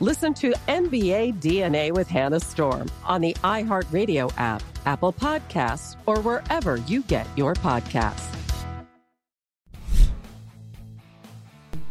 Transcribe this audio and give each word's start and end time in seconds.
Listen 0.00 0.32
to 0.34 0.52
NBA 0.68 1.40
DNA 1.40 1.90
with 1.90 2.06
Hannah 2.06 2.38
Storm 2.38 2.88
on 3.04 3.20
the 3.20 3.34
iHeartRadio 3.42 4.32
app, 4.36 4.62
Apple 4.86 5.12
Podcasts, 5.12 5.96
or 6.06 6.20
wherever 6.20 6.76
you 6.76 7.02
get 7.02 7.26
your 7.36 7.54
podcasts. 7.54 8.32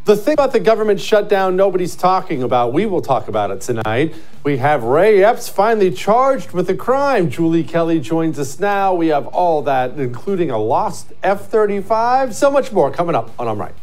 The 0.06 0.16
thing 0.16 0.35
about 0.35 0.53
the 0.53 0.62
government 0.62 1.01
shutdown 1.01 1.57
nobody's 1.57 1.97
talking 1.97 2.44
about, 2.44 2.72
we 2.72 2.85
will 2.85 3.01
talk 3.01 3.28
about 3.28 3.51
it 3.51 3.59
tonight. 3.59 4.16
We 4.46 4.56
have 4.56 4.85
Ray 4.85 5.22
Epps 5.22 5.50
finally 5.50 5.91
charged 5.91 6.53
with 6.53 6.69
a 6.69 6.75
crime. 6.75 7.29
Julie 7.29 7.66
Kelly 7.66 8.00
joins 8.00 8.40
us 8.40 8.57
now. 8.57 8.94
We 8.94 9.07
have 9.07 9.28
all 9.28 9.62
that, 9.63 10.00
including 10.00 10.50
a 10.50 10.57
lost 10.57 11.12
F 11.23 11.50
35. 11.50 12.34
So 12.34 12.50
much 12.50 12.72
more 12.72 12.90
coming 12.90 13.16
up 13.16 13.38
on 13.38 13.50
I'm 13.50 13.59
Right. 13.59 13.75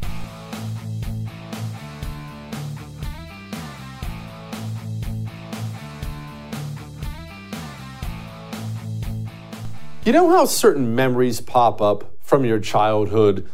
You 10.04 10.12
know 10.12 10.28
how 10.28 10.44
certain 10.44 10.94
memories 10.94 11.40
pop 11.40 11.80
up 11.80 12.12
from 12.20 12.44
your 12.44 12.58
childhood 12.58 13.48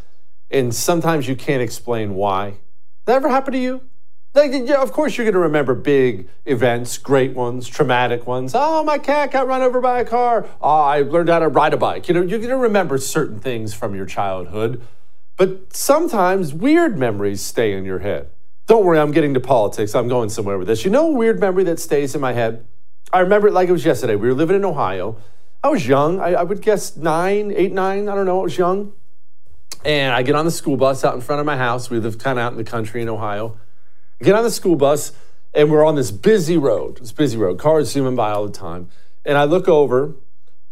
and 0.51 0.75
sometimes 0.75 1.29
you 1.29 1.37
can't 1.37 1.63
explain 1.63 2.17
why? 2.17 2.55
That 3.05 3.15
ever 3.15 3.29
happened 3.29 3.55
to 3.55 3.61
you? 3.61 3.83
Like, 4.35 4.51
yeah, 4.53 4.83
of 4.83 4.91
course, 4.91 5.17
you're 5.17 5.25
going 5.25 5.35
to 5.35 5.39
remember 5.39 5.77
big 5.77 6.29
events, 6.45 6.99
great 6.99 7.35
ones, 7.35 7.69
traumatic 7.69 8.27
ones. 8.27 8.51
Oh, 8.57 8.83
my 8.83 8.99
cat 8.99 9.31
got 9.31 9.47
run 9.47 9.63
over 9.63 9.81
by 9.81 10.01
a 10.01 10.05
car. 10.05 10.49
Oh, 10.61 10.69
I 10.69 11.03
learned 11.03 11.29
how 11.29 11.39
to 11.39 11.47
ride 11.47 11.73
a 11.73 11.77
bike. 11.77 12.09
You 12.09 12.15
know, 12.15 12.23
you're 12.23 12.41
going 12.41 12.51
to 12.51 12.57
remember 12.57 12.99
certain 12.99 13.39
things 13.39 13.73
from 13.73 13.95
your 13.95 14.07
childhood. 14.07 14.83
But 15.37 15.73
sometimes 15.77 16.53
weird 16.53 16.99
memories 16.99 17.41
stay 17.41 17.75
in 17.75 17.85
your 17.85 18.01
head. 18.01 18.29
Don't 18.67 18.85
worry, 18.85 18.99
I'm 18.99 19.13
getting 19.13 19.35
to 19.35 19.41
politics. 19.41 19.95
I'm 19.95 20.09
going 20.09 20.31
somewhere 20.31 20.59
with 20.59 20.67
this. 20.67 20.85
You 20.85 20.91
know 20.91 21.11
a 21.11 21.15
weird 21.15 21.39
memory 21.39 21.63
that 21.65 21.79
stays 21.79 22.17
in 22.17 22.21
my 22.21 22.33
head? 22.33 22.67
I 23.13 23.21
remember 23.21 23.47
it 23.47 23.53
like 23.53 23.69
it 23.69 23.73
was 23.73 23.85
yesterday. 23.85 24.17
We 24.17 24.27
were 24.27 24.35
living 24.35 24.57
in 24.57 24.65
Ohio. 24.65 25.17
I 25.63 25.69
was 25.69 25.87
young. 25.87 26.21
I, 26.21 26.33
I, 26.33 26.43
would 26.43 26.63
guess 26.63 26.97
nine, 26.97 27.53
eight, 27.55 27.73
nine. 27.73 28.09
I 28.09 28.15
don't 28.15 28.25
know. 28.25 28.41
I 28.41 28.43
was 28.45 28.57
young. 28.57 28.93
And 29.85 30.15
I 30.15 30.23
get 30.23 30.35
on 30.35 30.47
the 30.47 30.51
school 30.51 30.77
bus 30.77 31.05
out 31.05 31.15
in 31.15 31.21
front 31.21 31.41
of 31.41 31.47
my 31.47 31.57
house. 31.57 31.91
We 31.91 31.99
live 31.99 32.19
kind 32.19 32.39
of 32.39 32.45
out 32.45 32.53
in 32.53 32.59
the 32.59 32.65
country 32.65 33.03
in 33.03 33.09
Ohio. 33.09 33.59
I 34.21 34.25
get 34.25 34.35
on 34.35 34.43
the 34.43 34.51
school 34.51 34.77
bus, 34.77 35.13
and 35.53 35.71
we're 35.71 35.85
on 35.85 35.97
this 35.97 36.11
busy 36.11 36.57
road. 36.57 36.99
This 36.99 37.13
busy 37.13 37.37
road. 37.37 37.59
Cars 37.59 37.91
zooming 37.91 38.17
by 38.17 38.31
all 38.31 38.47
the 38.47 38.53
time. 38.53 38.89
And 39.25 39.37
I 39.37 39.45
look 39.45 39.69
over, 39.69 40.17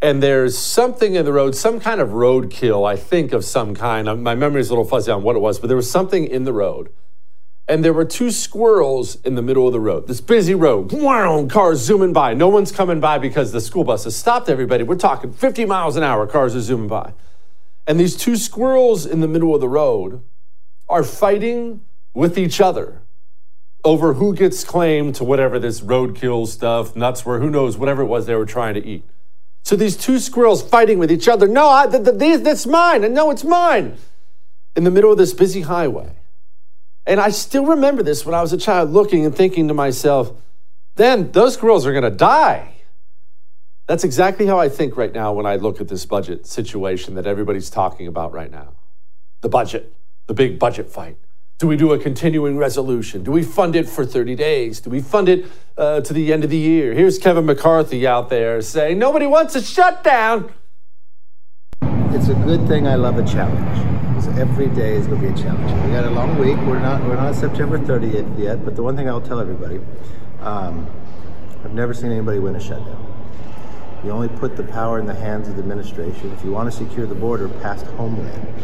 and 0.00 0.22
there's 0.22 0.56
something 0.56 1.14
in 1.14 1.24
the 1.24 1.32
road, 1.32 1.54
some 1.54 1.80
kind 1.80 2.00
of 2.00 2.10
roadkill, 2.10 2.88
I 2.88 2.96
think 2.96 3.32
of 3.32 3.44
some 3.44 3.74
kind. 3.74 4.22
My 4.22 4.34
memory 4.34 4.60
is 4.60 4.68
a 4.68 4.72
little 4.72 4.84
fuzzy 4.86 5.10
on 5.10 5.22
what 5.22 5.36
it 5.36 5.40
was, 5.40 5.58
but 5.58 5.66
there 5.66 5.76
was 5.76 5.90
something 5.90 6.24
in 6.26 6.44
the 6.44 6.52
road 6.52 6.90
and 7.68 7.84
there 7.84 7.92
were 7.92 8.04
two 8.04 8.30
squirrels 8.30 9.16
in 9.16 9.34
the 9.34 9.42
middle 9.42 9.66
of 9.66 9.72
the 9.72 9.80
road. 9.80 10.06
This 10.08 10.22
busy 10.22 10.54
road, 10.54 10.90
wow, 10.90 11.46
cars 11.46 11.80
zooming 11.80 12.14
by. 12.14 12.32
No 12.32 12.48
one's 12.48 12.72
coming 12.72 12.98
by 12.98 13.18
because 13.18 13.52
the 13.52 13.60
school 13.60 13.84
bus 13.84 14.04
has 14.04 14.16
stopped 14.16 14.48
everybody. 14.48 14.82
We're 14.82 14.96
talking 14.96 15.32
50 15.32 15.66
miles 15.66 15.96
an 15.96 16.02
hour, 16.02 16.26
cars 16.26 16.56
are 16.56 16.60
zooming 16.60 16.88
by. 16.88 17.12
And 17.86 18.00
these 18.00 18.16
two 18.16 18.36
squirrels 18.36 19.04
in 19.04 19.20
the 19.20 19.28
middle 19.28 19.54
of 19.54 19.60
the 19.60 19.68
road 19.68 20.22
are 20.88 21.04
fighting 21.04 21.82
with 22.14 22.38
each 22.38 22.60
other 22.60 23.02
over 23.84 24.14
who 24.14 24.34
gets 24.34 24.64
claim 24.64 25.12
to 25.12 25.24
whatever 25.24 25.58
this 25.58 25.80
roadkill 25.82 26.46
stuff, 26.46 26.96
nuts 26.96 27.24
were, 27.24 27.38
who 27.38 27.50
knows, 27.50 27.76
whatever 27.76 28.02
it 28.02 28.06
was 28.06 28.26
they 28.26 28.34
were 28.34 28.46
trying 28.46 28.74
to 28.74 28.84
eat. 28.84 29.04
So 29.62 29.76
these 29.76 29.96
two 29.96 30.18
squirrels 30.18 30.62
fighting 30.62 30.98
with 30.98 31.12
each 31.12 31.28
other. 31.28 31.46
No, 31.46 31.68
I, 31.68 31.86
th- 31.86 32.18
th- 32.18 32.40
that's 32.40 32.66
mine. 32.66 33.04
And 33.04 33.14
no, 33.14 33.30
it's 33.30 33.44
mine. 33.44 33.98
In 34.74 34.84
the 34.84 34.90
middle 34.90 35.12
of 35.12 35.18
this 35.18 35.34
busy 35.34 35.60
highway. 35.62 36.17
And 37.08 37.18
I 37.18 37.30
still 37.30 37.64
remember 37.64 38.02
this 38.02 38.26
when 38.26 38.34
I 38.34 38.42
was 38.42 38.52
a 38.52 38.58
child 38.58 38.90
looking 38.90 39.24
and 39.24 39.34
thinking 39.34 39.68
to 39.68 39.74
myself, 39.74 40.30
then 40.96 41.32
those 41.32 41.56
girls 41.56 41.86
are 41.86 41.92
going 41.92 42.04
to 42.04 42.10
die. 42.10 42.74
That's 43.86 44.04
exactly 44.04 44.44
how 44.44 44.60
I 44.60 44.68
think 44.68 44.94
right 44.94 45.12
now 45.12 45.32
when 45.32 45.46
I 45.46 45.56
look 45.56 45.80
at 45.80 45.88
this 45.88 46.04
budget 46.04 46.46
situation 46.46 47.14
that 47.14 47.26
everybody's 47.26 47.70
talking 47.70 48.06
about 48.06 48.34
right 48.34 48.50
now. 48.50 48.74
The 49.40 49.48
budget, 49.48 49.94
the 50.26 50.34
big 50.34 50.58
budget 50.58 50.90
fight. 50.90 51.16
Do 51.56 51.66
we 51.66 51.76
do 51.76 51.94
a 51.94 51.98
continuing 51.98 52.58
resolution? 52.58 53.24
Do 53.24 53.32
we 53.32 53.42
fund 53.42 53.74
it 53.74 53.88
for 53.88 54.04
30 54.04 54.34
days? 54.34 54.80
Do 54.80 54.90
we 54.90 55.00
fund 55.00 55.30
it 55.30 55.46
uh, 55.78 56.02
to 56.02 56.12
the 56.12 56.30
end 56.30 56.44
of 56.44 56.50
the 56.50 56.58
year? 56.58 56.92
Here's 56.92 57.18
Kevin 57.18 57.46
McCarthy 57.46 58.06
out 58.06 58.28
there 58.28 58.60
saying, 58.60 58.98
nobody 58.98 59.26
wants 59.26 59.54
a 59.54 59.62
shutdown. 59.62 60.52
It's 61.80 62.28
a 62.28 62.34
good 62.34 62.68
thing 62.68 62.86
I 62.86 62.96
love 62.96 63.16
a 63.16 63.24
challenge 63.24 64.07
every 64.38 64.68
day 64.68 64.94
is 64.94 65.08
going 65.08 65.20
to 65.20 65.32
be 65.32 65.34
a 65.34 65.42
challenge. 65.42 65.84
We 65.84 65.90
got 65.90 66.04
a 66.04 66.10
long 66.10 66.38
week. 66.38 66.56
We're 66.58 66.78
not 66.78 67.02
we're 67.02 67.16
not 67.16 67.34
September 67.34 67.76
30th 67.76 68.38
yet, 68.38 68.64
but 68.64 68.76
the 68.76 68.84
one 68.84 68.96
thing 68.96 69.08
I'll 69.08 69.20
tell 69.20 69.40
everybody, 69.40 69.80
um, 70.40 70.88
I've 71.64 71.74
never 71.74 71.92
seen 71.92 72.12
anybody 72.12 72.38
win 72.38 72.54
a 72.54 72.60
shutdown. 72.60 73.04
You 74.04 74.12
only 74.12 74.28
put 74.28 74.56
the 74.56 74.62
power 74.62 75.00
in 75.00 75.06
the 75.06 75.14
hands 75.14 75.48
of 75.48 75.56
the 75.56 75.62
administration. 75.62 76.30
If 76.30 76.44
you 76.44 76.52
want 76.52 76.70
to 76.70 76.76
secure 76.76 77.04
the 77.04 77.16
border, 77.16 77.48
pass 77.48 77.82
Homeland. 77.82 78.54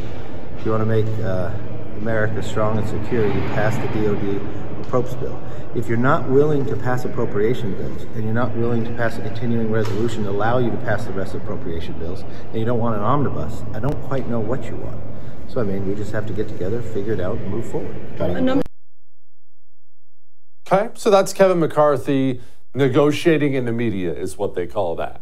If 0.56 0.64
you 0.64 0.70
want 0.70 0.82
to 0.82 0.86
make 0.86 1.06
uh, 1.18 1.52
America 1.98 2.40
strong 2.40 2.78
and 2.78 2.88
secure, 2.88 3.26
you 3.26 3.40
pass 3.48 3.74
the 3.76 3.88
DoD 4.00 4.40
approps 4.84 5.18
bill. 5.18 5.42
If 5.74 5.88
you're 5.88 5.98
not 5.98 6.28
willing 6.28 6.64
to 6.66 6.76
pass 6.76 7.04
appropriation 7.04 7.74
bills 7.74 8.02
and 8.14 8.22
you're 8.22 8.32
not 8.32 8.56
willing 8.56 8.84
to 8.84 8.90
pass 8.90 9.18
a 9.18 9.22
continuing 9.22 9.72
resolution 9.72 10.22
to 10.22 10.30
allow 10.30 10.58
you 10.58 10.70
to 10.70 10.76
pass 10.78 11.04
the 11.04 11.12
rest 11.12 11.34
of 11.34 11.42
appropriation 11.42 11.98
bills, 11.98 12.22
and 12.50 12.60
you 12.60 12.64
don't 12.64 12.78
want 12.78 12.94
an 12.94 13.02
omnibus, 13.02 13.64
I 13.72 13.80
don't 13.80 14.00
quite 14.02 14.28
know 14.28 14.38
what 14.38 14.66
you 14.66 14.76
want. 14.76 15.00
So 15.54 15.60
I 15.60 15.62
mean, 15.62 15.86
we 15.86 15.94
just 15.94 16.10
have 16.10 16.26
to 16.26 16.32
get 16.32 16.48
together, 16.48 16.82
figure 16.82 17.12
it 17.12 17.20
out, 17.20 17.36
and 17.36 17.48
move 17.48 17.64
forward. 17.64 17.94
Okay, 20.66 20.90
so 20.94 21.10
that's 21.10 21.32
Kevin 21.32 21.60
McCarthy 21.60 22.40
negotiating 22.74 23.54
in 23.54 23.64
the 23.64 23.70
media, 23.70 24.12
is 24.12 24.36
what 24.36 24.56
they 24.56 24.66
call 24.66 24.96
that. 24.96 25.20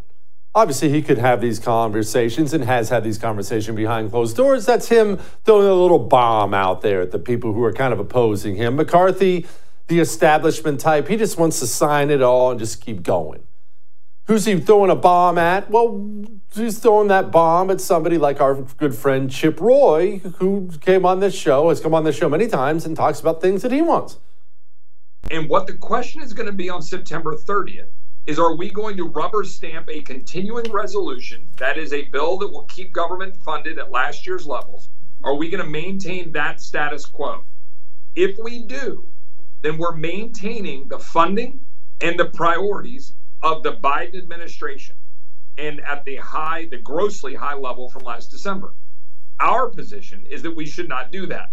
Obviously, 0.54 0.88
he 0.88 1.02
could 1.02 1.18
have 1.18 1.42
these 1.42 1.58
conversations 1.58 2.54
and 2.54 2.64
has 2.64 2.88
had 2.88 3.04
these 3.04 3.18
conversations 3.18 3.76
behind 3.76 4.10
closed 4.10 4.34
doors. 4.34 4.64
That's 4.64 4.88
him 4.88 5.18
throwing 5.44 5.66
a 5.66 5.74
little 5.74 5.98
bomb 5.98 6.54
out 6.54 6.80
there 6.80 7.02
at 7.02 7.10
the 7.10 7.18
people 7.18 7.52
who 7.52 7.62
are 7.64 7.72
kind 7.72 7.92
of 7.92 8.00
opposing 8.00 8.56
him. 8.56 8.76
McCarthy, 8.76 9.46
the 9.88 10.00
establishment 10.00 10.80
type, 10.80 11.08
he 11.08 11.18
just 11.18 11.38
wants 11.38 11.60
to 11.60 11.66
sign 11.66 12.08
it 12.08 12.22
all 12.22 12.50
and 12.50 12.58
just 12.58 12.80
keep 12.80 13.02
going. 13.02 13.46
Who's 14.26 14.44
he 14.44 14.58
throwing 14.60 14.90
a 14.90 14.94
bomb 14.94 15.36
at? 15.36 15.68
Well, 15.68 16.14
he's 16.54 16.78
throwing 16.78 17.08
that 17.08 17.32
bomb 17.32 17.70
at 17.70 17.80
somebody 17.80 18.18
like 18.18 18.40
our 18.40 18.54
good 18.54 18.94
friend 18.94 19.28
Chip 19.28 19.60
Roy, 19.60 20.18
who 20.38 20.70
came 20.80 21.04
on 21.04 21.18
this 21.18 21.34
show, 21.34 21.70
has 21.70 21.80
come 21.80 21.92
on 21.92 22.04
this 22.04 22.16
show 22.16 22.28
many 22.28 22.46
times 22.46 22.86
and 22.86 22.96
talks 22.96 23.18
about 23.18 23.40
things 23.40 23.62
that 23.62 23.72
he 23.72 23.82
wants. 23.82 24.20
And 25.30 25.48
what 25.48 25.66
the 25.66 25.74
question 25.74 26.22
is 26.22 26.32
going 26.32 26.46
to 26.46 26.52
be 26.52 26.70
on 26.70 26.82
September 26.82 27.34
30th 27.34 27.88
is 28.26 28.38
are 28.38 28.54
we 28.54 28.70
going 28.70 28.96
to 28.96 29.08
rubber 29.08 29.42
stamp 29.42 29.88
a 29.88 30.00
continuing 30.02 30.70
resolution 30.70 31.48
that 31.56 31.76
is 31.76 31.92
a 31.92 32.04
bill 32.04 32.38
that 32.38 32.48
will 32.48 32.64
keep 32.64 32.92
government 32.92 33.36
funded 33.36 33.78
at 33.78 33.90
last 33.90 34.24
year's 34.24 34.46
levels? 34.46 34.88
Are 35.24 35.34
we 35.34 35.50
going 35.50 35.64
to 35.64 35.68
maintain 35.68 36.30
that 36.32 36.60
status 36.60 37.06
quo? 37.06 37.44
If 38.14 38.38
we 38.38 38.62
do, 38.62 39.08
then 39.62 39.78
we're 39.78 39.96
maintaining 39.96 40.86
the 40.86 40.98
funding 40.98 41.60
and 42.00 42.18
the 42.18 42.26
priorities 42.26 43.14
of 43.42 43.62
the 43.62 43.74
Biden 43.74 44.16
administration 44.16 44.96
and 45.58 45.80
at 45.80 46.04
the 46.04 46.16
high, 46.16 46.66
the 46.66 46.78
grossly 46.78 47.34
high 47.34 47.54
level 47.54 47.90
from 47.90 48.04
last 48.04 48.30
December. 48.30 48.74
Our 49.40 49.68
position 49.68 50.24
is 50.26 50.42
that 50.42 50.54
we 50.54 50.66
should 50.66 50.88
not 50.88 51.12
do 51.12 51.26
that. 51.26 51.50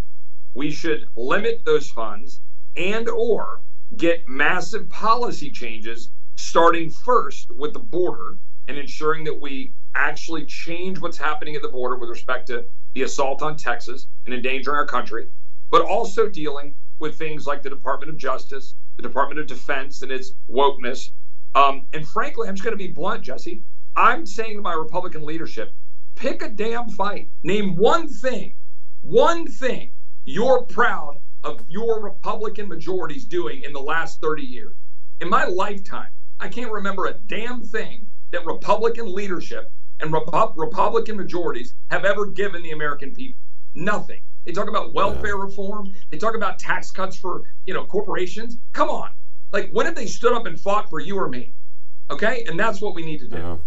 We 0.54 0.72
should 0.72 1.08
limit 1.16 1.64
those 1.66 1.90
funds 1.90 2.42
and 2.76 3.10
or 3.10 3.62
get 3.98 4.28
massive 4.28 4.90
policy 4.90 5.52
changes 5.52 6.12
starting 6.36 6.90
first 6.90 7.52
with 7.52 7.74
the 7.74 7.80
border 7.80 8.38
and 8.68 8.78
ensuring 8.78 9.24
that 9.24 9.42
we 9.42 9.74
actually 9.96 10.46
change 10.46 11.00
what's 11.00 11.18
happening 11.18 11.56
at 11.56 11.62
the 11.62 11.68
border 11.68 11.98
with 11.98 12.10
respect 12.10 12.48
to 12.48 12.66
the 12.94 13.02
assault 13.02 13.42
on 13.42 13.58
Texas 13.58 14.08
and 14.26 14.34
endangering 14.34 14.78
our 14.78 14.86
country, 14.86 15.28
but 15.72 15.82
also 15.82 16.30
dealing 16.30 16.76
with 17.00 17.18
things 17.18 17.48
like 17.48 17.64
the 17.64 17.70
Department 17.70 18.10
of 18.10 18.18
Justice, 18.18 18.76
the 18.98 19.04
Department 19.04 19.40
of 19.40 19.48
Defense, 19.48 20.02
and 20.02 20.12
its 20.12 20.34
wokeness. 20.50 21.12
Um, 21.56 21.88
and 21.94 22.08
frankly, 22.08 22.48
I'm 22.48 22.56
just 22.56 22.64
going 22.64 22.78
to 22.78 22.84
be 22.84 22.92
blunt, 22.92 23.24
Jesse. 23.24 23.64
I'm 23.96 24.26
saying 24.26 24.56
to 24.56 24.62
my 24.62 24.74
Republican 24.74 25.26
leadership, 25.26 25.74
pick 26.16 26.42
a 26.42 26.50
damn 26.50 26.90
fight. 26.90 27.30
Name 27.44 27.76
one 27.76 28.08
thing, 28.08 28.54
one 29.02 29.48
thing 29.48 29.92
you're 30.26 30.64
proud 30.64 31.18
of 31.44 31.64
your 31.68 32.02
Republican 32.02 32.68
majorities 32.68 33.26
doing 33.26 33.64
in 33.64 33.74
the 33.74 33.80
last 33.80 34.22
30 34.22 34.44
years. 34.44 34.76
In 35.22 35.30
my 35.30 35.46
lifetime, 35.46 36.10
I 36.40 36.50
can't 36.50 36.72
remember 36.72 37.08
a 37.08 37.14
damn 37.14 37.62
thing 37.62 38.08
that 38.32 38.46
Republican 38.46 39.14
leadership 39.14 39.72
and 40.00 40.14
Repu- 40.14 40.54
Republican 40.56 41.18
majorities 41.18 41.74
have 41.90 42.06
ever 42.06 42.26
given 42.26 42.64
the 42.64 42.72
American 42.72 43.14
people. 43.14 43.42
Nothing. 43.76 44.22
They 44.46 44.52
talk 44.52 44.70
about 44.70 44.94
welfare 44.94 45.36
yeah. 45.36 45.44
reform. 45.44 45.94
They 46.10 46.18
talk 46.18 46.36
about 46.36 46.60
tax 46.60 46.92
cuts 46.92 47.18
for 47.18 47.44
you 47.66 47.74
know 47.74 47.86
corporations. 47.86 48.58
Come 48.74 48.90
on, 48.90 49.12
like 49.52 49.72
what 49.72 49.86
if 49.86 49.96
they 49.96 50.06
stood 50.06 50.34
up 50.34 50.46
and 50.46 50.60
fought 50.60 50.90
for 50.90 51.00
you 51.00 51.18
or 51.18 51.30
me? 51.30 51.54
Okay, 52.12 52.44
and 52.48 52.60
that's 52.60 52.82
what 52.82 52.96
we 52.96 53.04
need 53.04 53.20
to 53.20 53.28
do. 53.28 53.38
Yeah. 53.38 53.58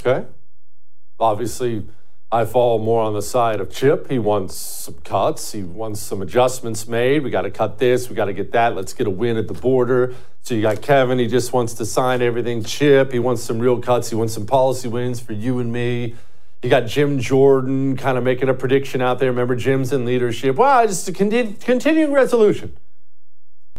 Okay. 0.00 0.26
Obviously, 1.18 1.86
I 2.30 2.44
fall 2.44 2.78
more 2.78 3.02
on 3.02 3.14
the 3.14 3.22
side 3.22 3.60
of 3.60 3.70
Chip. 3.70 4.10
He 4.10 4.18
wants 4.18 4.56
some 4.56 4.94
cuts. 5.04 5.52
He 5.52 5.62
wants 5.62 6.00
some 6.00 6.20
adjustments 6.20 6.88
made. 6.88 7.22
We 7.22 7.30
got 7.30 7.42
to 7.42 7.50
cut 7.50 7.78
this. 7.78 8.10
We 8.10 8.16
got 8.16 8.24
to 8.24 8.32
get 8.32 8.52
that. 8.52 8.74
Let's 8.74 8.92
get 8.92 9.06
a 9.06 9.10
win 9.10 9.36
at 9.36 9.46
the 9.46 9.54
border. 9.54 10.14
So 10.42 10.54
you 10.54 10.60
got 10.60 10.82
Kevin. 10.82 11.18
He 11.18 11.28
just 11.28 11.52
wants 11.52 11.74
to 11.74 11.86
sign 11.86 12.20
everything. 12.20 12.64
Chip. 12.64 13.12
He 13.12 13.18
wants 13.18 13.42
some 13.42 13.58
real 13.60 13.80
cuts. 13.80 14.10
He 14.10 14.16
wants 14.16 14.34
some 14.34 14.46
policy 14.46 14.88
wins 14.88 15.20
for 15.20 15.32
you 15.32 15.60
and 15.60 15.72
me. 15.72 16.16
You 16.62 16.70
got 16.70 16.86
Jim 16.86 17.20
Jordan 17.20 17.96
kind 17.96 18.18
of 18.18 18.24
making 18.24 18.48
a 18.48 18.54
prediction 18.54 19.00
out 19.00 19.18
there. 19.18 19.30
Remember, 19.30 19.54
Jim's 19.54 19.92
in 19.92 20.04
leadership. 20.04 20.56
Wow, 20.56 20.84
just 20.86 21.08
a 21.08 21.12
continuing 21.12 22.12
resolution. 22.12 22.76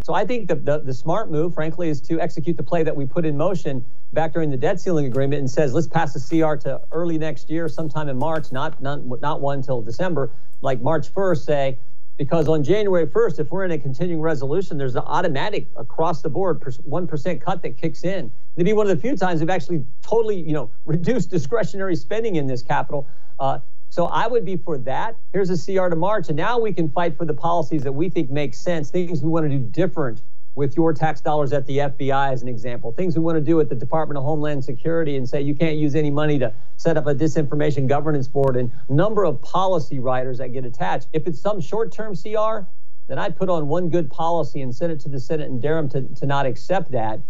So 0.06 0.14
I 0.14 0.24
think 0.24 0.48
the, 0.48 0.54
the, 0.54 0.78
the, 0.82 0.94
smart 0.94 1.32
move, 1.32 1.56
frankly, 1.56 1.90
is 1.90 2.00
to 2.02 2.22
execute 2.22 2.58
the 2.58 2.62
play 2.62 2.84
that 2.84 2.96
we 2.96 3.08
put 3.08 3.26
in 3.26 3.36
motion 3.36 3.84
back 4.14 4.34
during 4.34 4.52
the 4.52 4.56
debt 4.56 4.80
ceiling 4.80 5.08
agreement 5.08 5.40
and 5.40 5.50
says, 5.50 5.74
let's 5.74 5.88
pass 5.88 6.14
the 6.14 6.20
CR 6.20 6.58
to 6.58 6.80
early 6.92 7.18
next 7.18 7.50
year, 7.50 7.68
sometime 7.68 8.08
in 8.08 8.16
March, 8.16 8.52
not, 8.52 8.80
not, 8.80 9.04
not 9.20 9.42
one 9.42 9.64
till 9.64 9.82
December, 9.82 10.30
like 10.62 10.80
March 10.80 11.12
1st, 11.12 11.44
say, 11.44 11.80
because 12.18 12.48
on 12.48 12.64
January 12.64 13.08
1st, 13.08 13.40
if 13.40 13.50
we're 13.50 13.66
in 13.66 13.72
a 13.72 13.80
continuing 13.80 14.22
resolution, 14.22 14.78
there's 14.78 14.96
an 14.96 15.02
automatic 15.08 15.70
across 15.76 16.22
the 16.22 16.30
board 16.30 16.60
1% 16.60 17.42
cut 17.42 17.64
that 17.64 17.76
kicks 17.76 18.04
in. 18.04 18.32
It'd 18.56 18.66
be 18.66 18.74
one 18.74 18.88
of 18.88 18.96
the 18.96 19.02
few 19.02 19.18
times 19.18 19.40
we've 19.40 19.50
actually 19.50 19.88
totally, 20.04 20.40
you 20.40 20.54
know, 20.54 20.70
reduced 20.86 21.32
discretionary 21.32 21.96
spending 21.96 22.36
in 22.36 22.46
this 22.46 22.62
capital. 22.62 23.08
Uh, 23.40 23.58
so 23.96 24.08
I 24.08 24.28
would 24.28 24.44
be 24.44 24.58
for 24.58 24.78
that. 24.80 25.16
Here's 25.32 25.50
a 25.50 25.56
CR 25.56 25.88
to 25.88 25.96
March, 25.96 26.28
and 26.28 26.36
now 26.36 26.60
we 26.60 26.74
can 26.74 26.90
fight 26.90 27.18
for 27.18 27.24
the 27.24 27.34
policies 27.34 27.84
that 27.84 27.94
we 27.94 28.10
think 28.10 28.30
make 28.30 28.54
sense, 28.54 28.90
things 28.92 29.24
we 29.24 29.30
want 29.30 29.50
to 29.50 29.50
do 29.50 29.58
different 29.58 30.22
with 30.56 30.76
your 30.76 30.92
tax 30.92 31.22
dollars 31.22 31.54
at 31.54 31.66
the 31.66 31.78
FBI, 31.78 32.34
as 32.34 32.42
an 32.42 32.50
example, 32.50 32.92
things 32.92 33.16
we 33.16 33.24
want 33.24 33.38
to 33.38 33.42
do 33.42 33.58
at 33.62 33.70
the 33.70 33.76
Department 33.76 34.18
of 34.18 34.26
Homeland 34.26 34.66
Security 34.66 35.16
and 35.16 35.30
say 35.30 35.42
you 35.42 35.56
can't 35.56 35.78
use 35.78 35.96
any 35.96 36.10
money 36.10 36.38
to 36.40 36.54
set 36.76 36.98
up 36.98 37.08
a 37.08 37.16
disinformation 37.16 37.88
governance 37.88 38.28
board 38.28 38.58
and 38.58 38.70
number 38.90 39.24
of 39.24 39.42
policy 39.42 40.00
riders 40.00 40.40
that 40.40 40.50
get 40.50 40.66
attached. 40.66 41.08
If 41.14 41.26
it's 41.26 41.40
some 41.40 41.62
short 41.62 41.94
term 41.94 42.18
CR, 42.18 42.68
then 43.08 43.18
I'd 43.18 43.38
put 43.38 43.48
on 43.50 43.70
one 43.70 43.88
good 43.88 44.12
policy 44.12 44.60
and 44.60 44.76
send 44.76 44.92
it 44.92 45.00
to 45.02 45.10
the 45.10 45.22
Senate 45.22 45.48
and 45.48 45.62
dare 45.62 45.76
them 45.76 45.88
to, 45.92 46.02
to 46.16 46.26
not 46.26 46.46
accept 46.46 46.92
that. 46.92 47.22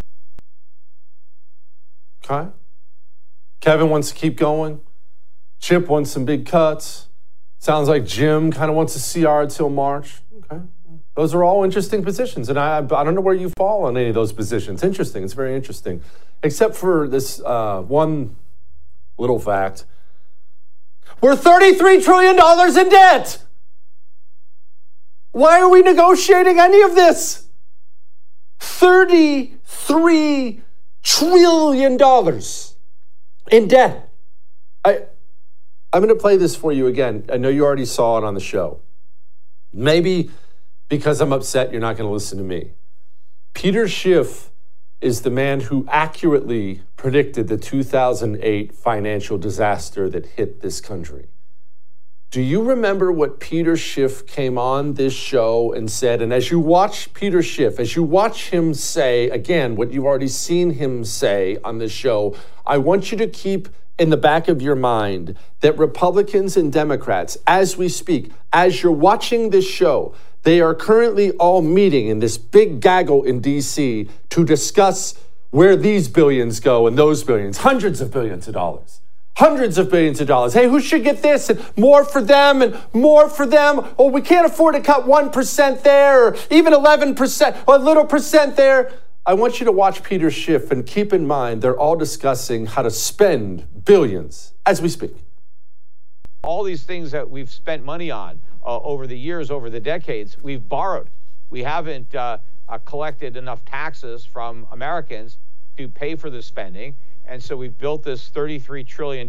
Okay. 2.27 2.49
Kevin 3.61 3.91
wants 3.91 4.09
to 4.09 4.15
keep 4.15 4.35
going. 4.35 4.79
Chip 5.65 5.87
wants 5.87 6.11
some 6.11 6.25
big 6.25 6.45
cuts. 6.45 7.07
Sounds 7.57 7.89
like 7.89 8.05
Jim 8.05 8.51
kind 8.51 8.69
of 8.69 8.77
wants 8.77 8.95
a 8.95 9.19
CR 9.19 9.41
until 9.41 9.67
March. 9.67 10.21
Okay. 10.37 10.61
Those 11.15 11.33
are 11.33 11.43
all 11.43 11.63
interesting 11.63 12.03
positions. 12.03 12.49
And 12.49 12.59
I, 12.59 12.77
I 12.77 13.03
don't 13.03 13.15
know 13.15 13.21
where 13.21 13.33
you 13.33 13.49
fall 13.57 13.85
on 13.85 13.97
any 13.97 14.09
of 14.09 14.13
those 14.13 14.31
positions. 14.31 14.83
Interesting. 14.83 15.23
It's 15.23 15.33
very 15.33 15.55
interesting. 15.55 16.03
Except 16.43 16.75
for 16.75 17.07
this 17.07 17.41
uh, 17.43 17.81
one 17.81 18.35
little 19.17 19.39
fact 19.39 19.85
we're 21.19 21.35
$33 21.35 22.03
trillion 22.03 22.77
in 22.77 22.89
debt. 22.91 23.43
Why 25.31 25.59
are 25.59 25.69
we 25.69 25.81
negotiating 25.81 26.59
any 26.59 26.83
of 26.83 26.93
this? 26.93 27.47
$33 28.59 30.61
trillion 31.01 31.97
in 33.51 33.67
debt. 33.67 34.11
I, 34.83 35.01
I'm 35.95 36.01
going 36.01 36.13
to 36.13 36.21
play 36.21 36.35
this 36.35 36.57
for 36.57 36.73
you 36.73 36.87
again. 36.87 37.23
I 37.31 37.37
know 37.37 37.47
you 37.47 37.63
already 37.63 37.85
saw 37.85 38.17
it 38.17 38.25
on 38.25 38.33
the 38.33 38.41
show. 38.41 38.81
Maybe 39.71 40.29
because 40.89 41.21
I'm 41.21 41.31
upset, 41.31 41.71
you're 41.71 41.79
not 41.79 41.95
going 41.95 42.05
to 42.05 42.13
listen 42.13 42.37
to 42.37 42.43
me. 42.43 42.73
Peter 43.53 43.87
Schiff 43.87 44.49
is 44.99 45.21
the 45.21 45.29
man 45.29 45.61
who 45.61 45.87
accurately 45.89 46.81
predicted 46.97 47.47
the 47.47 47.55
2008 47.55 48.75
financial 48.75 49.37
disaster 49.37 50.09
that 50.09 50.25
hit 50.25 50.59
this 50.59 50.81
country. 50.81 51.29
Do 52.29 52.41
you 52.41 52.61
remember 52.61 53.09
what 53.09 53.39
Peter 53.39 53.77
Schiff 53.77 54.27
came 54.27 54.57
on 54.57 54.95
this 54.95 55.13
show 55.13 55.71
and 55.71 55.89
said? 55.89 56.21
And 56.21 56.33
as 56.33 56.51
you 56.51 56.59
watch 56.59 57.13
Peter 57.13 57.41
Schiff, 57.41 57.79
as 57.79 57.95
you 57.95 58.03
watch 58.03 58.49
him 58.49 58.73
say, 58.73 59.29
again, 59.29 59.77
what 59.77 59.93
you've 59.93 60.03
already 60.03 60.27
seen 60.27 60.71
him 60.71 61.05
say 61.05 61.57
on 61.63 61.77
this 61.77 61.93
show, 61.93 62.35
I 62.65 62.79
want 62.79 63.13
you 63.13 63.17
to 63.19 63.27
keep 63.27 63.69
in 63.97 64.09
the 64.09 64.17
back 64.17 64.47
of 64.47 64.61
your 64.61 64.75
mind 64.75 65.37
that 65.61 65.77
Republicans 65.77 66.57
and 66.57 66.71
Democrats, 66.71 67.37
as 67.47 67.77
we 67.77 67.89
speak, 67.89 68.31
as 68.51 68.83
you're 68.83 68.91
watching 68.91 69.49
this 69.49 69.67
show, 69.67 70.13
they 70.43 70.61
are 70.61 70.75
currently 70.75 71.31
all 71.31 71.61
meeting 71.61 72.07
in 72.07 72.19
this 72.19 72.37
big 72.37 72.79
gaggle 72.79 73.23
in 73.23 73.41
DC 73.41 74.09
to 74.29 74.45
discuss 74.45 75.15
where 75.49 75.75
these 75.75 76.07
billions 76.09 76.59
go 76.59 76.85
and 76.85 76.97
those 76.97 77.23
billions, 77.23 77.59
hundreds 77.59 78.01
of 78.01 78.11
billions 78.11 78.47
of 78.47 78.53
dollars. 78.53 79.01
Hundreds 79.37 79.77
of 79.77 79.89
billions 79.89 80.21
of 80.21 80.27
dollars. 80.27 80.53
Hey, 80.53 80.67
who 80.69 80.79
should 80.79 81.03
get 81.03 81.21
this? 81.21 81.49
And 81.49 81.59
more 81.77 82.05
for 82.05 82.21
them 82.21 82.61
and 82.61 82.79
more 82.93 83.27
for 83.27 83.45
them. 83.45 83.85
Oh, 83.97 84.07
we 84.07 84.21
can't 84.21 84.45
afford 84.45 84.75
to 84.75 84.81
cut 84.81 85.05
1% 85.05 85.83
there 85.83 86.27
or 86.27 86.37
even 86.49 86.71
11% 86.71 87.63
or 87.67 87.75
a 87.75 87.77
little 87.77 88.05
percent 88.05 88.55
there. 88.55 88.93
I 89.27 89.33
want 89.33 89.59
you 89.59 89.65
to 89.65 89.71
watch 89.71 90.03
Peter 90.03 90.29
Schiff 90.29 90.69
and 90.69 90.85
keep 90.85 91.11
in 91.11 91.25
mind 91.25 91.63
they're 91.63 91.77
all 91.77 91.95
discussing 91.95 92.67
how 92.67 92.83
to 92.83 92.91
spend 92.91 93.83
billions 93.83 94.53
as 94.67 94.83
we 94.83 94.89
speak. 94.89 95.15
All 96.43 96.63
these 96.63 96.83
things 96.83 97.09
that 97.09 97.27
we've 97.27 97.49
spent 97.49 97.83
money 97.83 98.11
on 98.11 98.39
uh, 98.63 98.79
over 98.81 99.07
the 99.07 99.17
years, 99.17 99.49
over 99.49 99.71
the 99.71 99.79
decades, 99.79 100.37
we've 100.43 100.69
borrowed. 100.69 101.09
We 101.49 101.63
haven't 101.63 102.13
uh, 102.13 102.37
uh, 102.69 102.77
collected 102.85 103.35
enough 103.35 103.65
taxes 103.65 104.25
from 104.25 104.67
Americans 104.71 105.39
to 105.77 105.87
pay 105.87 106.13
for 106.13 106.29
the 106.29 106.43
spending. 106.43 106.93
And 107.25 107.41
so 107.41 107.57
we've 107.57 107.75
built 107.79 108.03
this 108.03 108.29
$33 108.29 108.85
trillion 108.85 109.27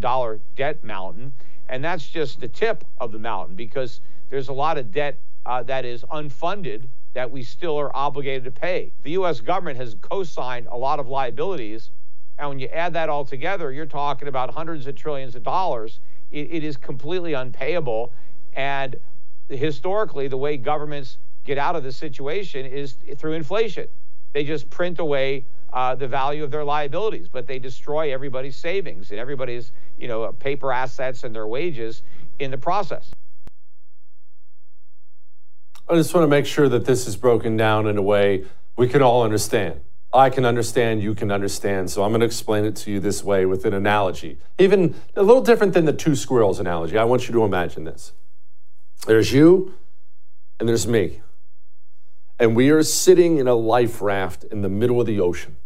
debt 0.56 0.84
mountain. 0.84 1.32
And 1.70 1.82
that's 1.82 2.06
just 2.06 2.40
the 2.40 2.48
tip 2.48 2.84
of 2.98 3.12
the 3.12 3.18
mountain 3.18 3.56
because 3.56 4.02
there's 4.28 4.48
a 4.48 4.52
lot 4.52 4.76
of 4.76 4.92
debt 4.92 5.18
uh, 5.46 5.62
that 5.62 5.86
is 5.86 6.02
unfunded 6.12 6.84
that 7.16 7.30
we 7.30 7.42
still 7.42 7.80
are 7.80 7.90
obligated 7.96 8.44
to 8.44 8.50
pay. 8.50 8.92
The 9.02 9.12
U.S. 9.12 9.40
government 9.40 9.78
has 9.78 9.96
co 10.02 10.22
signed 10.22 10.66
a 10.70 10.76
lot 10.76 11.00
of 11.00 11.08
liabilities. 11.08 11.90
And 12.38 12.50
when 12.50 12.58
you 12.58 12.68
add 12.68 12.92
that 12.92 13.08
all 13.08 13.24
together, 13.24 13.72
you're 13.72 13.86
talking 13.86 14.28
about 14.28 14.52
hundreds 14.52 14.86
of 14.86 14.96
trillions 14.96 15.34
of 15.34 15.42
dollars. 15.42 16.00
it, 16.30 16.48
it 16.50 16.62
is 16.62 16.76
completely 16.76 17.32
unpayable. 17.32 18.12
And 18.52 18.96
historically, 19.48 20.28
the 20.28 20.36
way 20.36 20.58
governments 20.58 21.16
get 21.44 21.56
out 21.56 21.74
of 21.74 21.82
this 21.82 21.96
situation 21.96 22.66
is 22.66 22.98
through 23.16 23.32
inflation. 23.32 23.88
They 24.34 24.44
just 24.44 24.68
print 24.68 24.98
away 24.98 25.46
uh, 25.72 25.94
the 25.94 26.08
value 26.08 26.44
of 26.44 26.50
their 26.50 26.64
liabilities, 26.64 27.28
but 27.30 27.46
they 27.46 27.58
destroy 27.58 28.12
everybody's 28.12 28.56
savings 28.56 29.10
and 29.10 29.18
everybody's 29.18 29.72
you 29.96 30.06
know 30.06 30.30
paper 30.32 30.70
assets 30.70 31.24
and 31.24 31.34
their 31.34 31.46
wages 31.46 32.02
in 32.38 32.50
the 32.50 32.58
process. 32.58 33.10
I 35.88 35.94
just 35.94 36.12
want 36.12 36.24
to 36.24 36.28
make 36.28 36.46
sure 36.46 36.68
that 36.68 36.84
this 36.84 37.06
is 37.06 37.16
broken 37.16 37.56
down 37.56 37.86
in 37.86 37.96
a 37.96 38.02
way 38.02 38.44
we 38.76 38.88
can 38.88 39.02
all 39.02 39.22
understand. 39.22 39.80
I 40.12 40.30
can 40.30 40.44
understand, 40.44 41.02
you 41.02 41.14
can 41.14 41.30
understand. 41.30 41.90
So 41.90 42.02
I'm 42.02 42.10
going 42.10 42.20
to 42.20 42.26
explain 42.26 42.64
it 42.64 42.74
to 42.76 42.90
you 42.90 43.00
this 43.00 43.22
way 43.22 43.46
with 43.46 43.64
an 43.64 43.72
analogy, 43.72 44.38
even 44.58 44.94
a 45.14 45.22
little 45.22 45.42
different 45.42 45.74
than 45.74 45.84
the 45.84 45.92
two 45.92 46.16
squirrels 46.16 46.58
analogy. 46.58 46.98
I 46.98 47.04
want 47.04 47.28
you 47.28 47.34
to 47.34 47.44
imagine 47.44 47.84
this. 47.84 48.12
There's 49.06 49.32
you, 49.32 49.74
and 50.58 50.68
there's 50.68 50.86
me. 50.86 51.20
And 52.38 52.56
we 52.56 52.70
are 52.70 52.82
sitting 52.82 53.38
in 53.38 53.46
a 53.46 53.54
life 53.54 54.02
raft 54.02 54.44
in 54.44 54.62
the 54.62 54.68
middle 54.68 55.00
of 55.00 55.06
the 55.06 55.20
ocean. 55.20 55.56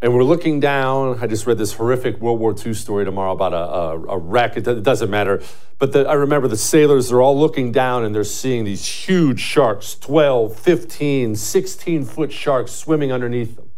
And 0.00 0.14
we're 0.14 0.22
looking 0.22 0.60
down. 0.60 1.18
I 1.20 1.26
just 1.26 1.46
read 1.46 1.58
this 1.58 1.72
horrific 1.72 2.20
World 2.20 2.38
War 2.38 2.54
II 2.54 2.72
story 2.74 3.04
tomorrow 3.04 3.32
about 3.32 3.52
a, 3.52 3.56
a, 3.56 4.14
a 4.14 4.18
wreck. 4.18 4.56
It, 4.56 4.68
it, 4.68 4.84
doesn't 4.84 5.10
matter. 5.10 5.42
But 5.78 5.92
the, 5.92 6.08
I 6.08 6.12
remember 6.12 6.46
the 6.46 6.56
sailors, 6.56 7.08
they're 7.08 7.20
all 7.20 7.38
looking 7.38 7.72
down 7.72 8.04
and 8.04 8.14
they're 8.14 8.22
seeing 8.22 8.64
these 8.64 8.86
huge 8.86 9.40
sharks 9.40 9.96
12, 9.96 10.56
15, 10.56 11.34
16 11.34 12.04
foot 12.04 12.32
sharks 12.32 12.72
swimming 12.72 13.10
underneath 13.10 13.56
them. 13.56 13.70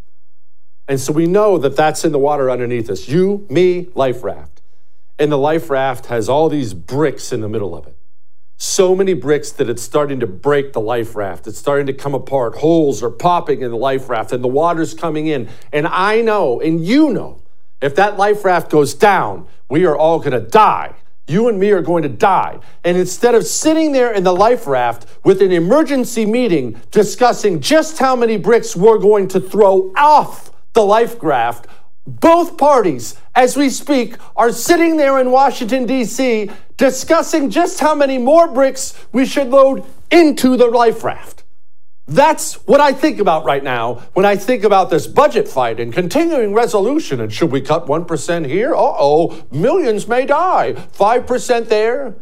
And 0.88 1.00
so 1.00 1.12
we 1.12 1.26
know 1.26 1.56
that 1.56 1.74
that's 1.74 2.04
in 2.04 2.12
the 2.12 2.18
water 2.18 2.50
underneath 2.50 2.90
us. 2.90 3.08
You, 3.08 3.46
me, 3.48 3.88
life 3.94 4.22
raft. 4.22 4.60
And 5.18 5.32
the 5.32 5.38
life 5.38 5.70
raft 5.70 6.06
has 6.06 6.28
all 6.28 6.48
these 6.48 6.74
bricks 6.74 7.32
in 7.32 7.40
the 7.40 7.48
middle 7.48 7.74
of 7.74 7.86
it 7.86 7.96
so 8.62 8.94
many 8.94 9.14
bricks 9.14 9.52
that 9.52 9.70
it's 9.70 9.82
starting 9.82 10.20
to 10.20 10.26
break 10.26 10.74
the 10.74 10.80
life 10.82 11.16
raft. 11.16 11.46
It's 11.46 11.58
starting 11.58 11.86
to 11.86 11.94
come 11.94 12.14
apart. 12.14 12.56
Holes 12.56 13.02
are 13.02 13.10
popping 13.10 13.62
in 13.62 13.70
the 13.70 13.76
life 13.76 14.10
raft 14.10 14.32
and 14.32 14.44
the 14.44 14.48
water's 14.48 14.92
coming 14.92 15.28
in. 15.28 15.48
And 15.72 15.86
I 15.86 16.20
know, 16.20 16.60
and 16.60 16.84
you 16.84 17.10
know, 17.10 17.40
if 17.80 17.94
that 17.94 18.18
life 18.18 18.44
raft 18.44 18.70
goes 18.70 18.92
down, 18.92 19.46
we 19.70 19.86
are 19.86 19.96
all 19.96 20.18
going 20.18 20.32
to 20.32 20.46
die. 20.46 20.94
You 21.26 21.48
and 21.48 21.58
me 21.58 21.70
are 21.70 21.80
going 21.80 22.02
to 22.02 22.10
die. 22.10 22.58
And 22.84 22.98
instead 22.98 23.34
of 23.34 23.46
sitting 23.46 23.92
there 23.92 24.12
in 24.12 24.24
the 24.24 24.34
life 24.34 24.66
raft 24.66 25.06
with 25.24 25.40
an 25.40 25.52
emergency 25.52 26.26
meeting 26.26 26.78
discussing 26.90 27.60
just 27.60 27.98
how 27.98 28.14
many 28.14 28.36
bricks 28.36 28.76
we're 28.76 28.98
going 28.98 29.28
to 29.28 29.40
throw 29.40 29.90
off 29.96 30.50
the 30.74 30.82
life 30.82 31.22
raft, 31.22 31.66
both 32.06 32.56
parties, 32.56 33.16
as 33.34 33.56
we 33.56 33.70
speak, 33.70 34.16
are 34.36 34.52
sitting 34.52 34.96
there 34.96 35.18
in 35.20 35.30
Washington, 35.30 35.86
D.C., 35.86 36.50
discussing 36.76 37.50
just 37.50 37.80
how 37.80 37.94
many 37.94 38.18
more 38.18 38.48
bricks 38.48 38.94
we 39.12 39.26
should 39.26 39.48
load 39.48 39.84
into 40.10 40.56
the 40.56 40.66
life 40.66 41.04
raft. 41.04 41.44
That's 42.10 42.54
what 42.66 42.80
I 42.80 42.92
think 42.92 43.20
about 43.20 43.44
right 43.44 43.62
now 43.62 44.02
when 44.14 44.26
I 44.26 44.34
think 44.34 44.64
about 44.64 44.90
this 44.90 45.06
budget 45.06 45.46
fight 45.46 45.78
and 45.78 45.92
continuing 45.92 46.52
resolution. 46.52 47.20
And 47.20 47.32
should 47.32 47.52
we 47.52 47.60
cut 47.60 47.86
1% 47.86 48.46
here? 48.46 48.74
Uh 48.74 48.78
oh, 48.98 49.46
millions 49.52 50.08
may 50.08 50.26
die. 50.26 50.72
5% 50.72 51.68
there. 51.68 52.16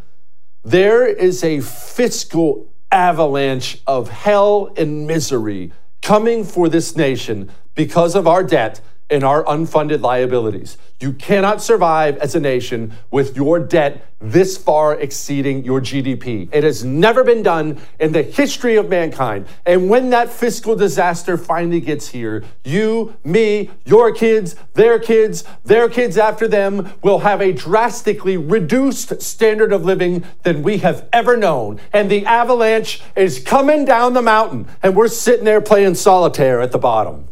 There 0.63 1.07
is 1.07 1.43
a 1.43 1.61
fiscal 1.61 2.71
avalanche 2.93 3.81
of 3.87 4.11
hell 4.11 4.73
and 4.77 5.07
misery 5.07 5.73
coming 6.03 6.45
for 6.45 6.69
this 6.69 6.95
nation 6.95 7.51
because 7.75 8.15
of 8.15 8.27
our 8.27 8.43
debt 8.43 8.83
and 9.11 9.25
our 9.25 9.45
unfunded 9.45 10.01
liabilities. 10.01 10.77
You 11.01 11.13
cannot 11.13 11.63
survive 11.63 12.17
as 12.19 12.35
a 12.35 12.41
nation 12.41 12.93
with 13.11 13.37
your 13.37 13.59
debt 13.59 14.05
this 14.21 14.59
far 14.59 14.95
exceeding 14.95 15.65
your 15.65 15.81
GDP. 15.81 16.49
It 16.53 16.65
has 16.65 16.85
never 16.85 17.23
been 17.23 17.43
done 17.43 17.81
in 18.01 18.13
the 18.13 18.23
history 18.23 18.75
of 18.75 18.89
mankind. 18.89 19.47
And 19.65 19.89
when 19.89 20.11
that 20.11 20.29
fiscal 20.29 20.75
disaster 20.75 21.37
finally 21.37 21.81
gets 21.81 22.09
here, 22.09 22.45
you, 22.65 23.17
me, 23.23 23.71
your 23.85 24.13
kids, 24.13 24.57
their 24.75 24.99
kids, 24.99 25.45
their 25.65 25.89
kids 25.89 26.19
after 26.19 26.49
them 26.49 26.93
will 27.03 27.21
have 27.21 27.41
a 27.41 27.53
drastically 27.53 28.37
reduced 28.37 29.23
standard 29.23 29.73
of 29.73 29.85
living 29.85 30.25
than 30.43 30.65
we 30.65 30.79
have 30.79 31.09
ever 31.13 31.37
known. 31.37 31.81
And 31.93 32.11
the 32.11 32.27
avalanche 32.27 33.01
is 33.15 33.39
coming 33.39 33.85
down 33.85 34.15
the 34.15 34.23
mountain, 34.23 34.67
and 34.83 34.97
we're 34.97 35.09
sitting 35.09 35.45
there 35.45 35.61
playing 35.61 35.95
solitaire 35.95 36.61
at 36.61 36.73
the 36.73 36.79
bottom. 36.79 37.29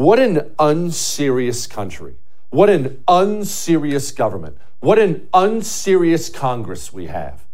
What 0.00 0.18
an 0.18 0.54
unserious 0.58 1.66
country. 1.66 2.14
What 2.48 2.70
an 2.70 3.04
unserious 3.06 4.12
government. 4.12 4.56
What 4.78 4.98
an 4.98 5.28
unserious 5.34 6.30
Congress 6.30 6.90
we 6.90 7.08
have. 7.08 7.44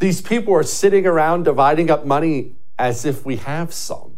These 0.00 0.20
people 0.20 0.52
are 0.52 0.64
sitting 0.64 1.06
around 1.06 1.44
dividing 1.44 1.92
up 1.92 2.04
money 2.04 2.56
as 2.76 3.04
if 3.04 3.24
we 3.24 3.36
have 3.36 3.72
some. 3.72 4.16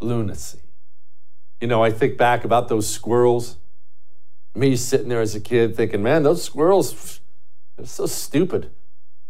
Lunacy. 0.00 0.62
You 1.60 1.68
know, 1.68 1.84
I 1.84 1.90
think 1.90 2.16
back 2.16 2.46
about 2.46 2.68
those 2.68 2.88
squirrels. 2.88 3.58
Me 4.54 4.74
sitting 4.74 5.08
there 5.08 5.20
as 5.20 5.34
a 5.34 5.40
kid 5.40 5.76
thinking, 5.76 6.02
man, 6.02 6.22
those 6.22 6.42
squirrels, 6.42 7.20
they're 7.76 7.84
so 7.84 8.06
stupid. 8.06 8.70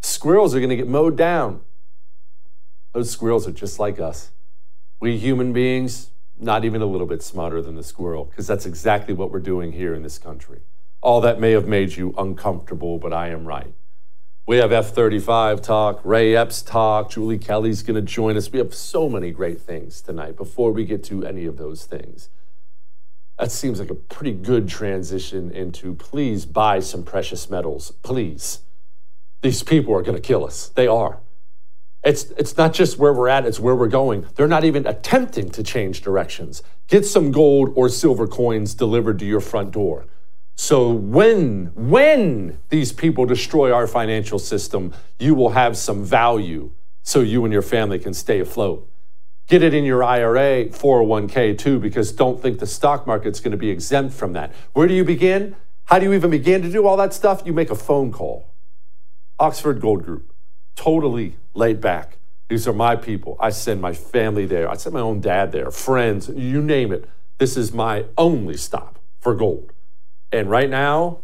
Squirrels 0.02 0.54
are 0.54 0.60
going 0.60 0.70
to 0.70 0.76
get 0.76 0.86
mowed 0.86 1.16
down. 1.16 1.62
Those 2.92 3.10
squirrels 3.10 3.48
are 3.48 3.52
just 3.52 3.80
like 3.80 3.98
us. 3.98 4.30
We 5.00 5.18
human 5.18 5.52
beings, 5.52 6.11
not 6.38 6.64
even 6.64 6.82
a 6.82 6.86
little 6.86 7.06
bit 7.06 7.22
smarter 7.22 7.62
than 7.62 7.76
the 7.76 7.82
squirrel, 7.82 8.24
because 8.24 8.46
that's 8.46 8.66
exactly 8.66 9.14
what 9.14 9.30
we're 9.30 9.40
doing 9.40 9.72
here 9.72 9.94
in 9.94 10.02
this 10.02 10.18
country. 10.18 10.60
All 11.00 11.20
that 11.20 11.40
may 11.40 11.52
have 11.52 11.66
made 11.66 11.96
you 11.96 12.14
uncomfortable, 12.16 12.98
but 12.98 13.12
I 13.12 13.28
am 13.28 13.44
right. 13.44 13.74
We 14.46 14.56
have 14.56 14.72
F 14.72 14.90
35 14.90 15.62
talk, 15.62 16.00
Ray 16.04 16.34
Epps 16.34 16.62
talk, 16.62 17.10
Julie 17.10 17.38
Kelly's 17.38 17.82
going 17.82 17.94
to 17.94 18.02
join 18.02 18.36
us. 18.36 18.50
We 18.50 18.58
have 18.58 18.74
so 18.74 19.08
many 19.08 19.30
great 19.30 19.60
things 19.60 20.00
tonight 20.00 20.36
before 20.36 20.72
we 20.72 20.84
get 20.84 21.04
to 21.04 21.24
any 21.24 21.44
of 21.46 21.58
those 21.58 21.84
things. 21.84 22.28
That 23.38 23.52
seems 23.52 23.78
like 23.78 23.90
a 23.90 23.94
pretty 23.94 24.32
good 24.32 24.68
transition 24.68 25.50
into 25.52 25.94
please 25.94 26.44
buy 26.44 26.80
some 26.80 27.04
precious 27.04 27.48
metals, 27.48 27.92
please. 28.02 28.60
These 29.42 29.62
people 29.62 29.94
are 29.94 30.02
going 30.02 30.16
to 30.16 30.22
kill 30.22 30.44
us. 30.44 30.68
They 30.68 30.86
are. 30.86 31.20
It's, 32.04 32.24
it's 32.32 32.56
not 32.56 32.72
just 32.72 32.98
where 32.98 33.12
we're 33.12 33.28
at, 33.28 33.46
it's 33.46 33.60
where 33.60 33.76
we're 33.76 33.86
going. 33.86 34.26
They're 34.34 34.48
not 34.48 34.64
even 34.64 34.86
attempting 34.86 35.50
to 35.50 35.62
change 35.62 36.00
directions. 36.00 36.62
Get 36.88 37.06
some 37.06 37.30
gold 37.30 37.72
or 37.76 37.88
silver 37.88 38.26
coins 38.26 38.74
delivered 38.74 39.20
to 39.20 39.24
your 39.24 39.40
front 39.40 39.70
door. 39.70 40.06
So 40.56 40.92
when 40.92 41.72
when 41.74 42.58
these 42.68 42.92
people 42.92 43.24
destroy 43.24 43.72
our 43.72 43.86
financial 43.86 44.38
system, 44.38 44.92
you 45.18 45.34
will 45.34 45.50
have 45.50 45.76
some 45.76 46.04
value 46.04 46.72
so 47.02 47.20
you 47.20 47.44
and 47.44 47.52
your 47.52 47.62
family 47.62 47.98
can 47.98 48.14
stay 48.14 48.40
afloat. 48.40 48.88
Get 49.48 49.62
it 49.62 49.74
in 49.74 49.84
your 49.84 50.04
IRA, 50.04 50.66
401k 50.66 51.56
too 51.56 51.78
because 51.78 52.12
don't 52.12 52.40
think 52.40 52.58
the 52.58 52.66
stock 52.66 53.06
market's 53.06 53.40
going 53.40 53.52
to 53.52 53.56
be 53.56 53.70
exempt 53.70 54.14
from 54.14 54.34
that. 54.34 54.52
Where 54.72 54.86
do 54.86 54.94
you 54.94 55.04
begin? 55.04 55.56
How 55.84 55.98
do 55.98 56.06
you 56.06 56.12
even 56.12 56.30
begin 56.30 56.62
to 56.62 56.70
do 56.70 56.86
all 56.86 56.96
that 56.98 57.12
stuff? 57.14 57.42
You 57.44 57.52
make 57.52 57.70
a 57.70 57.74
phone 57.74 58.12
call. 58.12 58.54
Oxford 59.38 59.80
Gold 59.80 60.04
Group 60.04 60.31
totally 60.74 61.36
laid 61.54 61.80
back. 61.80 62.18
These 62.48 62.68
are 62.68 62.72
my 62.72 62.96
people. 62.96 63.36
I 63.40 63.50
send 63.50 63.80
my 63.80 63.92
family 63.92 64.46
there. 64.46 64.70
I 64.70 64.74
send 64.74 64.94
my 64.94 65.00
own 65.00 65.20
dad 65.20 65.52
there, 65.52 65.70
friends, 65.70 66.28
you 66.28 66.60
name 66.62 66.92
it. 66.92 67.08
This 67.38 67.56
is 67.56 67.72
my 67.72 68.04
only 68.18 68.56
stop 68.56 68.98
for 69.20 69.34
gold. 69.34 69.72
And 70.30 70.50
right 70.50 70.68
now, 70.70 71.20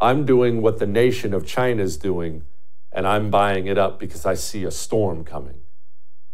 I'm 0.00 0.26
doing 0.26 0.60
what 0.62 0.78
the 0.78 0.86
nation 0.86 1.32
of 1.32 1.46
China 1.46 1.82
is 1.82 1.96
doing, 1.96 2.44
and 2.92 3.06
I'm 3.06 3.30
buying 3.30 3.66
it 3.66 3.78
up 3.78 3.98
because 3.98 4.26
I 4.26 4.34
see 4.34 4.64
a 4.64 4.70
storm 4.70 5.24
coming. 5.24 5.60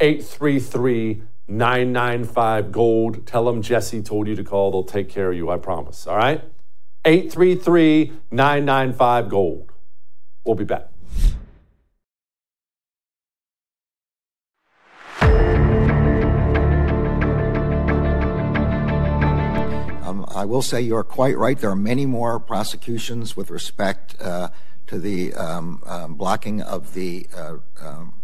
833 0.00 1.22
995 1.48 2.72
Gold. 2.72 3.26
Tell 3.26 3.44
them 3.44 3.62
Jesse 3.62 4.02
told 4.02 4.26
you 4.26 4.34
to 4.36 4.44
call. 4.44 4.70
They'll 4.70 4.84
take 4.84 5.08
care 5.08 5.30
of 5.30 5.36
you, 5.36 5.50
I 5.50 5.58
promise. 5.58 6.06
All 6.06 6.16
right? 6.16 6.42
833 7.04 8.12
995 8.30 9.28
Gold. 9.28 9.72
We'll 10.44 10.54
be 10.54 10.64
back. 10.64 10.91
I 20.34 20.44
will 20.44 20.62
say 20.62 20.80
you're 20.80 21.04
quite 21.04 21.36
right. 21.36 21.58
There 21.58 21.70
are 21.70 21.76
many 21.76 22.06
more 22.06 22.40
prosecutions 22.40 23.36
with 23.36 23.50
respect 23.50 24.16
uh, 24.20 24.48
to 24.86 24.98
the 24.98 25.34
um, 25.34 25.82
um, 25.86 26.14
blocking 26.14 26.60
of 26.62 26.94
the 26.94 27.26
uh, 27.36 27.56
um, 27.80 28.14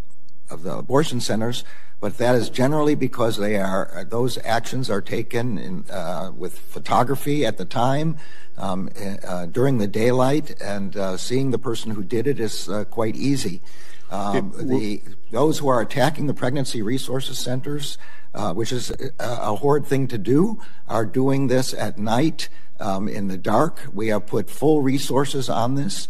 of 0.51 0.63
the 0.63 0.77
abortion 0.77 1.21
centers. 1.21 1.65
but 2.01 2.19
that 2.19 2.35
is 2.35 2.49
generally 2.49 2.95
because 2.95 3.37
they 3.39 3.57
are 3.57 4.07
those 4.09 4.39
actions 4.45 4.89
are 4.89 5.01
taken 5.01 5.59
in, 5.59 5.85
uh, 5.91 6.31
with 6.37 6.59
photography 6.59 7.45
at 7.45 7.59
the 7.59 7.65
time 7.65 8.17
um, 8.57 8.89
uh, 9.27 9.47
during 9.47 9.79
the 9.79 9.87
daylight, 9.87 10.61
and 10.61 10.97
uh, 10.97 11.17
seeing 11.17 11.51
the 11.51 11.59
person 11.59 11.93
who 11.93 12.03
did 12.03 12.27
it 12.27 12.41
is 12.41 12.69
uh, 12.69 12.85
quite 12.85 13.17
easy. 13.17 13.61
Um, 14.11 14.53
the 14.57 15.03
those 15.31 15.59
who 15.59 15.69
are 15.69 15.81
attacking 15.81 16.29
the 16.29 16.35
pregnancy 16.35 16.83
resources 16.83 17.39
centers, 17.39 17.99
uh, 18.35 18.55
which 18.55 18.73
is 18.73 18.91
a, 18.91 19.11
a 19.19 19.55
horrid 19.57 19.87
thing 19.87 20.09
to 20.09 20.19
do, 20.19 20.61
are 20.87 21.05
doing 21.05 21.49
this 21.49 21.75
at 21.75 21.99
night 21.99 22.49
um, 22.81 23.09
in 23.09 23.29
the 23.29 23.39
dark. 23.39 23.83
We 23.93 24.09
have 24.09 24.27
put 24.27 24.51
full 24.51 24.83
resources 24.83 25.49
on 25.49 25.75
this. 25.75 26.09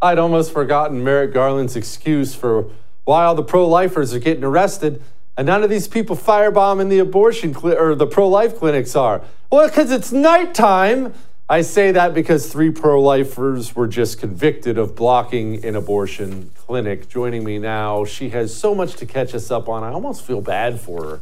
I'd 0.00 0.18
almost 0.18 0.52
forgotten 0.52 1.02
Merrick 1.02 1.32
Garland's 1.32 1.74
excuse 1.74 2.34
for 2.34 2.70
why 3.04 3.24
all 3.24 3.34
the 3.34 3.42
pro-lifers 3.42 4.14
are 4.14 4.20
getting 4.20 4.44
arrested 4.44 5.02
and 5.38 5.46
none 5.46 5.62
of 5.62 5.70
these 5.70 5.86
people 5.86 6.16
firebombing 6.16 6.90
the 6.90 6.98
abortion 6.98 7.54
cli- 7.54 7.76
or 7.76 7.94
the 7.94 8.06
pro-life 8.06 8.58
clinics 8.58 8.96
are. 8.96 9.22
Well, 9.50 9.68
because 9.68 9.92
it's 9.92 10.10
nighttime. 10.10 11.14
I 11.50 11.62
say 11.62 11.92
that 11.92 12.12
because 12.12 12.52
three 12.52 12.70
pro-lifers 12.70 13.74
were 13.74 13.86
just 13.86 14.20
convicted 14.20 14.76
of 14.76 14.94
blocking 14.94 15.64
an 15.64 15.76
abortion 15.76 16.50
clinic. 16.54 17.08
Joining 17.08 17.42
me 17.42 17.58
now, 17.58 18.04
she 18.04 18.28
has 18.30 18.54
so 18.54 18.74
much 18.74 18.96
to 18.96 19.06
catch 19.06 19.34
us 19.34 19.50
up 19.50 19.66
on. 19.66 19.82
I 19.82 19.88
almost 19.88 20.26
feel 20.26 20.42
bad 20.42 20.78
for 20.78 21.04
her. 21.04 21.20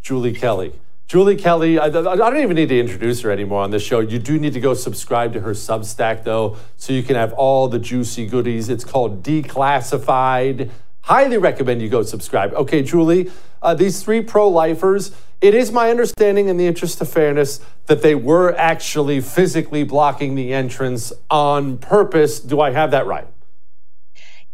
Julie 0.00 0.32
Kelly. 0.32 0.74
Julie 1.08 1.34
Kelly, 1.34 1.80
I, 1.80 1.86
I, 1.86 1.90
don't 1.90 2.36
even 2.36 2.54
need 2.54 2.68
to 2.68 2.78
introduce 2.78 3.22
her 3.22 3.32
anymore 3.32 3.64
on 3.64 3.72
this 3.72 3.82
show. 3.82 3.98
You 3.98 4.20
do 4.20 4.38
need 4.38 4.52
to 4.52 4.60
go 4.60 4.74
subscribe 4.74 5.32
to 5.32 5.40
her 5.40 5.50
Substack, 5.50 6.22
though, 6.22 6.56
so 6.76 6.92
you 6.92 7.02
can 7.02 7.16
have 7.16 7.32
all 7.32 7.66
the 7.66 7.80
juicy 7.80 8.26
goodies. 8.26 8.68
It's 8.68 8.84
called 8.84 9.24
Declassified. 9.24 10.70
Highly 11.00 11.36
recommend 11.36 11.82
you 11.82 11.88
go 11.88 12.04
subscribe. 12.04 12.54
Okay, 12.54 12.84
Julie, 12.84 13.28
uh, 13.60 13.74
these 13.74 14.04
three 14.04 14.22
pro 14.22 14.48
lifers, 14.48 15.10
it 15.44 15.54
is 15.54 15.70
my 15.70 15.90
understanding, 15.90 16.48
in 16.48 16.56
the 16.56 16.66
interest 16.66 17.02
of 17.02 17.08
fairness, 17.10 17.60
that 17.84 18.00
they 18.00 18.14
were 18.14 18.54
actually 18.56 19.20
physically 19.20 19.84
blocking 19.84 20.36
the 20.36 20.54
entrance 20.54 21.12
on 21.30 21.76
purpose. 21.76 22.40
Do 22.40 22.62
I 22.62 22.70
have 22.70 22.92
that 22.92 23.04
right? 23.04 23.28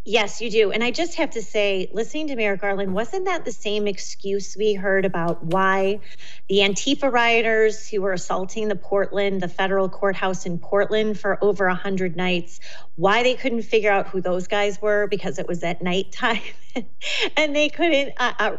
Yes, 0.05 0.41
you 0.41 0.51
do. 0.51 0.73
And 0.73 0.83
I 0.83 0.91
just 0.91 1.15
have 1.15 1.31
to 1.31 1.43
say, 1.43 1.89
listening 1.93 2.27
to 2.29 2.35
Merrick 2.35 2.63
Garland, 2.63 2.93
wasn't 2.93 3.27
that 3.27 3.45
the 3.45 3.53
same 3.53 3.87
excuse 3.87 4.57
we 4.59 4.75
heard 4.75 5.05
about 5.05 5.45
why 5.45 6.01
the 6.49 6.57
Antifa 6.59 7.13
rioters 7.13 7.87
who 7.87 8.01
were 8.01 8.13
assaulting 8.13 8.67
the 8.67 8.75
Portland, 8.75 9.41
the 9.41 9.47
federal 9.49 9.89
courthouse 9.89 10.45
in 10.45 10.59
Portland 10.59 11.21
for 11.21 11.39
over 11.45 11.69
100 11.69 12.17
nights, 12.17 12.59
why 13.00 13.23
they 13.23 13.35
couldn't 13.35 13.62
figure 13.62 13.90
out 13.90 14.09
who 14.09 14.21
those 14.21 14.47
guys 14.47 14.80
were 14.83 15.07
because 15.07 15.38
it 15.38 15.49
was 15.49 15.62
at 15.62 15.80
nighttime 15.80 16.42
and 17.37 17.57
they 17.57 17.71
couldn't 17.71 18.12
uh, 18.19 18.35
uh, 18.38 18.57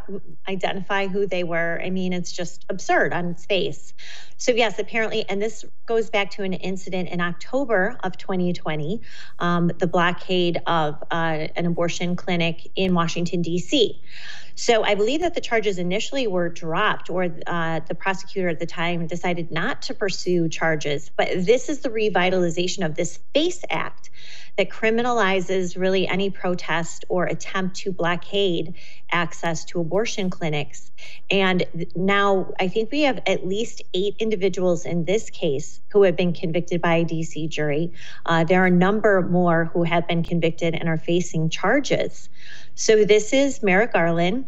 identify 0.50 1.05
who 1.05 1.27
they 1.27 1.43
were? 1.43 1.79
I 1.83 1.91
mean, 1.91 2.12
it's 2.12 2.31
just 2.31 2.65
absurd 2.67 3.13
on 3.13 3.27
its 3.27 3.45
face. 3.45 3.93
So, 4.38 4.51
yes, 4.51 4.79
apparently, 4.79 5.29
and 5.29 5.39
this 5.39 5.63
goes 5.86 6.10
back 6.10 6.31
to 6.31 6.43
an 6.43 6.53
incident 6.53 7.10
in 7.10 7.21
October 7.21 7.95
of 8.03 8.17
2020, 8.17 9.01
um, 9.38 9.71
the 9.77 9.86
blockade 9.86 10.60
of 10.65 10.95
uh, 11.12 11.48
an 11.55 11.67
abortion 11.67 12.15
clinic 12.15 12.67
in 12.75 12.95
Washington, 12.95 13.43
D.C. 13.43 14.01
So 14.62 14.84
I 14.84 14.94
believe 14.94 15.22
that 15.22 15.34
the 15.34 15.41
charges 15.41 15.80
initially 15.80 16.27
were 16.27 16.48
dropped, 16.48 17.10
or 17.10 17.36
uh, 17.48 17.80
the 17.80 17.96
prosecutor 17.96 18.48
at 18.48 18.60
the 18.60 18.68
time 18.68 19.08
decided 19.08 19.51
not 19.51 19.82
to 19.84 19.96
pursue 19.96 20.50
charges. 20.50 21.10
But 21.18 21.30
this 21.48 21.68
is 21.68 21.80
the 21.80 21.89
revitalization 21.89 22.86
of 22.86 22.94
this 22.94 23.18
FACE 23.34 23.63
Act 23.72 24.12
that 24.58 24.70
criminalizes 24.70 25.77
really 25.77 26.08
any 26.08 26.29
protest 26.29 27.05
or 27.10 27.25
attempt 27.25 27.75
to 27.77 27.91
blockade 27.91 28.74
access 29.12 29.63
to 29.65 29.79
abortion 29.79 30.29
clinics. 30.29 30.91
And 31.29 31.65
now 31.96 32.53
I 32.60 32.67
think 32.67 32.91
we 32.91 33.01
have 33.01 33.22
at 33.25 33.48
least 33.48 33.81
eight 33.93 34.15
individuals 34.20 34.86
in 34.86 35.05
this 35.05 35.29
case 35.29 35.81
who 35.91 36.03
have 36.03 36.15
been 36.15 36.34
convicted 36.34 36.81
by 36.81 36.96
a 36.96 37.05
DC 37.05 37.50
jury. 37.50 37.91
Uh, 38.25 38.43
there 38.43 38.62
are 38.63 38.67
a 38.67 38.72
number 38.72 39.22
more 39.22 39.65
who 39.65 39.84
have 39.84 40.08
been 40.08 40.24
convicted 40.24 40.75
and 40.75 40.89
are 40.89 40.98
facing 40.98 41.50
charges. 41.50 42.30
So 42.76 43.06
this 43.06 43.34
is 43.34 43.63
Merrick 43.63 43.93
Garland. 43.93 44.45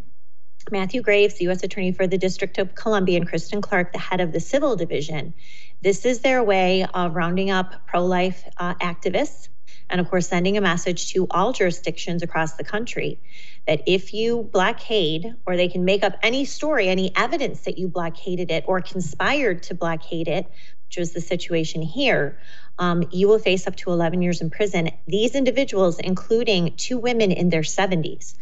Matthew 0.70 1.02
Graves, 1.02 1.34
the 1.34 1.44
U.S. 1.44 1.62
Attorney 1.62 1.92
for 1.92 2.06
the 2.06 2.16
District 2.16 2.56
of 2.56 2.74
Columbia, 2.74 3.18
and 3.18 3.28
Kristen 3.28 3.60
Clarke, 3.60 3.92
the 3.92 3.98
head 3.98 4.22
of 4.22 4.32
the 4.32 4.40
Civil 4.40 4.76
Division. 4.76 5.34
This 5.82 6.06
is 6.06 6.20
their 6.20 6.42
way 6.42 6.86
of 6.94 7.14
rounding 7.14 7.50
up 7.50 7.86
pro 7.86 8.02
life 8.06 8.44
uh, 8.56 8.74
activists 8.76 9.48
and 9.90 10.00
of 10.00 10.08
course, 10.08 10.28
sending 10.28 10.56
a 10.56 10.60
message 10.60 11.12
to 11.12 11.26
all 11.30 11.52
jurisdictions 11.52 12.22
across 12.22 12.54
the 12.54 12.64
country 12.64 13.20
that 13.66 13.82
if 13.86 14.14
you 14.14 14.48
blockade, 14.52 15.34
or 15.46 15.56
they 15.56 15.68
can 15.68 15.84
make 15.84 16.02
up 16.02 16.14
any 16.22 16.44
story, 16.44 16.88
any 16.88 17.12
evidence 17.16 17.62
that 17.62 17.78
you 17.78 17.88
blockaded 17.88 18.50
it 18.50 18.64
or 18.66 18.80
conspired 18.80 19.62
to 19.64 19.74
blockade 19.74 20.28
it, 20.28 20.50
which 20.88 20.98
was 20.98 21.12
the 21.12 21.20
situation 21.20 21.82
here, 21.82 22.38
um, 22.78 23.04
you 23.10 23.28
will 23.28 23.38
face 23.38 23.66
up 23.66 23.76
to 23.76 23.90
11 23.90 24.22
years 24.22 24.40
in 24.40 24.50
prison. 24.50 24.90
These 25.06 25.34
individuals, 25.34 25.98
including 25.98 26.74
two 26.76 26.98
women 26.98 27.30
in 27.30 27.48
their 27.48 27.62
70s, 27.62 28.34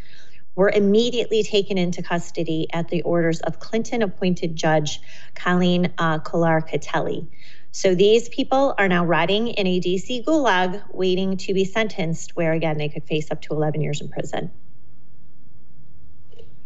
were 0.55 0.69
immediately 0.69 1.43
taken 1.43 1.77
into 1.77 2.03
custody 2.03 2.67
at 2.71 2.87
the 2.89 3.01
orders 3.01 3.39
of 3.39 3.59
Clinton 3.59 4.01
appointed 4.01 4.55
Judge 4.55 5.01
Colleen 5.33 5.93
uh, 5.97 6.19
Kollar-Kotelly. 6.19 7.27
So 7.75 7.95
these 7.95 8.29
people 8.29 8.75
are 8.77 8.87
now 8.87 9.03
rotting 9.03 9.47
in 9.47 9.65
a 9.65 9.81
DC 9.81 10.23
gulag 10.23 10.83
waiting 10.93 11.37
to 11.37 11.55
be 11.55 11.65
sentenced, 11.65 12.35
where 12.35 12.53
again 12.53 12.77
they 12.77 12.87
could 12.87 13.03
face 13.03 13.31
up 13.31 13.41
to 13.41 13.53
11 13.53 13.81
years 13.81 13.99
in 13.99 14.09
prison. 14.09 14.51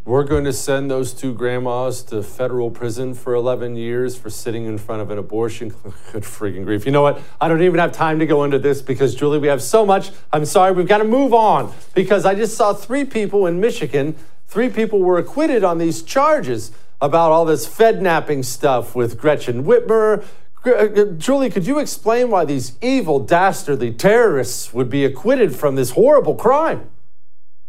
We're 0.04 0.26
going 0.26 0.44
to 0.44 0.52
send 0.52 0.92
those 0.92 1.14
two 1.14 1.34
grandmas 1.34 2.04
to 2.04 2.22
federal 2.22 2.70
prison 2.72 3.14
for 3.14 3.34
11 3.34 3.78
years 3.78 4.18
for 4.18 4.30
sitting 4.30 4.66
in 4.66 4.78
front 4.78 5.02
of 5.02 5.10
an 5.10 5.18
abortion. 5.18 5.70
Good 6.12 6.24
freaking 6.24 6.66
grief. 6.66 6.86
You 6.86 6.92
know 6.92 7.04
what? 7.04 7.22
I 7.40 7.48
don't 7.48 7.62
even 7.62 7.80
have 7.80 7.94
time 7.94 8.20
to 8.20 8.26
go 8.26 8.44
into 8.44 8.60
this 8.60 8.82
because, 8.82 9.16
Julie, 9.16 9.40
we 9.40 9.48
have 9.48 9.62
so 9.62 9.86
much. 9.86 10.12
I'm 10.34 10.44
sorry, 10.44 10.74
we've 10.74 10.90
got 10.90 10.98
to 10.98 11.06
move 11.06 11.34
on 11.34 11.74
because 11.96 12.26
I 12.26 12.36
just 12.36 12.58
saw 12.58 12.74
three 12.74 13.06
people 13.06 13.48
in 13.48 13.62
Michigan. 13.62 14.14
Three 14.46 14.68
people 14.68 15.00
were 15.00 15.18
acquitted 15.18 15.64
on 15.64 15.78
these 15.78 16.04
charges 16.04 16.74
about 17.00 17.32
all 17.32 17.46
this 17.46 17.66
Fed 17.66 18.02
napping 18.02 18.44
stuff 18.44 18.94
with 18.94 19.18
Gretchen 19.18 19.64
Whitmer, 19.64 20.26
Uh, 20.68 21.02
uh, 21.02 21.06
Julie, 21.14 21.50
could 21.50 21.66
you 21.66 21.80
explain 21.80 22.30
why 22.30 22.46
these 22.46 22.78
evil, 22.82 23.20
dastardly 23.20 23.92
terrorists 23.92 24.74
would 24.74 24.90
be 24.90 25.06
acquitted 25.06 25.56
from 25.56 25.76
this 25.76 25.92
horrible 25.92 26.36
crime? 26.36 26.90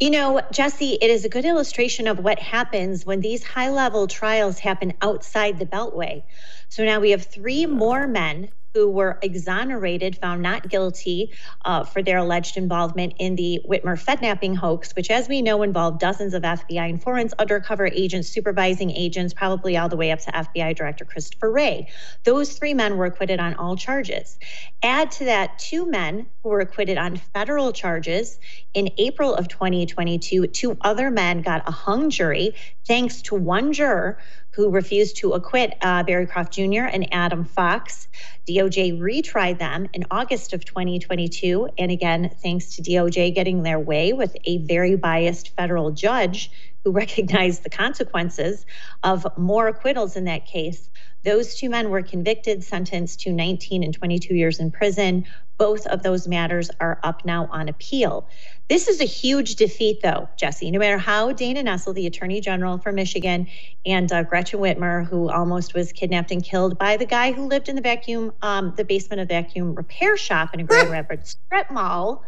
You 0.01 0.11
know, 0.11 0.41
Jesse, 0.53 0.99
it 1.01 1.11
is 1.11 1.25
a 1.25 1.29
good 1.29 1.45
illustration 1.45 2.07
of 2.07 2.21
what 2.21 2.39
happens 2.39 3.05
when 3.05 3.21
these 3.21 3.43
high 3.43 3.71
level 3.71 4.07
trials 4.07 4.59
happen 4.59 4.93
outside 5.03 5.59
the 5.59 5.67
Beltway. 5.67 6.23
So 6.69 6.85
now 6.85 7.01
we 7.01 7.11
have 7.11 7.25
three 7.25 7.67
more 7.67 8.07
men 8.07 8.51
who 8.75 8.91
were 8.91 9.19
exonerated, 9.23 10.19
found 10.19 10.43
not 10.43 10.69
guilty 10.69 11.33
uh, 11.65 11.85
for 11.85 12.03
their 12.03 12.19
alleged 12.19 12.57
involvement 12.57 13.15
in 13.19 13.37
the 13.37 13.61
Whitmer 13.69 13.99
Fednapping 13.99 14.55
hoax, 14.55 14.95
which, 14.95 15.11
as 15.11 15.29
we 15.29 15.43
know, 15.43 15.63
involved 15.63 16.01
dozens 16.01 16.35
of 16.35 16.43
FBI 16.43 16.89
informants, 16.89 17.35
undercover 17.39 17.87
agents, 17.87 18.29
supervising 18.29 18.91
agents, 18.91 19.33
probably 19.35 19.77
all 19.77 19.89
the 19.89 19.97
way 19.97 20.11
up 20.11 20.21
to 20.21 20.31
FBI 20.31 20.77
Director 20.77 21.05
Christopher 21.05 21.51
Wray. 21.51 21.89
Those 22.25 22.53
three 22.59 22.75
men 22.75 22.97
were 22.97 23.07
acquitted 23.07 23.41
on 23.41 23.55
all 23.55 23.77
charges. 23.77 24.39
Add 24.83 25.11
to 25.13 25.25
that 25.25 25.59
two 25.59 25.91
men 25.91 26.27
who 26.43 26.51
were 26.51 26.61
acquitted 26.61 26.99
on 26.99 27.17
federal 27.17 27.73
charges. 27.73 28.39
In 28.75 28.91
April 28.99 29.35
of 29.35 29.49
2022, 29.49 30.47
two 30.49 30.77
other 30.83 31.11
men 31.11 31.43
got 31.43 31.69
a 31.69 31.73
hung 31.73 32.11
jury 32.11 32.55
thanks 32.87 33.23
to 33.23 33.35
one 33.35 33.73
juror 33.73 34.19
who 34.59 34.71
refused 34.71 35.17
to 35.17 35.35
acquit 35.35 35.79
uh, 35.83 36.03
Barry 36.03 36.27
Croft 36.27 36.53
Jr. 36.53 36.83
and 36.83 37.07
Adam 37.15 37.45
Fox. 37.45 38.09
DOJ 38.49 38.99
retried 38.99 39.61
them 39.61 39.87
in 39.95 40.05
August 40.11 40.53
of 40.53 40.65
2022. 40.65 41.69
And 41.79 41.93
again, 41.93 42.29
thanks 42.43 42.75
to 42.75 42.83
DOJ 42.83 43.37
getting 43.37 43.63
their 43.63 43.79
way 43.79 44.13
with 44.13 44.37
a 44.47 44.59
very 44.67 44.97
biased 44.97 45.55
federal 45.55 45.93
judge 45.93 46.51
who 46.83 46.91
recognized 47.05 47.63
the 47.63 47.71
consequences 47.71 48.67
of 49.05 49.25
more 49.39 49.69
acquittals 49.69 50.17
in 50.17 50.25
that 50.25 50.45
case. 50.45 50.91
Those 51.23 51.55
two 51.55 51.71
men 51.71 51.91
were 51.91 52.03
convicted, 52.03 52.65
sentenced 52.65 53.21
to 53.21 53.33
19 53.33 53.85
and 53.85 53.95
22 53.95 54.35
years 54.35 54.59
in 54.59 54.73
prison. 54.73 55.25
Both 55.57 55.87
of 55.87 56.03
those 56.03 56.27
matters 56.27 56.69
are 56.81 56.99
up 57.05 57.25
now 57.25 57.49
on 57.53 57.69
appeal. 57.69 58.29
This 58.69 58.87
is 58.87 59.01
a 59.01 59.05
huge 59.05 59.57
defeat, 59.57 60.03
though, 60.03 60.29
Jesse. 60.37 60.71
No 60.71 60.79
matter 60.79 60.99
how 60.99 61.33
Dana 61.33 61.63
Nessel, 61.63 61.95
the 61.95 62.07
Attorney 62.07 62.43
General 62.43 62.77
for 62.77 62.93
Michigan, 62.93 63.47
and 63.87 64.13
uh, 64.13 64.25
Gretchen 64.25 64.61
Whitmer, 64.61 65.07
who 65.07 65.31
almost 65.31 65.73
was 65.73 65.91
kidnapped 65.91 66.31
and 66.31 66.45
killed 66.45 66.77
by 66.79 66.99
the 66.99 67.07
guy 67.07 67.33
who 67.33 67.47
lived 67.47 67.71
in 67.71 67.77
the 67.77 67.83
vacuum, 67.83 68.33
um, 68.43 68.75
the 68.77 68.85
basement 68.85 69.23
of 69.23 69.29
the 69.29 69.35
vacuum 69.35 69.75
repair 69.75 70.19
shop 70.19 70.53
in 70.53 70.61
a 70.61 70.65
Grand 70.65 70.91
Rapids 70.93 71.39
strip 71.47 71.71
mall, 71.71 72.23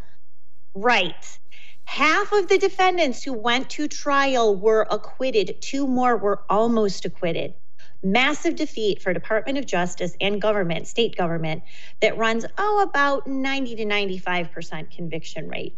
right? 0.74 1.38
Half 1.84 2.32
of 2.32 2.48
the 2.48 2.56
defendants 2.56 3.22
who 3.22 3.34
went 3.34 3.68
to 3.70 3.86
trial 3.86 4.56
were 4.56 4.86
acquitted. 4.90 5.60
Two 5.60 5.86
more 5.86 6.16
were 6.16 6.42
almost 6.48 7.04
acquitted 7.04 7.54
massive 8.02 8.56
defeat 8.56 9.02
for 9.02 9.12
Department 9.12 9.58
of 9.58 9.66
Justice 9.66 10.16
and 10.20 10.40
government, 10.40 10.86
state 10.86 11.16
government, 11.16 11.62
that 12.00 12.16
runs, 12.16 12.46
oh, 12.56 12.86
about 12.88 13.26
90 13.26 13.76
to 13.76 13.84
95% 13.84 14.90
conviction 14.90 15.48
rate. 15.48 15.76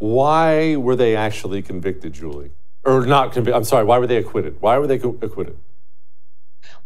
Why 0.00 0.76
were 0.76 0.96
they 0.96 1.14
actually 1.14 1.60
convicted, 1.60 2.14
Julie? 2.14 2.52
Or 2.84 3.04
not 3.04 3.32
convicted? 3.32 3.54
I'm 3.54 3.64
sorry, 3.64 3.84
why 3.84 3.98
were 3.98 4.06
they 4.06 4.16
acquitted? 4.16 4.56
Why 4.60 4.78
were 4.78 4.86
they 4.86 4.94
acquitted? 4.96 5.58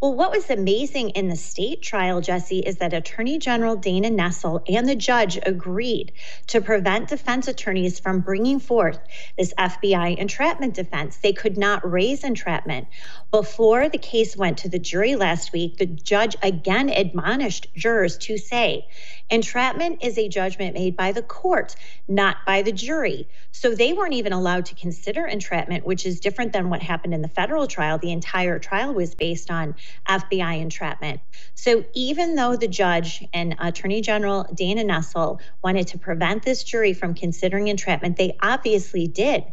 Well, 0.01 0.13
what 0.13 0.31
was 0.31 0.49
amazing 0.49 1.11
in 1.11 1.29
the 1.29 1.37
state 1.37 1.81
trial, 1.81 2.19
Jesse, 2.19 2.59
is 2.59 2.77
that 2.77 2.93
Attorney 2.93 3.39
General 3.39 3.77
Dana 3.77 4.09
Nessel 4.09 4.61
and 4.67 4.87
the 4.87 4.95
judge 4.95 5.39
agreed 5.45 6.11
to 6.47 6.59
prevent 6.59 7.07
defense 7.07 7.47
attorneys 7.47 7.99
from 7.99 8.19
bringing 8.19 8.59
forth 8.59 8.99
this 9.37 9.53
FBI 9.57 10.17
entrapment 10.17 10.73
defense. 10.73 11.17
They 11.17 11.31
could 11.31 11.57
not 11.57 11.89
raise 11.89 12.25
entrapment. 12.25 12.87
Before 13.35 13.89
the 13.89 13.97
case 13.97 14.37
went 14.37 14.59
to 14.59 14.69
the 14.69 14.79
jury 14.79 15.17
last 15.17 15.51
week, 15.51 15.75
the 15.75 15.85
judge 15.85 16.37
again 16.41 16.87
admonished 16.87 17.67
jurors 17.75 18.17
to 18.19 18.37
say, 18.37 18.87
entrapment 19.29 20.03
is 20.03 20.17
a 20.17 20.29
judgment 20.29 20.73
made 20.73 20.95
by 20.95 21.11
the 21.11 21.21
court, 21.21 21.75
not 22.07 22.37
by 22.45 22.61
the 22.61 22.71
jury. 22.71 23.27
So 23.51 23.75
they 23.75 23.91
weren't 23.91 24.13
even 24.13 24.31
allowed 24.31 24.65
to 24.67 24.75
consider 24.75 25.25
entrapment, 25.25 25.85
which 25.85 26.05
is 26.05 26.21
different 26.21 26.53
than 26.53 26.69
what 26.69 26.81
happened 26.81 27.13
in 27.13 27.21
the 27.21 27.27
federal 27.27 27.67
trial. 27.67 27.97
The 27.97 28.13
entire 28.13 28.57
trial 28.57 28.93
was 28.93 29.15
based 29.15 29.51
on 29.51 29.75
FBI 30.07 30.61
entrapment. 30.61 31.19
So 31.55 31.83
even 31.93 32.35
though 32.35 32.55
the 32.55 32.69
judge 32.69 33.25
and 33.33 33.55
Attorney 33.59 33.99
General 33.99 34.45
Dana 34.53 34.83
Nessel 34.83 35.41
wanted 35.61 35.87
to 35.87 35.97
prevent 35.97 36.43
this 36.43 36.63
jury 36.63 36.93
from 36.93 37.13
considering 37.13 37.67
entrapment, 37.67 38.15
they 38.15 38.37
obviously 38.41 39.07
did 39.07 39.43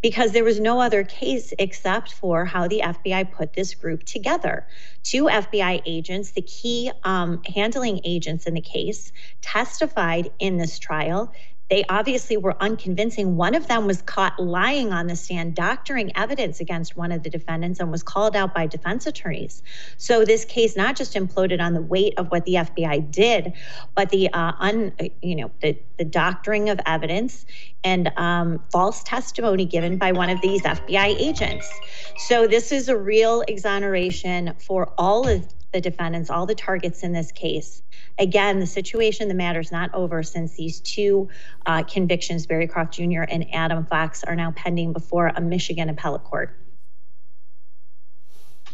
because 0.00 0.32
there 0.32 0.44
was 0.44 0.58
no 0.58 0.80
other 0.80 1.04
case 1.04 1.52
except 1.58 2.14
for 2.14 2.44
how 2.44 2.66
the 2.66 2.80
FBI 2.80 3.27
put 3.30 3.52
this 3.52 3.74
group 3.74 4.04
together. 4.04 4.66
Two 5.02 5.24
FBI 5.24 5.82
agents, 5.86 6.32
the 6.32 6.42
key 6.42 6.90
um, 7.04 7.42
handling 7.54 8.00
agents 8.04 8.46
in 8.46 8.54
the 8.54 8.60
case, 8.60 9.12
testified 9.40 10.30
in 10.38 10.56
this 10.56 10.78
trial 10.78 11.32
they 11.70 11.84
obviously 11.88 12.36
were 12.36 12.56
unconvincing. 12.62 13.36
One 13.36 13.54
of 13.54 13.68
them 13.68 13.86
was 13.86 14.00
caught 14.02 14.40
lying 14.40 14.92
on 14.92 15.06
the 15.06 15.16
stand, 15.16 15.54
doctoring 15.54 16.16
evidence 16.16 16.60
against 16.60 16.96
one 16.96 17.12
of 17.12 17.22
the 17.22 17.30
defendants, 17.30 17.78
and 17.80 17.90
was 17.90 18.02
called 18.02 18.34
out 18.34 18.54
by 18.54 18.66
defense 18.66 19.06
attorneys. 19.06 19.62
So 19.98 20.24
this 20.24 20.44
case 20.44 20.76
not 20.76 20.96
just 20.96 21.14
imploded 21.14 21.60
on 21.60 21.74
the 21.74 21.82
weight 21.82 22.14
of 22.16 22.30
what 22.30 22.44
the 22.44 22.54
FBI 22.54 23.10
did, 23.10 23.52
but 23.94 24.10
the 24.10 24.32
uh, 24.32 24.52
un, 24.58 24.92
you 25.22 25.36
know, 25.36 25.50
the, 25.60 25.78
the 25.98 26.04
doctoring 26.04 26.70
of 26.70 26.80
evidence 26.86 27.44
and 27.84 28.10
um, 28.16 28.62
false 28.70 29.02
testimony 29.02 29.64
given 29.64 29.98
by 29.98 30.12
one 30.12 30.30
of 30.30 30.40
these 30.40 30.62
FBI 30.62 31.16
agents. 31.18 31.68
So 32.16 32.46
this 32.46 32.72
is 32.72 32.88
a 32.88 32.96
real 32.96 33.42
exoneration 33.46 34.54
for 34.58 34.92
all 34.96 35.28
of 35.28 35.46
the 35.72 35.80
defendants, 35.80 36.30
all 36.30 36.46
the 36.46 36.54
targets 36.54 37.02
in 37.02 37.12
this 37.12 37.32
case. 37.32 37.82
Again, 38.18 38.58
the 38.58 38.66
situation, 38.66 39.28
the 39.28 39.34
matter 39.34 39.60
is 39.60 39.70
not 39.70 39.92
over 39.94 40.22
since 40.22 40.54
these 40.54 40.80
two 40.80 41.28
uh, 41.66 41.82
convictions, 41.82 42.46
Barry 42.46 42.66
Croft 42.66 42.94
Jr. 42.94 43.22
and 43.28 43.46
Adam 43.52 43.84
Fox, 43.84 44.24
are 44.24 44.34
now 44.34 44.52
pending 44.52 44.92
before 44.92 45.28
a 45.28 45.40
Michigan 45.40 45.88
appellate 45.88 46.24
court. 46.24 46.56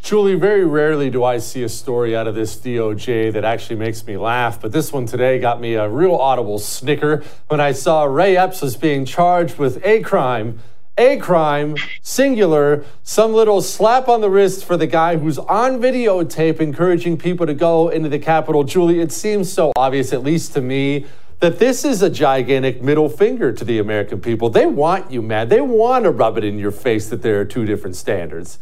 Julie, 0.03 0.35
very 0.35 0.67
rarely 0.67 1.09
do 1.09 1.25
I 1.25 1.39
see 1.39 1.63
a 1.63 1.69
story 1.69 2.15
out 2.15 2.27
of 2.27 2.35
this 2.35 2.57
DOJ 2.57 3.33
that 3.33 3.43
actually 3.43 3.77
makes 3.77 4.07
me 4.07 4.19
laugh, 4.19 4.61
but 4.61 4.71
this 4.71 4.93
one 4.93 5.07
today 5.07 5.39
got 5.39 5.63
me 5.63 5.75
a 5.75 5.89
real 5.89 6.15
audible 6.15 6.59
snicker 6.59 7.25
when 7.49 7.59
I 7.59 7.73
saw 7.73 8.05
Ray 8.05 8.37
Epps 8.37 8.61
was 8.61 8.77
being 8.77 9.07
charged 9.07 9.57
with 9.57 9.83
a 9.83 10.03
crime 10.03 10.61
a 10.97 11.17
crime, 11.17 11.77
singular, 12.03 12.85
some 13.03 13.33
little 13.33 13.61
slap 13.61 14.09
on 14.09 14.21
the 14.21 14.31
wrist 14.31 14.65
for 14.65 14.77
the 14.77 14.87
guy 14.87 15.17
who's 15.17 15.39
on 15.39 15.81
videotape 15.81 16.61
encouraging 16.61 17.17
people 17.17 17.47
to 17.47 17.55
go 17.55 17.89
into 17.89 18.09
the 18.09 18.19
Capitol. 18.19 18.63
Julie, 18.63 19.01
it 19.01 19.11
seems 19.11 19.53
so 19.53 19.73
obvious, 19.75 20.13
at 20.13 20.23
least 20.23 20.53
to 20.53 20.61
me, 20.61 21.07
that 21.41 21.59
this 21.59 21.85
is 21.85 22.01
a 22.01 22.09
gigantic 22.09 22.81
middle 22.81 23.09
finger 23.09 23.53
to 23.53 23.65
the 23.65 23.79
American 23.79 24.21
people. 24.21 24.51
They 24.51 24.67
want 24.67 25.11
you 25.11 25.21
mad. 25.21 25.51
They 25.51 25.61
want 25.61 26.05
to 26.05 26.11
rub 26.11 26.39
it 26.39 26.45
in 26.45 26.59
your 26.59 26.71
face 26.71 27.09
that 27.09 27.23
there 27.23 27.41
are 27.41 27.45
two 27.45 27.65
different 27.65 27.97
standards. 27.97 28.59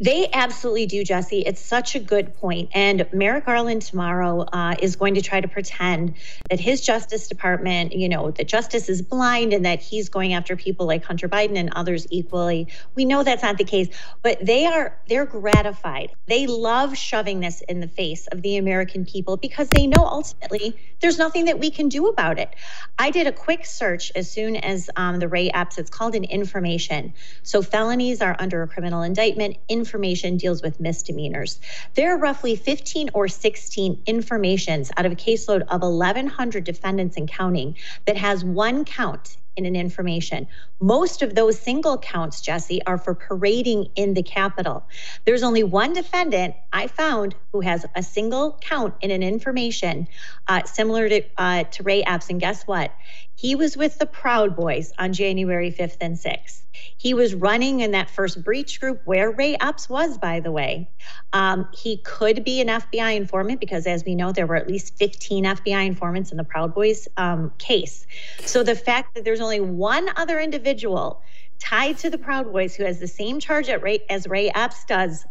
They 0.00 0.28
absolutely 0.32 0.86
do, 0.86 1.02
Jesse. 1.02 1.40
It's 1.40 1.60
such 1.60 1.96
a 1.96 1.98
good 1.98 2.34
point. 2.34 2.70
And 2.72 3.08
Merrick 3.12 3.46
Garland 3.46 3.82
tomorrow 3.82 4.42
uh, 4.42 4.76
is 4.80 4.94
going 4.94 5.14
to 5.14 5.22
try 5.22 5.40
to 5.40 5.48
pretend 5.48 6.14
that 6.50 6.60
his 6.60 6.80
Justice 6.80 7.26
Department, 7.26 7.92
you 7.92 8.08
know, 8.08 8.30
that 8.30 8.46
justice 8.46 8.88
is 8.88 9.02
blind 9.02 9.52
and 9.52 9.64
that 9.64 9.82
he's 9.82 10.08
going 10.08 10.34
after 10.34 10.54
people 10.54 10.86
like 10.86 11.04
Hunter 11.04 11.28
Biden 11.28 11.58
and 11.58 11.70
others 11.74 12.06
equally. 12.10 12.68
We 12.94 13.06
know 13.06 13.24
that's 13.24 13.42
not 13.42 13.58
the 13.58 13.64
case, 13.64 13.88
but 14.22 14.44
they 14.44 14.66
are 14.66 14.96
they're 15.08 15.26
gratified. 15.26 16.12
They 16.26 16.46
love 16.46 16.96
shoving 16.96 17.40
this 17.40 17.60
in 17.62 17.80
the 17.80 17.88
face 17.88 18.28
of 18.28 18.42
the 18.42 18.56
American 18.56 19.04
people 19.04 19.36
because 19.36 19.68
they 19.68 19.88
know 19.88 20.04
ultimately 20.04 20.76
there's 21.00 21.18
nothing 21.18 21.46
that 21.46 21.58
we 21.58 21.70
can 21.70 21.88
do 21.88 22.06
about 22.06 22.38
it. 22.38 22.54
I 22.98 23.10
did 23.10 23.26
a 23.26 23.32
quick 23.32 23.66
search 23.66 24.12
as 24.14 24.30
soon 24.30 24.56
as 24.56 24.90
um, 24.96 25.18
the 25.18 25.28
Ray 25.28 25.50
Epps. 25.50 25.78
It's 25.78 25.90
called 25.90 26.14
an 26.14 26.24
information. 26.24 27.14
So 27.42 27.62
felonies 27.62 28.20
are 28.20 28.36
under 28.38 28.62
a 28.62 28.68
criminal 28.68 29.02
indictment. 29.02 29.56
In 29.68 29.84
information 29.88 30.36
deals 30.36 30.60
with 30.60 30.78
misdemeanors. 30.80 31.58
There 31.94 32.14
are 32.14 32.18
roughly 32.18 32.56
15 32.56 33.08
or 33.14 33.26
16 33.26 34.02
informations 34.04 34.90
out 34.98 35.06
of 35.06 35.12
a 35.12 35.16
caseload 35.16 35.62
of 35.62 35.80
1,100 35.80 36.62
defendants 36.62 37.16
and 37.16 37.26
counting 37.26 37.74
that 38.04 38.18
has 38.18 38.44
one 38.44 38.84
count 38.84 39.38
in 39.56 39.64
an 39.64 39.74
information. 39.74 40.46
Most 40.78 41.22
of 41.22 41.34
those 41.34 41.58
single 41.58 41.96
counts, 41.96 42.42
Jesse, 42.42 42.84
are 42.84 42.98
for 42.98 43.14
parading 43.14 43.88
in 43.96 44.12
the 44.12 44.22
Capitol. 44.22 44.86
There's 45.24 45.42
only 45.42 45.64
one 45.64 45.94
defendant 45.94 46.54
I 46.70 46.86
found 46.86 47.34
who 47.52 47.60
has 47.62 47.86
a 47.96 48.02
single 48.02 48.58
count 48.60 48.94
in 49.00 49.10
an 49.10 49.22
information 49.22 50.06
uh, 50.46 50.64
similar 50.64 51.08
to, 51.08 51.22
uh, 51.38 51.64
to 51.64 51.82
Ray 51.82 52.02
Epps. 52.04 52.28
And 52.28 52.38
guess 52.38 52.64
what? 52.66 52.92
He 53.38 53.54
was 53.54 53.76
with 53.76 54.00
the 54.00 54.06
Proud 54.06 54.56
Boys 54.56 54.92
on 54.98 55.12
January 55.12 55.70
5th 55.70 55.98
and 56.00 56.16
6th. 56.16 56.62
He 56.96 57.14
was 57.14 57.36
running 57.36 57.78
in 57.78 57.92
that 57.92 58.10
first 58.10 58.42
breach 58.42 58.80
group 58.80 59.00
where 59.04 59.30
Ray 59.30 59.56
Epps 59.60 59.88
was, 59.88 60.18
by 60.18 60.40
the 60.40 60.50
way. 60.50 60.90
Um, 61.32 61.68
he 61.72 61.98
could 61.98 62.42
be 62.42 62.60
an 62.60 62.66
FBI 62.66 63.14
informant 63.14 63.60
because, 63.60 63.86
as 63.86 64.04
we 64.04 64.16
know, 64.16 64.32
there 64.32 64.48
were 64.48 64.56
at 64.56 64.66
least 64.66 64.98
15 64.98 65.44
FBI 65.44 65.86
informants 65.86 66.32
in 66.32 66.36
the 66.36 66.42
Proud 66.42 66.74
Boys 66.74 67.06
um, 67.16 67.52
case. 67.58 68.08
So 68.40 68.64
the 68.64 68.74
fact 68.74 69.14
that 69.14 69.24
there's 69.24 69.40
only 69.40 69.60
one 69.60 70.08
other 70.16 70.40
individual 70.40 71.22
tied 71.60 71.96
to 71.98 72.10
the 72.10 72.18
Proud 72.18 72.50
Boys 72.50 72.74
who 72.74 72.82
has 72.82 72.98
the 72.98 73.06
same 73.06 73.38
charge 73.38 73.68
Ray, 73.68 74.00
as 74.10 74.26
Ray 74.26 74.50
Epps 74.52 74.84
does, 74.84 75.24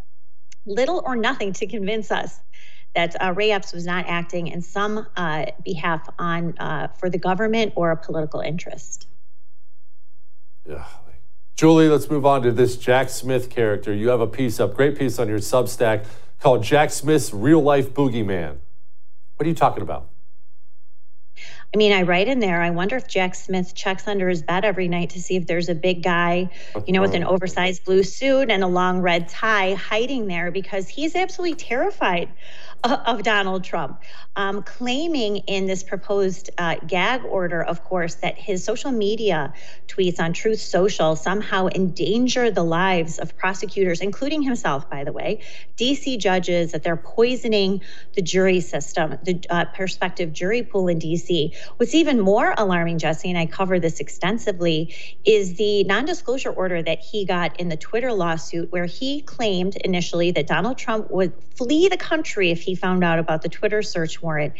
little 0.65 1.02
or 1.06 1.17
nothing 1.17 1.52
to 1.52 1.67
convince 1.67 2.10
us 2.10 2.39
that 2.98 3.16
uh, 3.22 3.32
Ray 3.32 3.52
Epps 3.52 3.74
was 3.74 3.86
not 3.86 4.06
acting 4.08 4.48
in 4.48 4.60
some 4.60 5.06
uh, 5.16 5.46
behalf 5.64 6.10
on 6.18 6.58
uh, 6.58 6.88
for 7.00 7.12
the 7.12 7.20
government 7.20 7.74
or 7.76 7.92
a 7.92 7.96
political 7.96 8.40
interest. 8.40 9.08
Yeah, 10.68 10.84
Julie, 11.56 11.90
let's 11.90 12.10
move 12.10 12.26
on 12.26 12.42
to 12.42 12.52
this 12.52 12.76
Jack 12.76 13.10
Smith 13.10 13.52
character. 13.52 13.94
You 13.94 14.10
have 14.10 14.20
a 14.20 14.26
piece 14.26 14.60
up, 14.60 14.74
great 14.74 14.98
piece 14.98 15.20
on 15.20 15.28
your 15.28 15.38
Substack 15.38 16.08
called 16.40 16.64
Jack 16.64 16.90
Smith's 16.90 17.32
Real 17.32 17.62
Life 17.62 17.92
Boogeyman. 17.94 18.58
What 19.36 19.46
are 19.46 19.50
you 19.50 19.56
talking 19.56 19.84
about? 19.84 20.10
I 21.74 21.78
mean, 21.78 21.92
I 21.92 22.04
write 22.04 22.28
in 22.28 22.40
there, 22.40 22.62
I 22.62 22.70
wonder 22.70 22.96
if 22.96 23.08
Jack 23.08 23.36
Smith 23.36 23.76
checks 23.76 24.08
under 24.08 24.30
his 24.30 24.42
bed 24.42 24.64
every 24.64 24.88
night 24.88 25.12
to 25.12 25.22
see 25.22 25.36
if 25.36 25.48
there's 25.48 25.68
a 25.68 25.76
big 25.76 26.02
guy, 26.02 26.50
you 26.86 26.94
know, 26.94 27.02
with 27.02 27.14
an 27.14 27.26
oversized 27.26 27.84
blue 27.84 28.04
suit 28.04 28.50
and 28.50 28.64
a 28.64 28.68
long 28.68 29.02
red 29.02 29.28
tie 29.28 29.74
hiding 29.74 30.28
there 30.28 30.50
because 30.50 30.88
he's 30.88 31.14
absolutely 31.16 31.56
terrified 31.56 32.30
of 32.84 33.24
Donald 33.24 33.63
Trump, 33.63 34.02
um, 34.36 34.62
claiming 34.63 35.38
in 35.38 35.66
this 35.66 35.84
proposed 35.84 36.50
uh, 36.58 36.76
gag 36.86 37.24
order, 37.26 37.62
of 37.62 37.84
course, 37.84 38.16
that 38.16 38.38
his 38.38 38.63
social 38.63 38.92
media 38.92 39.54
tweets 39.88 40.20
on 40.20 40.34
Truth 40.34 40.60
Social 40.60 41.16
somehow 41.16 41.68
endanger 41.74 42.52
the 42.52 42.63
lives 42.63 43.18
of 43.20 43.36
prosecutors, 43.38 44.00
including 44.00 44.42
himself, 44.42 44.90
by 44.90 45.04
the 45.04 45.12
way, 45.12 45.42
DC 45.78 46.20
judges, 46.20 46.72
that 46.72 46.84
they're 46.84 46.96
poisoning 46.96 47.82
the 48.13 48.22
jury 48.22 48.60
system, 48.60 49.18
the 49.24 49.44
uh, 49.50 49.66
prospective 49.66 50.32
jury 50.32 50.62
pool 50.62 50.88
in 50.88 51.00
DC. 51.00 51.56
What's 51.78 51.96
even 51.96 52.20
more 52.20 52.54
alarming, 52.58 53.00
Jesse, 53.00 53.30
and 53.30 53.38
I 53.38 53.48
cover 53.48 53.80
this 53.80 54.00
extensively, 54.00 54.94
is 55.26 55.56
the 55.56 55.84
non 55.86 56.06
disclosure 56.06 56.52
order 56.52 56.82
that 56.84 57.00
he 57.00 57.26
got 57.26 57.60
in 57.60 57.70
the 57.70 57.78
Twitter 57.78 58.13
lawsuit, 58.13 58.72
where 58.72 58.86
he 58.86 59.22
claimed 59.22 59.76
initially 59.78 60.32
that 60.32 60.48
Donald 60.48 60.78
Trump 60.78 61.10
would 61.10 61.34
flee 61.56 61.88
the 61.88 61.98
country 61.98 62.52
if 62.52 62.67
he 62.68 62.76
found 62.76 63.04
out 63.04 63.18
about 63.18 63.42
the 63.42 63.50
Twitter 63.50 63.82
search 63.82 64.22
warrant. 64.22 64.54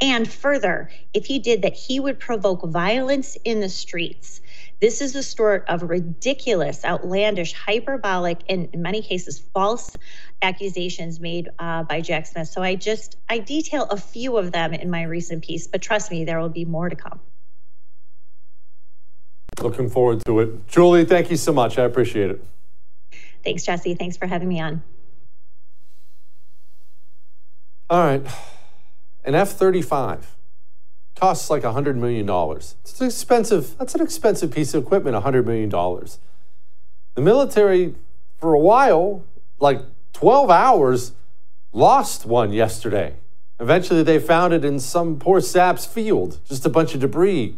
And 0.00 0.30
further, 0.30 0.90
if 1.14 1.24
he 1.24 1.38
did 1.38 1.62
that, 1.62 1.72
he 1.72 1.98
would 1.98 2.20
provoke 2.20 2.62
violence 2.62 3.36
in 3.44 3.60
the 3.60 3.68
streets. 3.68 4.42
This 4.80 5.00
is 5.00 5.14
the 5.14 5.22
sort 5.22 5.64
of 5.66 5.82
ridiculous, 5.82 6.84
outlandish, 6.84 7.54
hyperbolic, 7.54 8.40
and 8.50 8.68
in 8.74 8.82
many 8.82 9.00
cases 9.00 9.42
false 9.54 9.96
accusations 10.42 11.20
made 11.20 11.48
uh, 11.58 11.84
by 11.84 12.02
Jack 12.02 12.26
Smith. 12.26 12.48
So 12.48 12.62
I 12.62 12.74
just 12.74 13.16
I 13.30 13.38
detail 13.38 13.84
a 13.84 13.96
few 13.96 14.36
of 14.36 14.52
them 14.52 14.74
in 14.74 14.90
my 14.90 15.04
recent 15.04 15.42
piece, 15.42 15.66
but 15.66 15.80
trust 15.80 16.10
me, 16.10 16.24
there 16.24 16.38
will 16.38 16.50
be 16.50 16.66
more 16.66 16.90
to 16.90 16.96
come. 16.96 17.20
Looking 19.62 19.88
forward 19.88 20.22
to 20.26 20.40
it. 20.40 20.68
Julie, 20.68 21.06
thank 21.06 21.30
you 21.30 21.36
so 21.36 21.52
much. 21.52 21.78
I 21.78 21.84
appreciate 21.84 22.30
it. 22.30 22.44
Thanks, 23.42 23.62
Jesse. 23.62 23.94
Thanks 23.94 24.16
for 24.16 24.26
having 24.26 24.48
me 24.48 24.60
on. 24.60 24.82
All 27.90 28.04
right. 28.04 28.26
An 29.24 29.34
F 29.34 29.50
35 29.50 30.34
costs 31.16 31.50
like 31.50 31.62
$100 31.62 31.96
million. 31.96 32.28
It's 32.56 33.00
an 33.00 33.06
expensive, 33.06 33.76
that's 33.78 33.94
an 33.94 34.00
expensive 34.00 34.50
piece 34.50 34.74
of 34.74 34.82
equipment, 34.82 35.22
$100 35.22 35.44
million. 35.44 35.70
The 35.70 37.20
military, 37.20 37.94
for 38.38 38.54
a 38.54 38.58
while, 38.58 39.24
like 39.60 39.80
12 40.14 40.50
hours, 40.50 41.12
lost 41.72 42.26
one 42.26 42.52
yesterday. 42.52 43.14
Eventually, 43.60 44.02
they 44.02 44.18
found 44.18 44.52
it 44.52 44.64
in 44.64 44.80
some 44.80 45.18
poor 45.18 45.40
sap's 45.40 45.86
field, 45.86 46.40
just 46.48 46.66
a 46.66 46.68
bunch 46.68 46.94
of 46.94 47.00
debris. 47.00 47.56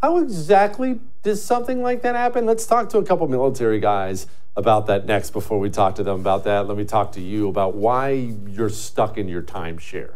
How 0.00 0.18
exactly 0.18 1.00
does 1.22 1.44
something 1.44 1.82
like 1.82 2.02
that 2.02 2.14
happen? 2.14 2.46
Let's 2.46 2.64
talk 2.64 2.88
to 2.90 2.98
a 2.98 3.04
couple 3.04 3.26
military 3.28 3.80
guys 3.80 4.26
about 4.58 4.88
that 4.88 5.06
next 5.06 5.30
before 5.30 5.60
we 5.60 5.70
talk 5.70 5.94
to 5.94 6.02
them 6.02 6.18
about 6.18 6.42
that. 6.42 6.66
Let 6.66 6.76
me 6.76 6.84
talk 6.84 7.12
to 7.12 7.20
you 7.20 7.48
about 7.48 7.76
why 7.76 8.10
you're 8.10 8.68
stuck 8.68 9.16
in 9.16 9.28
your 9.28 9.40
timeshare. 9.40 10.14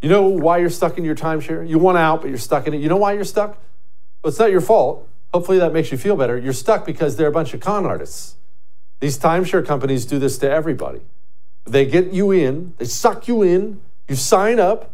You 0.00 0.08
know 0.08 0.28
why 0.28 0.58
you're 0.58 0.70
stuck 0.70 0.96
in 0.96 1.04
your 1.04 1.16
timeshare? 1.16 1.68
You 1.68 1.78
want 1.80 1.98
out, 1.98 2.20
but 2.20 2.28
you're 2.28 2.38
stuck 2.38 2.68
in 2.68 2.74
it. 2.74 2.80
You 2.80 2.88
know 2.88 2.96
why 2.96 3.14
you're 3.14 3.24
stuck? 3.24 3.58
Well, 4.22 4.28
it's 4.28 4.38
not 4.38 4.52
your 4.52 4.60
fault. 4.60 5.08
Hopefully 5.34 5.58
that 5.58 5.72
makes 5.72 5.90
you 5.90 5.98
feel 5.98 6.14
better. 6.14 6.38
You're 6.38 6.52
stuck 6.52 6.86
because 6.86 7.16
they're 7.16 7.26
a 7.26 7.32
bunch 7.32 7.52
of 7.52 7.58
con 7.58 7.84
artists. 7.84 8.36
These 9.00 9.18
timeshare 9.18 9.66
companies 9.66 10.06
do 10.06 10.20
this 10.20 10.38
to 10.38 10.48
everybody. 10.48 11.00
They 11.64 11.84
get 11.84 12.12
you 12.12 12.30
in, 12.30 12.74
they 12.78 12.84
suck 12.84 13.26
you 13.26 13.42
in, 13.42 13.80
you 14.08 14.14
sign 14.14 14.60
up. 14.60 14.92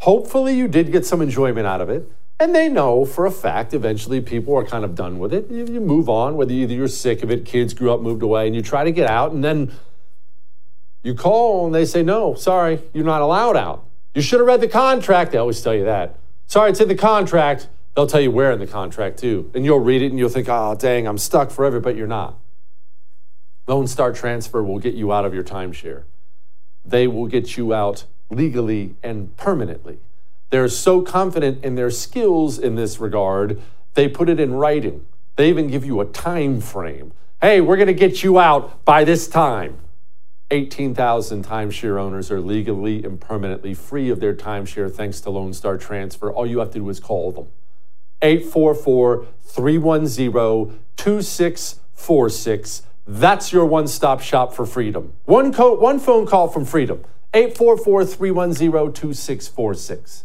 Hopefully 0.00 0.54
you 0.54 0.68
did 0.68 0.92
get 0.92 1.06
some 1.06 1.22
enjoyment 1.22 1.66
out 1.66 1.80
of 1.80 1.88
it. 1.88 2.12
And 2.40 2.54
they 2.54 2.70
know 2.70 3.04
for 3.04 3.26
a 3.26 3.30
fact 3.30 3.74
eventually 3.74 4.22
people 4.22 4.56
are 4.56 4.64
kind 4.64 4.82
of 4.82 4.94
done 4.94 5.18
with 5.18 5.34
it. 5.34 5.50
You, 5.50 5.66
you 5.66 5.80
move 5.80 6.08
on, 6.08 6.36
whether 6.36 6.52
either 6.52 6.72
you're 6.72 6.88
sick 6.88 7.22
of 7.22 7.30
it, 7.30 7.44
kids 7.44 7.74
grew 7.74 7.92
up, 7.92 8.00
moved 8.00 8.22
away, 8.22 8.46
and 8.46 8.56
you 8.56 8.62
try 8.62 8.82
to 8.82 8.90
get 8.90 9.08
out, 9.08 9.32
and 9.32 9.44
then 9.44 9.70
you 11.02 11.14
call 11.14 11.66
and 11.66 11.74
they 11.74 11.84
say, 11.84 12.02
no, 12.02 12.34
sorry, 12.34 12.80
you're 12.94 13.04
not 13.04 13.20
allowed 13.20 13.58
out. 13.58 13.84
You 14.14 14.22
should 14.22 14.40
have 14.40 14.46
read 14.46 14.62
the 14.62 14.68
contract. 14.68 15.32
They 15.32 15.38
always 15.38 15.60
tell 15.60 15.74
you 15.74 15.84
that. 15.84 16.18
Sorry, 16.46 16.70
it's 16.70 16.80
in 16.80 16.88
the 16.88 16.94
contract. 16.94 17.68
They'll 17.94 18.06
tell 18.06 18.20
you 18.20 18.30
where 18.30 18.52
in 18.52 18.58
the 18.58 18.66
contract, 18.66 19.18
too. 19.18 19.50
And 19.54 19.64
you'll 19.64 19.80
read 19.80 20.00
it 20.00 20.06
and 20.06 20.18
you'll 20.18 20.30
think, 20.30 20.48
oh, 20.48 20.74
dang, 20.74 21.06
I'm 21.06 21.18
stuck 21.18 21.50
forever, 21.50 21.78
but 21.78 21.94
you're 21.94 22.06
not. 22.06 22.38
Lone 23.66 23.86
Star 23.86 24.12
Transfer 24.12 24.62
will 24.62 24.78
get 24.78 24.94
you 24.94 25.12
out 25.12 25.26
of 25.26 25.34
your 25.34 25.44
timeshare. 25.44 26.04
They 26.84 27.06
will 27.06 27.26
get 27.26 27.56
you 27.56 27.74
out 27.74 28.04
legally 28.30 28.94
and 29.02 29.36
permanently. 29.36 29.98
They're 30.50 30.68
so 30.68 31.02
confident 31.02 31.64
in 31.64 31.76
their 31.76 31.90
skills 31.90 32.58
in 32.58 32.74
this 32.74 33.00
regard, 33.00 33.60
they 33.94 34.08
put 34.08 34.28
it 34.28 34.38
in 34.38 34.54
writing. 34.54 35.06
They 35.36 35.48
even 35.48 35.68
give 35.68 35.84
you 35.84 36.00
a 36.00 36.04
time 36.04 36.60
frame. 36.60 37.12
Hey, 37.40 37.60
we're 37.60 37.76
going 37.76 37.86
to 37.86 37.94
get 37.94 38.22
you 38.22 38.38
out 38.38 38.84
by 38.84 39.04
this 39.04 39.26
time. 39.26 39.78
18,000 40.50 41.46
timeshare 41.46 41.98
owners 41.98 42.30
are 42.30 42.40
legally 42.40 43.04
and 43.04 43.20
permanently 43.20 43.72
free 43.72 44.10
of 44.10 44.18
their 44.18 44.34
timeshare 44.34 44.92
thanks 44.92 45.20
to 45.20 45.30
Lone 45.30 45.52
Star 45.54 45.78
Transfer. 45.78 46.32
All 46.32 46.46
you 46.46 46.58
have 46.58 46.72
to 46.72 46.80
do 46.80 46.88
is 46.88 46.98
call 46.98 47.30
them. 47.30 47.46
844 48.20 49.26
310 49.42 50.78
2646. 50.96 52.82
That's 53.06 53.52
your 53.52 53.64
one 53.64 53.86
stop 53.86 54.20
shop 54.20 54.52
for 54.52 54.66
freedom. 54.66 55.12
One, 55.24 55.52
co- 55.52 55.74
one 55.74 55.98
phone 56.00 56.26
call 56.26 56.48
from 56.48 56.64
freedom. 56.64 57.04
844 57.32 58.04
310 58.04 58.92
2646. 58.92 60.24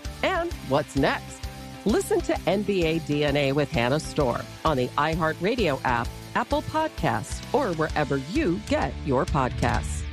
And 0.23 0.51
what's 0.69 0.95
next? 0.95 1.39
Listen 1.85 2.21
to 2.21 2.33
NBA 2.33 3.01
DNA 3.01 3.53
with 3.53 3.71
Hannah 3.71 3.99
Storm 3.99 4.41
on 4.63 4.77
the 4.77 4.87
iHeartRadio 4.89 5.79
app, 5.83 6.07
Apple 6.35 6.61
Podcasts, 6.63 7.41
or 7.53 7.73
wherever 7.75 8.17
you 8.17 8.59
get 8.67 8.93
your 9.05 9.25
podcasts. 9.25 10.03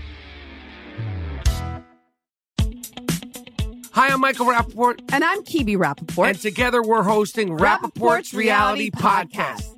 Hi, 3.93 4.09
I'm 4.11 4.21
Michael 4.21 4.47
Rapaport. 4.47 5.01
And 5.13 5.25
I'm 5.25 5.43
Kebby 5.43 5.77
Rapaport. 5.77 6.29
And 6.29 6.41
together 6.41 6.83
we're 6.83 7.03
hosting 7.03 7.59
Rapaport's, 7.59 8.33
Reality, 8.33 8.91
Podcast. 8.93 9.78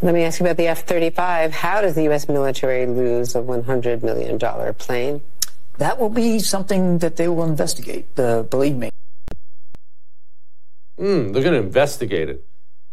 Let 0.00 0.14
me 0.14 0.22
ask 0.22 0.38
you 0.38 0.46
about 0.46 0.56
the 0.56 0.68
F 0.68 0.84
35. 0.84 1.52
How 1.52 1.80
does 1.80 1.96
the 1.96 2.04
U.S. 2.04 2.28
military 2.28 2.86
lose 2.86 3.34
a 3.34 3.40
$100 3.40 4.02
million 4.04 4.38
plane? 4.74 5.22
That 5.78 5.98
will 5.98 6.08
be 6.08 6.38
something 6.38 6.98
that 6.98 7.16
they 7.16 7.26
will 7.26 7.44
investigate, 7.44 8.06
uh, 8.16 8.44
believe 8.44 8.76
me. 8.76 8.90
Mm, 11.00 11.32
they're 11.32 11.42
going 11.42 11.54
to 11.54 11.60
investigate 11.60 12.28
it. 12.28 12.44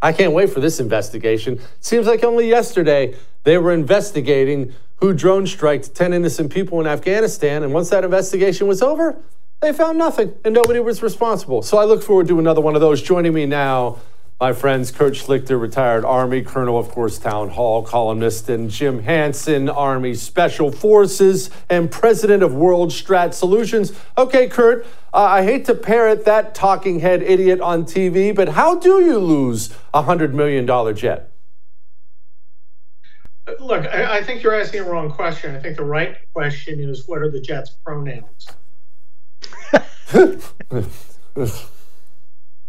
I 0.02 0.14
can't 0.14 0.34
wait 0.34 0.50
for 0.50 0.60
this 0.60 0.80
investigation. 0.80 1.60
Seems 1.80 2.08
like 2.08 2.24
only 2.24 2.50
yesterday 2.50 3.16
they 3.44 3.58
were 3.60 3.72
investigating 3.72 4.74
who 4.98 5.14
drone 5.14 5.46
striked 5.46 5.94
10 5.94 6.12
innocent 6.12 6.52
people 6.52 6.80
in 6.80 6.88
Afghanistan. 6.88 7.62
And 7.62 7.72
once 7.74 7.90
that 7.90 8.04
investigation 8.04 8.68
was 8.68 8.82
over, 8.82 9.16
they 9.62 9.74
found 9.74 9.98
nothing 9.98 10.34
and 10.44 10.56
nobody 10.56 10.80
was 10.80 11.04
responsible. 11.04 11.62
So 11.62 11.78
I 11.78 11.86
look 11.86 12.02
forward 12.02 12.28
to 12.30 12.40
another 12.40 12.62
one 12.62 12.76
of 12.76 12.82
those. 12.82 13.02
Joining 13.02 13.34
me 13.34 13.46
now 13.46 14.00
my 14.40 14.52
friends 14.52 14.92
Kurt 14.92 15.14
Schlichter, 15.14 15.60
retired 15.60 16.04
Army 16.04 16.42
Colonel, 16.42 16.78
of 16.78 16.90
course, 16.90 17.18
Townhall 17.18 17.84
columnist, 17.84 18.50
and 18.50 18.70
Jim 18.70 19.04
Hanson, 19.04 19.70
Army 19.70 20.14
Special 20.14 20.72
Forces 20.72 21.50
and 21.70 21.90
President 21.90 22.44
of 22.44 22.54
World 22.54 22.90
Strat 22.90 23.34
Solutions. 23.34 23.94
Okay, 24.18 24.50
Kurt, 24.50 24.86
uh, 25.14 25.20
I 25.20 25.44
hate 25.44 25.66
to 25.66 25.76
parrot 25.76 26.26
that 26.26 26.54
talking 26.54 27.00
head 27.00 27.24
idiot 27.24 27.62
on 27.62 27.86
TV, 27.86 28.36
but 28.36 28.50
how 28.50 28.76
do 28.76 29.02
you 29.02 29.20
lose 29.20 29.74
a 29.94 30.04
$100 30.04 30.34
million 30.34 30.68
jet? 30.96 31.32
Look, 33.60 33.86
I, 33.86 34.18
I 34.18 34.24
think 34.24 34.44
you're 34.44 34.60
asking 34.60 34.84
the 34.84 34.90
wrong 34.90 35.12
question. 35.12 35.56
I 35.56 35.60
think 35.60 35.78
the 35.78 35.86
right 35.86 36.18
question 36.34 36.82
is 36.82 37.08
what 37.08 37.22
are 37.22 37.32
the 37.32 37.40
jet's 37.40 37.78
pronouns? 37.86 38.50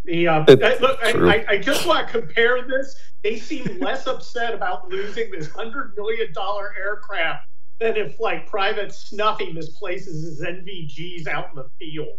The 0.07 0.29
uh, 0.29 0.45
I, 0.49 0.79
look, 0.79 0.99
I, 1.03 1.45
I, 1.49 1.59
just 1.59 1.85
want 1.85 2.07
to 2.07 2.21
compare 2.21 2.62
this. 2.62 2.97
They 3.25 3.38
seem 3.38 3.81
less 3.81 4.07
upset 4.07 4.55
about 4.55 4.88
losing 4.88 5.33
this 5.33 5.49
hundred 5.49 5.95
million 5.97 6.33
dollar 6.33 6.73
aircraft 6.79 7.49
than 7.81 7.97
if 7.97 8.21
like 8.21 8.49
Private 8.49 8.95
Snuffy 8.95 9.53
misplaces 9.53 10.23
his 10.23 10.40
NVGs 10.40 11.27
out 11.27 11.51
in 11.51 11.57
the 11.57 11.69
field. 11.79 12.19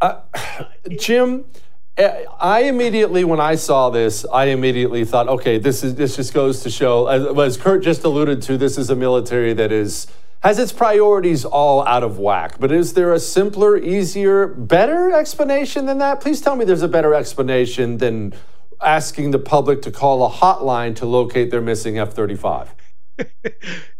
Uh, 0.00 0.20
Jim, 0.98 1.44
eh, 1.96 2.24
I 2.40 2.64
immediately, 2.64 3.24
when 3.24 3.40
I 3.40 3.54
saw 3.54 3.90
this, 3.90 4.26
I 4.32 4.46
immediately 4.46 5.04
thought, 5.04 5.28
okay, 5.28 5.58
this 5.58 5.84
is 5.84 5.94
this 5.94 6.16
just 6.16 6.34
goes 6.34 6.60
to 6.64 6.70
show, 6.70 7.06
as, 7.06 7.24
as 7.38 7.56
Kurt 7.56 7.84
just 7.84 8.02
alluded 8.02 8.42
to, 8.42 8.58
this 8.58 8.76
is 8.76 8.90
a 8.90 8.96
military 8.96 9.52
that 9.54 9.70
is 9.70 10.08
has 10.44 10.58
its 10.58 10.72
priorities 10.72 11.46
all 11.46 11.86
out 11.86 12.02
of 12.02 12.18
whack. 12.18 12.60
But 12.60 12.70
is 12.70 12.92
there 12.92 13.14
a 13.14 13.18
simpler, 13.18 13.78
easier, 13.78 14.46
better 14.46 15.10
explanation 15.10 15.86
than 15.86 15.96
that? 15.98 16.20
Please 16.20 16.42
tell 16.42 16.54
me 16.54 16.66
there's 16.66 16.82
a 16.82 16.88
better 16.88 17.14
explanation 17.14 17.96
than 17.96 18.34
asking 18.82 19.30
the 19.30 19.38
public 19.38 19.80
to 19.82 19.90
call 19.90 20.24
a 20.26 20.28
hotline 20.28 20.94
to 20.96 21.06
locate 21.06 21.50
their 21.50 21.62
missing 21.62 21.98
F 21.98 22.12
35. 22.12 22.74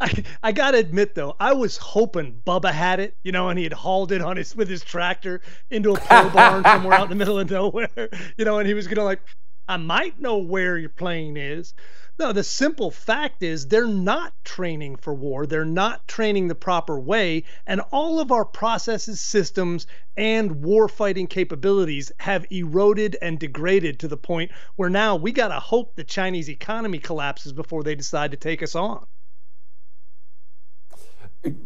I, 0.00 0.24
I 0.42 0.52
gotta 0.52 0.76
admit 0.76 1.14
though, 1.14 1.35
I 1.40 1.54
was 1.54 1.78
hoping 1.78 2.42
Bubba 2.44 2.72
had 2.72 3.00
it, 3.00 3.16
you 3.22 3.33
know, 3.33 3.48
and 3.48 3.59
he 3.59 3.64
had 3.64 3.72
hauled 3.72 4.12
it 4.12 4.20
on 4.20 4.37
his 4.37 4.54
with 4.54 4.68
his 4.68 4.83
tractor 4.83 5.40
into 5.70 5.92
a 5.92 5.98
pole 5.98 6.28
barn 6.30 6.62
somewhere 6.64 6.94
out 6.94 7.04
in 7.04 7.11
the 7.11 7.14
middle 7.14 7.38
of 7.38 7.50
nowhere, 7.50 8.11
you 8.37 8.44
know, 8.44 8.59
and 8.59 8.68
he 8.68 8.74
was 8.74 8.87
gonna 8.87 9.04
like, 9.04 9.20
I 9.68 9.77
might 9.79 10.20
know 10.20 10.38
where 10.38 10.77
your 10.77 10.90
plane 10.90 11.37
is. 11.37 11.74
No, 12.18 12.33
the 12.33 12.44
simple 12.44 12.90
fact 12.90 13.42
is 13.42 13.66
they're 13.66 13.87
not 13.87 14.33
training 14.44 14.96
for 14.96 15.12
war. 15.12 15.46
They're 15.46 15.64
not 15.64 16.07
training 16.07 16.46
the 16.48 16.55
proper 16.55 16.98
way. 16.98 17.44
And 17.66 17.81
all 17.90 18.20
of 18.20 18.31
our 18.31 18.44
processes, 18.44 19.20
systems, 19.20 19.87
and 20.16 20.62
war 20.62 20.88
fighting 20.88 21.27
capabilities 21.27 22.12
have 22.20 22.46
eroded 22.50 23.16
and 23.20 23.38
degraded 23.38 23.98
to 24.00 24.09
the 24.09 24.16
point 24.16 24.53
where 24.77 24.90
now 24.90 25.16
we 25.16 25.33
got 25.33 25.48
to 25.48 25.59
hope 25.59 25.96
the 25.96 26.05
Chinese 26.05 26.48
economy 26.48 26.98
collapses 26.98 27.53
before 27.53 27.83
they 27.83 27.96
decide 27.96 28.31
to 28.31 28.37
take 28.37 28.62
us 28.62 28.77
on. 28.77 29.05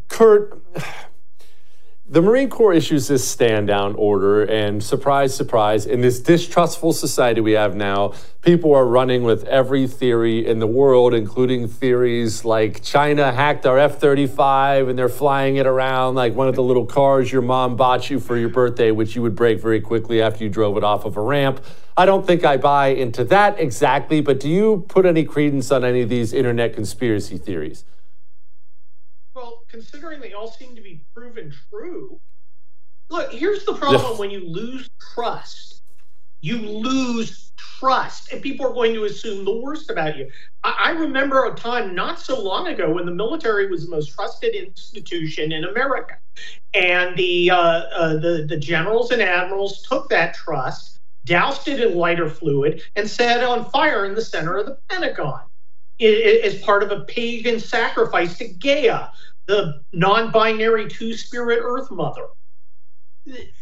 Kurt, 0.09 0.63
the 2.11 2.23
Marine 2.23 2.49
Corps 2.49 2.73
issues 2.73 3.09
this 3.09 3.29
stand 3.29 3.67
down 3.67 3.95
order, 3.97 4.43
and 4.43 4.83
surprise, 4.83 5.35
surprise, 5.35 5.85
in 5.85 6.01
this 6.01 6.21
distrustful 6.21 6.95
society 6.95 7.43
we 7.43 7.53
have 7.53 7.77
now, 7.77 8.15
people 8.41 8.75
are 8.75 8.87
running 8.87 9.25
with 9.25 9.45
every 9.45 9.87
theory 9.87 10.47
in 10.47 10.59
the 10.59 10.67
world, 10.67 11.13
including 11.13 11.69
theories 11.69 12.47
like 12.47 12.83
China 12.83 13.31
hacked 13.31 13.67
our 13.67 13.79
F 13.79 13.99
35 14.01 14.89
and 14.89 14.99
they're 14.99 15.11
flying 15.11 15.57
it 15.57 15.67
around 15.67 16.15
like 16.15 16.35
one 16.35 16.49
of 16.49 16.55
the 16.55 16.63
little 16.63 16.87
cars 16.87 17.31
your 17.31 17.43
mom 17.43 17.77
bought 17.77 18.09
you 18.09 18.19
for 18.19 18.39
your 18.39 18.49
birthday, 18.49 18.91
which 18.91 19.15
you 19.15 19.21
would 19.21 19.37
break 19.37 19.61
very 19.61 19.81
quickly 19.81 20.23
after 20.23 20.43
you 20.43 20.49
drove 20.49 20.79
it 20.79 20.85
off 20.85 21.05
of 21.05 21.19
a 21.19 21.21
ramp. 21.21 21.63
I 21.95 22.07
don't 22.07 22.27
think 22.27 22.43
I 22.43 22.57
buy 22.57 22.89
into 22.89 23.23
that 23.25 23.61
exactly, 23.61 24.23
but 24.23 24.41
do 24.41 24.49
you 24.49 24.87
put 24.89 25.05
any 25.05 25.25
credence 25.25 25.71
on 25.71 25.85
any 25.85 26.01
of 26.01 26.09
these 26.09 26.33
internet 26.33 26.73
conspiracy 26.73 27.37
theories? 27.37 27.85
Well, 29.39 29.63
considering 29.69 30.19
they 30.19 30.33
all 30.33 30.51
seem 30.51 30.75
to 30.75 30.83
be 30.83 31.05
proven 31.15 31.55
true, 31.71 32.19
look, 33.09 33.33
here's 33.33 33.65
the 33.65 33.75
problem 33.75 34.19
when 34.19 34.33
you 34.33 34.41
lose 34.41 34.91
trust. 35.15 35.85
You 36.41 36.59
lose 36.59 37.53
trust, 37.57 38.33
and 38.33 38.43
people 38.43 38.67
are 38.67 38.75
going 38.75 38.95
to 38.95 39.05
assume 39.05 39.45
the 39.45 39.57
worst 39.57 39.91
about 39.91 40.17
you. 40.17 40.29
I, 40.65 40.87
I 40.87 40.91
remember 40.91 41.45
a 41.45 41.55
time 41.55 41.95
not 41.95 42.19
so 42.19 42.43
long 42.43 42.67
ago 42.67 42.91
when 42.93 43.07
the 43.07 43.15
military 43.15 43.71
was 43.71 43.85
the 43.85 43.91
most 43.93 44.13
trusted 44.13 44.57
institution 44.57 45.53
in 45.53 45.67
America, 45.67 46.17
and 46.75 47.17
the 47.17 47.53
uh, 47.53 47.57
uh, 47.57 48.15
the 48.15 48.45
the 48.49 48.57
generals 48.57 49.13
and 49.13 49.23
admirals 49.23 49.83
took 49.83 50.09
that 50.09 50.35
trust, 50.35 50.99
doused 51.27 51.69
it 51.69 51.79
in 51.79 51.97
lighter 51.97 52.29
fluid, 52.29 52.83
and 52.97 53.09
set 53.09 53.39
it 53.39 53.45
on 53.45 53.71
fire 53.71 54.05
in 54.05 54.17
the 54.17 54.23
center 54.23 54.57
of 54.57 54.67
the 54.67 54.79
Pentagon 54.89 55.43
as 56.01 56.61
part 56.63 56.83
of 56.83 56.93
a 56.93 57.01
pagan 57.01 57.59
sacrifice 57.59 58.39
to 58.39 58.49
Gaia, 58.49 59.09
the 59.49 59.83
non-binary 59.93 60.89
two-spirit 60.89 61.61
Earth 61.63 61.91
Mother. 61.91 62.27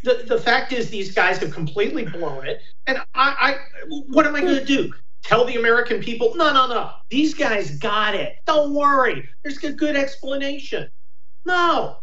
The, 0.03 0.23
the 0.27 0.39
fact 0.39 0.71
is, 0.71 0.89
these 0.89 1.13
guys 1.13 1.39
have 1.39 1.51
completely 1.51 2.05
blown 2.05 2.45
it. 2.45 2.61
And 2.85 2.99
I, 3.15 3.35
I 3.39 3.55
what 4.07 4.27
am 4.27 4.35
I 4.35 4.41
going 4.41 4.55
to 4.55 4.65
do? 4.65 4.93
Tell 5.23 5.43
the 5.45 5.55
American 5.55 5.99
people, 5.99 6.33
no, 6.35 6.53
no, 6.53 6.67
no. 6.67 6.91
These 7.09 7.33
guys 7.33 7.77
got 7.79 8.13
it. 8.15 8.35
Don't 8.45 8.73
worry. 8.73 9.27
There's 9.43 9.61
a 9.63 9.73
good 9.73 9.95
explanation. 9.95 10.89
No, 11.45 11.97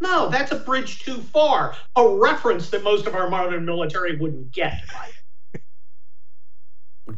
no, 0.00 0.28
that's 0.28 0.52
a 0.52 0.56
bridge 0.56 1.00
too 1.00 1.22
far. 1.22 1.74
A 1.96 2.08
reference 2.08 2.70
that 2.70 2.82
most 2.82 3.06
of 3.06 3.14
our 3.14 3.30
modern 3.30 3.64
military 3.64 4.16
wouldn't 4.16 4.52
get. 4.52 4.80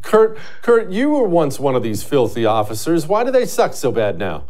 Kurt, 0.01 0.37
Kurt, 0.61 0.91
you 0.91 1.09
were 1.09 1.27
once 1.27 1.59
one 1.59 1.75
of 1.75 1.83
these 1.83 2.03
filthy 2.03 2.45
officers. 2.45 3.07
Why 3.07 3.23
do 3.23 3.31
they 3.31 3.45
suck 3.45 3.73
so 3.73 3.91
bad 3.91 4.17
now? 4.17 4.45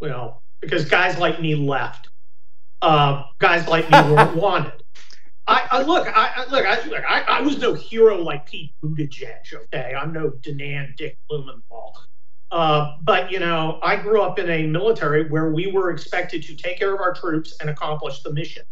Well, 0.00 0.42
because 0.60 0.86
guys 0.86 1.18
like 1.18 1.40
me 1.40 1.54
left. 1.54 2.08
Uh, 2.82 3.24
guys 3.38 3.68
like 3.68 3.90
me 3.90 3.98
weren't 4.12 4.34
wanted. 4.36 4.82
I, 5.46 5.66
I, 5.70 5.82
look, 5.82 6.06
I, 6.06 6.32
I 6.36 6.50
look, 6.50 6.64
I, 6.64 6.88
look, 6.88 7.04
I, 7.08 7.22
I, 7.22 7.40
was 7.40 7.58
no 7.58 7.74
hero 7.74 8.22
like 8.22 8.46
Pete 8.46 8.72
Buttigieg. 8.82 9.52
Okay, 9.52 9.94
I'm 9.94 10.12
no 10.12 10.30
Da 10.42 10.54
Nang 10.54 10.94
Dick 10.96 11.18
Blumenthal. 11.28 11.98
Uh, 12.52 12.96
but 13.02 13.30
you 13.30 13.40
know, 13.40 13.78
I 13.82 13.96
grew 13.96 14.22
up 14.22 14.38
in 14.38 14.48
a 14.48 14.66
military 14.66 15.28
where 15.28 15.50
we 15.50 15.70
were 15.70 15.90
expected 15.90 16.42
to 16.44 16.56
take 16.56 16.78
care 16.78 16.94
of 16.94 17.00
our 17.00 17.12
troops 17.12 17.56
and 17.60 17.68
accomplish 17.68 18.22
the 18.22 18.32
mission. 18.32 18.62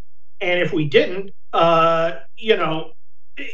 And 0.41 0.59
if 0.59 0.71
we 0.71 0.85
didn't, 0.85 1.31
uh, 1.53 2.19
you 2.37 2.55
know, 2.55 2.93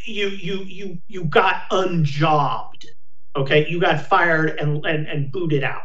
you 0.05 0.27
you 0.27 0.63
you 0.63 1.01
you 1.07 1.25
got 1.25 1.63
unjobbed. 1.71 2.89
Okay, 3.35 3.67
you 3.67 3.79
got 3.79 4.05
fired 4.05 4.59
and 4.59 4.85
and, 4.85 5.07
and 5.07 5.31
booted 5.31 5.63
out 5.63 5.83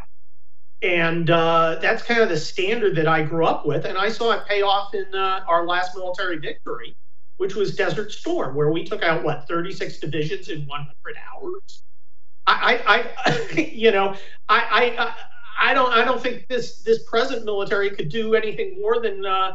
and 0.81 1.29
uh, 1.29 1.77
that's 1.81 2.01
kind 2.03 2.21
of 2.21 2.29
the 2.29 2.37
standard 2.37 2.95
that 2.95 3.07
I 3.07 3.23
grew 3.23 3.45
up 3.45 3.65
with, 3.65 3.85
and 3.85 3.97
I 3.97 4.09
saw 4.09 4.31
it 4.31 4.45
pay 4.47 4.61
off 4.61 4.93
in 4.93 5.05
uh, 5.13 5.41
our 5.47 5.65
last 5.67 5.95
military 5.95 6.37
victory, 6.37 6.95
which 7.37 7.55
was 7.55 7.75
Desert 7.75 8.11
Storm, 8.11 8.55
where 8.55 8.71
we 8.71 8.83
took 8.83 9.03
out 9.03 9.23
what 9.23 9.47
36 9.47 9.99
divisions 9.99 10.49
in 10.49 10.65
100 10.65 10.93
hours. 11.31 11.83
I, 12.47 12.81
I, 12.85 13.31
I 13.31 13.59
you 13.73 13.91
know, 13.91 14.15
I, 14.49 14.95
I, 14.97 15.69
I 15.71 15.73
don't, 15.73 15.93
I 15.93 16.03
don't 16.03 16.21
think 16.21 16.47
this 16.47 16.81
this 16.81 17.03
present 17.03 17.45
military 17.45 17.91
could 17.91 18.09
do 18.09 18.35
anything 18.35 18.79
more 18.79 19.01
than. 19.01 19.25
Uh, 19.25 19.53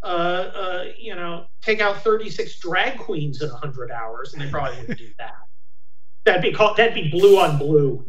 uh, 0.00 0.06
uh, 0.06 0.84
you 0.96 1.16
know, 1.16 1.44
take 1.60 1.80
out 1.80 2.02
36 2.04 2.60
drag 2.60 2.98
queens 2.98 3.42
in 3.42 3.50
100 3.50 3.90
hours, 3.90 4.32
and 4.32 4.40
they 4.40 4.48
probably 4.48 4.78
wouldn't 4.78 4.96
do 4.96 5.10
that. 5.18 5.34
That'd 6.24 6.42
be 6.42 6.52
called, 6.52 6.76
that'd 6.76 6.94
be 6.94 7.08
blue 7.10 7.36
on 7.40 7.58
blue. 7.58 8.04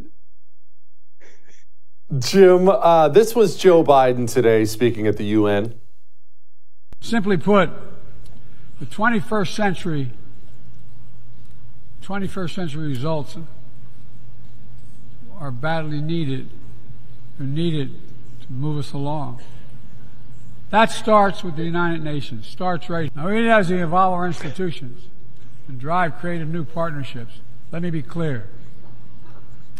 Jim, 2.18 2.68
uh, 2.68 3.08
this 3.10 3.36
was 3.36 3.56
Joe 3.56 3.84
Biden 3.84 4.28
today 4.28 4.66
speaking 4.66 5.06
at 5.06 5.18
the 5.18 5.26
UN. 5.26 5.80
Simply 7.02 7.38
put, 7.38 7.70
the 8.80 8.88
21st 8.88 9.54
century 9.54 10.12
21st 12.02 12.56
century 12.56 12.88
results 12.88 13.38
are 15.38 15.52
badly 15.52 16.02
needed. 16.02 16.50
They're 17.38 17.46
needed 17.46 17.94
to 18.42 18.52
move 18.52 18.80
us 18.80 18.94
along. 18.94 19.42
That 20.72 20.90
starts 20.92 21.44
with 21.44 21.56
the 21.56 21.64
United 21.64 22.04
Nations. 22.04 22.48
Starts 22.48 22.90
right 22.90 23.16
now. 23.16 23.28
We 23.28 23.42
need 23.42 23.66
to 23.68 23.84
evolve 23.84 24.14
our 24.16 24.26
institutions 24.26 25.04
and 25.68 25.80
drive 25.80 26.18
creative 26.18 26.48
new 26.48 26.66
partnerships. 26.66 27.42
Let 27.72 27.84
me 27.84 27.92
be 27.92 28.02
clear. 28.02 28.50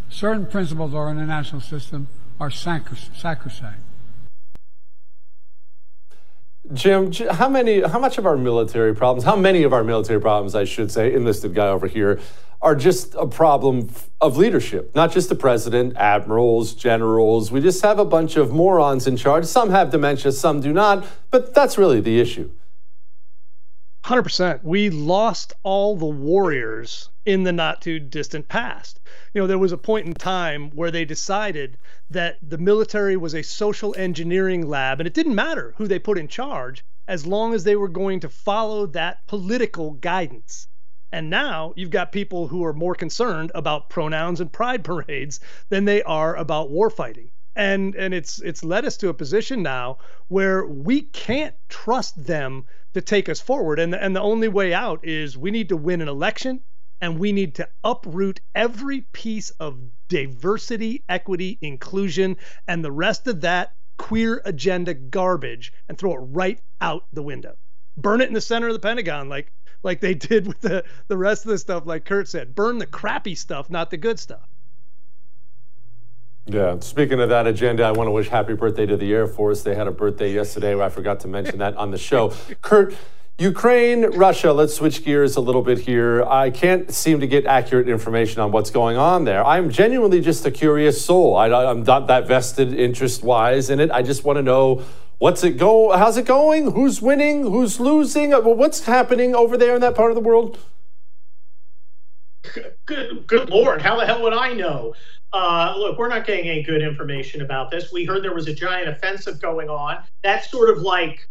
Certain 0.10 0.46
principles 0.46 0.92
of 0.92 0.98
our 0.98 1.10
international 1.10 1.62
system 1.62 2.08
are 2.40 2.50
sacrosanct. 2.50 3.84
Jim, 6.74 7.12
how 7.32 7.50
many, 7.50 7.82
how 7.82 8.00
much 8.00 8.18
of 8.18 8.26
our 8.26 8.38
military 8.38 8.94
problems, 8.94 9.24
how 9.24 9.36
many 9.36 9.64
of 9.64 9.74
our 9.74 9.84
military 9.84 10.22
problems, 10.22 10.54
I 10.54 10.66
should 10.66 10.92
say, 10.92 11.14
enlisted 11.14 11.56
guy 11.56 11.68
over 11.68 11.88
here, 11.88 12.20
are 12.62 12.76
just 12.76 13.16
a 13.16 13.26
problem 13.26 13.90
of 14.22 14.38
leadership? 14.38 14.94
Not 14.94 15.12
just 15.12 15.30
the 15.30 15.36
president, 15.36 15.96
admirals, 15.96 16.76
generals. 16.76 17.52
We 17.52 17.62
just 17.62 17.82
have 17.82 17.98
a 17.98 18.06
bunch 18.06 18.36
of 18.36 18.52
morons 18.52 19.08
in 19.08 19.18
charge. 19.18 19.46
Some 19.46 19.72
have 19.72 19.90
dementia, 19.90 20.32
some 20.32 20.62
do 20.62 20.72
not, 20.72 21.08
but 21.32 21.54
that's 21.56 21.78
really 21.78 22.02
the 22.02 22.20
issue. 22.20 22.52
100%. 24.04 24.64
We 24.64 24.90
lost 24.90 25.54
all 25.62 25.96
the 25.96 26.06
warriors 26.06 27.10
in 27.26 27.44
the 27.44 27.52
not 27.52 27.82
too 27.82 28.00
distant 28.00 28.48
past. 28.48 29.00
You 29.34 29.42
know, 29.42 29.48
there 29.48 29.58
was 29.58 29.72
a 29.72 29.78
point 29.78 30.08
in 30.08 30.14
time 30.14 30.72
where 30.72 30.90
they 30.90 31.06
decided 31.06 31.78
that 32.10 32.38
the 32.42 32.58
military 32.58 33.18
was 33.18 33.36
a 33.36 33.44
social 33.44 33.94
engineering 33.98 34.68
lab 34.68 35.00
and 35.00 35.08
it 35.08 35.14
didn't 35.14 35.36
matter 35.36 35.74
who 35.78 35.88
they 35.88 36.00
put 36.00 36.18
in 36.18 36.28
charge 36.28 36.84
as 37.08 37.28
long 37.28 37.54
as 37.54 37.64
they 37.64 37.76
were 37.76 37.90
going 37.90 38.20
to 38.22 38.30
follow 38.30 38.86
that 38.86 39.26
political 39.28 39.92
guidance. 39.92 40.68
And 41.12 41.30
now 41.30 41.74
you've 41.76 41.90
got 41.90 42.12
people 42.12 42.48
who 42.48 42.64
are 42.64 42.74
more 42.74 42.96
concerned 42.96 43.52
about 43.54 43.90
pronouns 43.90 44.40
and 44.40 44.52
pride 44.52 44.84
parades 44.86 45.40
than 45.70 45.86
they 45.86 46.04
are 46.04 46.36
about 46.36 46.72
warfighting. 46.72 47.32
And 47.60 47.94
and 47.96 48.14
it's 48.14 48.40
it's 48.42 48.64
led 48.64 48.86
us 48.86 48.96
to 48.98 49.10
a 49.10 49.14
position 49.14 49.62
now 49.62 49.98
where 50.30 50.66
we 50.66 51.02
can't 51.02 51.56
trust 51.68 52.26
them 52.26 52.64
to 52.94 53.02
take 53.02 53.28
us 53.28 53.42
forward. 53.42 53.80
And 53.80 53.92
the, 53.92 54.02
and 54.02 54.16
the 54.16 54.22
only 54.22 54.48
way 54.48 54.74
out 54.74 55.06
is 55.06 55.38
we 55.38 55.52
need 55.52 55.68
to 55.68 55.76
win 55.76 56.00
an 56.00 56.08
election 56.08 56.62
and 57.02 57.20
we 57.20 57.34
need 57.34 57.56
to 57.56 57.68
uproot 57.84 58.40
every 58.56 59.02
piece 59.12 59.50
of 59.60 59.78
diversity, 60.08 61.04
equity, 61.10 61.58
inclusion, 61.62 62.38
and 62.66 62.84
the 62.84 62.94
rest 62.94 63.28
of 63.28 63.42
that 63.42 63.74
queer 63.98 64.42
agenda 64.46 64.94
garbage 64.94 65.74
and 65.90 65.98
throw 65.98 66.14
it 66.14 66.20
right 66.20 66.62
out 66.80 67.04
the 67.12 67.24
window. 67.24 67.58
Burn 67.98 68.22
it 68.22 68.30
in 68.30 68.34
the 68.34 68.42
center 68.42 68.68
of 68.68 68.74
the 68.74 68.80
Pentagon 68.80 69.28
like 69.28 69.52
like 69.84 70.00
they 70.00 70.14
did 70.30 70.48
with 70.48 70.62
the, 70.62 70.86
the 71.10 71.18
rest 71.18 71.46
of 71.46 71.52
the 71.52 71.58
stuff, 71.58 71.86
like 71.86 72.06
Kurt 72.06 72.30
said. 72.30 72.56
Burn 72.56 72.78
the 72.78 72.88
crappy 72.88 73.36
stuff, 73.36 73.70
not 73.70 73.90
the 73.90 73.98
good 73.98 74.18
stuff. 74.18 74.48
Yeah. 76.46 76.80
Speaking 76.80 77.20
of 77.20 77.30
that 77.30 77.46
agenda, 77.46 77.84
I 77.84 77.92
want 77.92 78.08
to 78.08 78.12
wish 78.12 78.30
happy 78.30 78.56
birthday 78.56 78.86
to 78.88 78.98
the 78.98 79.14
Air 79.14 79.28
Force. 79.28 79.62
They 79.62 79.76
had 79.76 79.88
a 79.88 79.92
birthday 79.92 80.34
yesterday. 80.34 80.80
I 80.80 80.90
forgot 80.90 81.20
to 81.22 81.28
mention 81.28 81.60
that 81.60 81.76
on 81.76 81.92
the 81.92 81.98
show. 81.98 82.34
Kurt, 82.62 82.96
Ukraine, 83.38 84.06
Russia, 84.18 84.52
let's 84.52 84.74
switch 84.74 85.06
gears 85.06 85.38
a 85.38 85.42
little 85.42 85.62
bit 85.62 85.80
here. 85.80 86.24
I 86.24 86.50
can't 86.50 86.92
seem 86.92 87.22
to 87.22 87.28
get 87.28 87.46
accurate 87.46 87.88
information 87.88 88.42
on 88.42 88.52
what's 88.52 88.70
going 88.70 88.98
on 88.98 89.24
there. 89.24 89.46
I'm 89.46 89.70
genuinely 89.70 90.20
just 90.20 90.46
a 90.46 90.52
curious 90.52 91.06
soul. 91.06 91.38
I, 91.38 91.72
am 91.72 91.84
not 91.84 92.08
that 92.08 92.28
vested 92.28 92.74
interest 92.74 93.24
wise 93.24 93.70
in 93.70 93.80
it. 93.80 93.92
I 93.92 94.02
just 94.02 94.26
want 94.26 94.38
to 94.38 94.44
know 94.44 94.84
what's 95.20 95.44
it 95.44 95.52
go 95.58 95.96
how's 95.96 96.18
it 96.18 96.26
going? 96.26 96.72
Who's 96.72 97.02
winning? 97.02 97.44
Who's 97.44 97.80
losing? 97.80 98.34
Uh, 98.34 98.42
what's 98.42 98.86
happening 98.86 99.34
over 99.34 99.56
there 99.56 99.76
in 99.76 99.82
that 99.82 99.96
part 99.96 100.12
of 100.12 100.16
the 100.16 100.22
world? 100.22 100.58
Good, 102.86 103.28
good 103.28 103.50
Lord, 103.50 103.82
how 103.82 103.98
the 103.98 104.06
hell 104.06 104.22
would 104.24 104.34
I 104.34 104.54
know? 104.54 104.94
Uh, 105.32 105.76
look, 105.78 105.98
we're 105.98 106.08
not 106.08 106.26
getting 106.26 106.50
any 106.50 106.64
good 106.64 106.82
information 106.82 107.42
about 107.42 107.70
this. 107.70 107.92
We 107.92 108.06
heard 108.06 108.24
there 108.24 108.34
was 108.34 108.48
a 108.48 108.54
giant 108.54 108.90
offensive 108.90 109.40
going 109.40 109.70
on. 109.70 110.04
That 110.24 110.44
sort 110.46 110.70
of 110.70 110.80
like 110.82 111.28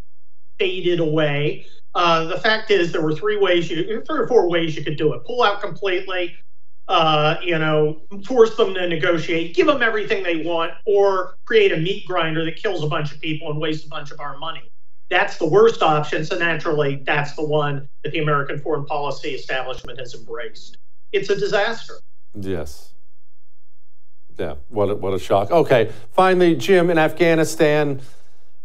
faded 0.58 1.00
away. 1.00 1.66
Uh, 1.94 2.24
the 2.24 2.38
fact 2.38 2.70
is, 2.70 2.92
there 2.92 3.02
were 3.02 3.14
three 3.14 3.36
ways 3.36 3.70
you, 3.70 4.02
three 4.06 4.20
or 4.20 4.28
four 4.28 4.48
ways 4.48 4.76
you 4.76 4.84
could 4.84 4.96
do 4.96 5.14
it: 5.14 5.24
pull 5.24 5.42
out 5.42 5.60
completely, 5.60 6.36
uh, 6.86 7.36
you 7.42 7.58
know, 7.58 8.02
force 8.24 8.56
them 8.56 8.74
to 8.74 8.88
negotiate, 8.88 9.56
give 9.56 9.66
them 9.66 9.82
everything 9.82 10.22
they 10.22 10.44
want, 10.44 10.72
or 10.86 11.36
create 11.44 11.72
a 11.72 11.76
meat 11.76 12.06
grinder 12.06 12.44
that 12.44 12.56
kills 12.56 12.84
a 12.84 12.86
bunch 12.86 13.12
of 13.12 13.20
people 13.20 13.50
and 13.50 13.60
wastes 13.60 13.86
a 13.86 13.88
bunch 13.88 14.10
of 14.12 14.20
our 14.20 14.38
money. 14.38 14.70
That's 15.10 15.38
the 15.38 15.46
worst 15.46 15.82
option. 15.82 16.24
So 16.24 16.38
naturally, 16.38 17.02
that's 17.04 17.34
the 17.34 17.44
one 17.44 17.88
that 18.04 18.12
the 18.12 18.20
American 18.20 18.60
foreign 18.60 18.84
policy 18.84 19.30
establishment 19.30 19.98
has 19.98 20.14
embraced. 20.14 20.78
It's 21.12 21.30
a 21.30 21.36
disaster. 21.36 21.94
Yes. 22.34 22.92
Yeah. 24.38 24.54
What 24.68 24.90
a, 24.90 24.94
what 24.94 25.14
a 25.14 25.18
shock. 25.18 25.50
Okay. 25.50 25.90
Finally, 26.12 26.56
Jim, 26.56 26.90
in 26.90 26.98
Afghanistan. 26.98 28.00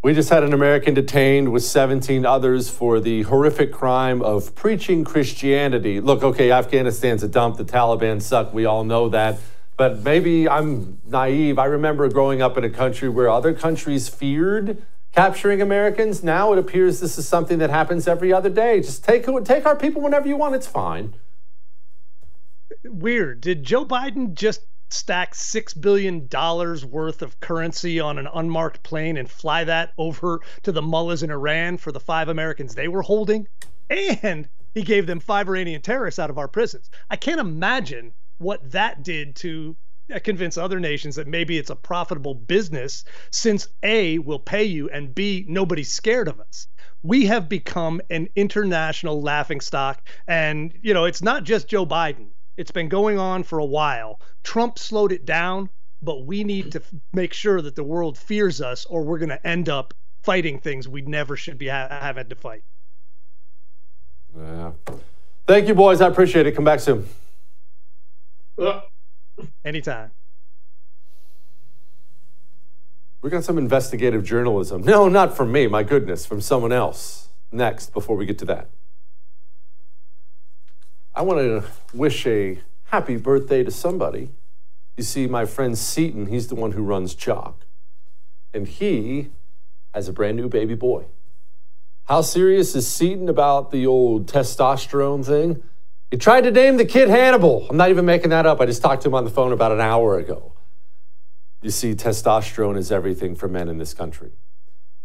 We 0.04 0.14
just 0.14 0.30
had 0.30 0.44
an 0.44 0.52
American 0.52 0.94
detained 0.94 1.54
with 1.54 1.64
17 1.64 2.26
others 2.26 2.70
for 2.70 3.00
the 3.00 3.22
horrific 3.22 3.72
crime 3.72 4.22
of 4.22 4.54
preaching 4.54 5.06
Christianity. 5.06 6.02
Look, 6.02 6.24
okay, 6.24 6.52
Afghanistan's 6.52 7.24
a 7.24 7.30
dump. 7.30 7.56
The 7.56 7.64
Taliban 7.64 8.22
suck. 8.22 8.54
We 8.54 8.66
all 8.66 8.84
know 8.84 9.08
that. 9.10 9.40
But 9.78 10.04
maybe 10.04 10.50
I'm 10.50 11.00
naive. 11.06 11.58
I 11.58 11.66
remember 11.66 12.10
growing 12.10 12.42
up 12.42 12.58
in 12.58 12.66
a 12.66 12.70
country 12.70 13.08
where 13.08 13.30
other 13.30 13.54
countries 13.54 14.10
feared 14.10 14.84
capturing 15.14 15.62
Americans. 15.62 16.22
Now 16.22 16.52
it 16.52 16.60
appears 16.60 17.00
this 17.00 17.18
is 17.18 17.26
something 17.26 17.60
that 17.60 17.70
happens 17.70 18.06
every 18.06 18.34
other 18.34 18.50
day. 18.50 18.82
Just 18.82 19.06
take, 19.06 19.26
take 19.46 19.66
our 19.66 19.76
people 19.76 20.02
whenever 20.02 20.28
you 20.28 20.36
want. 20.36 20.54
It's 20.54 20.68
fine. 20.68 21.14
Weird. 22.86 23.40
Did 23.40 23.64
Joe 23.64 23.86
Biden 23.86 24.34
just 24.34 24.66
stack 24.90 25.34
six 25.34 25.74
billion 25.74 26.28
dollars 26.28 26.86
worth 26.86 27.22
of 27.22 27.40
currency 27.40 28.00
on 28.00 28.20
an 28.20 28.28
unmarked 28.34 28.84
plane 28.84 29.18
and 29.18 29.32
fly 29.32 29.64
that 29.64 29.94
over 29.98 30.42
to 30.62 30.72
the 30.72 30.82
mullahs 30.82 31.24
in 31.24 31.32
Iran 31.32 31.78
for 31.78 31.92
the 31.92 32.00
five 32.00 32.28
Americans 32.28 32.76
they 32.76 32.88
were 32.88 33.02
holding, 33.02 33.48
and 33.90 34.50
he 34.74 34.82
gave 34.82 35.08
them 35.08 35.20
five 35.20 35.48
Iranian 35.48 35.82
terrorists 35.82 36.20
out 36.20 36.30
of 36.30 36.38
our 36.38 36.48
prisons. 36.48 36.90
I 37.10 37.16
can't 37.16 37.40
imagine 37.40 38.14
what 38.38 38.72
that 38.72 39.02
did 39.02 39.36
to 39.38 39.78
uh, 40.14 40.20
convince 40.20 40.58
other 40.58 40.80
nations 40.80 41.16
that 41.16 41.28
maybe 41.28 41.58
it's 41.58 41.70
a 41.70 41.76
profitable 41.76 42.36
business 42.36 43.06
since 43.32 43.70
A 43.84 44.20
will 44.20 44.40
pay 44.40 44.66
you 44.66 44.90
and 44.90 45.16
B 45.16 45.46
nobody's 45.48 45.94
scared 45.94 46.28
of 46.28 46.42
us. 46.42 46.68
We 47.02 47.26
have 47.28 47.48
become 47.48 48.02
an 48.10 48.28
international 48.36 49.22
laughing 49.22 49.62
stock 49.62 50.08
and 50.28 50.78
you 50.82 50.94
know 50.94 51.06
it's 51.06 51.22
not 51.22 51.46
just 51.46 51.70
Joe 51.70 51.86
Biden. 51.86 52.33
It's 52.58 52.72
been 52.72 52.90
going 52.90 53.18
on 53.18 53.44
for 53.44 53.60
a 53.60 53.66
while. 53.66 54.20
Trump 54.44 54.78
slowed 54.78 55.12
it 55.12 55.26
down, 55.26 55.70
but 56.02 56.26
we 56.26 56.44
need 56.44 56.72
to 56.74 56.82
make 57.14 57.34
sure 57.34 57.62
that 57.62 57.76
the 57.76 57.84
world 57.84 58.18
fears 58.18 58.62
us, 58.62 58.86
or 58.86 59.04
we're 59.04 59.18
going 59.18 59.30
to 59.30 59.48
end 59.48 59.70
up 59.70 59.94
fighting 60.22 60.60
things 60.60 60.88
we 60.88 61.02
never 61.02 61.36
should 61.36 61.58
be 61.58 61.68
ha- 61.68 61.88
having 61.90 62.30
to 62.30 62.36
fight. 62.36 62.64
Yeah. 64.38 64.72
Thank 65.48 65.68
you, 65.68 65.76
boys. 65.76 66.02
I 66.02 66.08
appreciate 66.08 66.48
it. 66.48 66.54
Come 66.54 66.64
back 66.64 66.80
soon. 66.80 67.08
Uh, 68.58 68.82
anytime. 69.66 70.12
We 73.22 73.30
got 73.30 73.44
some 73.44 73.58
investigative 73.58 74.24
journalism. 74.24 74.84
No, 74.84 75.08
not 75.08 75.36
from 75.36 75.52
me, 75.52 75.68
my 75.68 75.84
goodness, 75.84 76.26
from 76.26 76.42
someone 76.42 76.72
else. 76.72 77.30
Next, 77.52 77.94
before 77.94 78.16
we 78.18 78.26
get 78.26 78.38
to 78.40 78.46
that. 78.46 78.70
I 81.16 81.22
want 81.22 81.40
to 81.40 81.64
wish 81.94 82.26
a 82.26 82.60
happy 82.86 83.18
birthday 83.18 83.64
to 83.64 83.70
somebody. 83.70 84.32
You 84.98 85.04
see, 85.04 85.28
my 85.28 85.46
friend 85.46 85.78
Seton, 85.78 86.26
he's 86.26 86.48
the 86.48 86.56
one 86.56 86.72
who 86.72 86.82
runs 86.82 87.16
Choq, 87.16 87.54
and 88.52 88.68
he 88.68 89.30
has 89.94 90.08
a 90.08 90.14
brand 90.14 90.38
new 90.38 90.50
baby 90.50 90.74
boy. 90.74 91.06
How 92.06 92.22
serious 92.22 92.76
is 92.76 92.88
Seton 92.88 93.30
about 93.30 93.70
the 93.70 93.86
old 93.86 94.26
testosterone 94.26 95.24
thing? 95.24 95.62
He 96.10 96.18
tried 96.18 96.42
to 96.42 96.52
name 96.52 96.78
the 96.78 96.86
kid 96.86 97.10
Hannibal. 97.10 97.68
I'm 97.70 97.78
not 97.78 97.90
even 97.90 98.06
making 98.06 98.32
that 98.32 98.48
up. 98.48 98.60
I 98.60 98.66
just 98.66 98.82
talked 98.82 99.04
to 99.04 99.10
him 99.10 99.16
on 99.16 99.24
the 99.24 99.30
phone 99.30 99.52
about 99.52 99.72
an 99.72 99.82
hour 99.82 100.18
ago. 100.18 100.54
You 101.62 101.70
see, 101.70 101.94
testosterone 101.94 102.78
is 102.78 102.92
everything 102.92 103.36
for 103.36 103.48
men 103.48 103.70
in 103.70 103.78
this 103.78 103.94
country, 103.94 104.32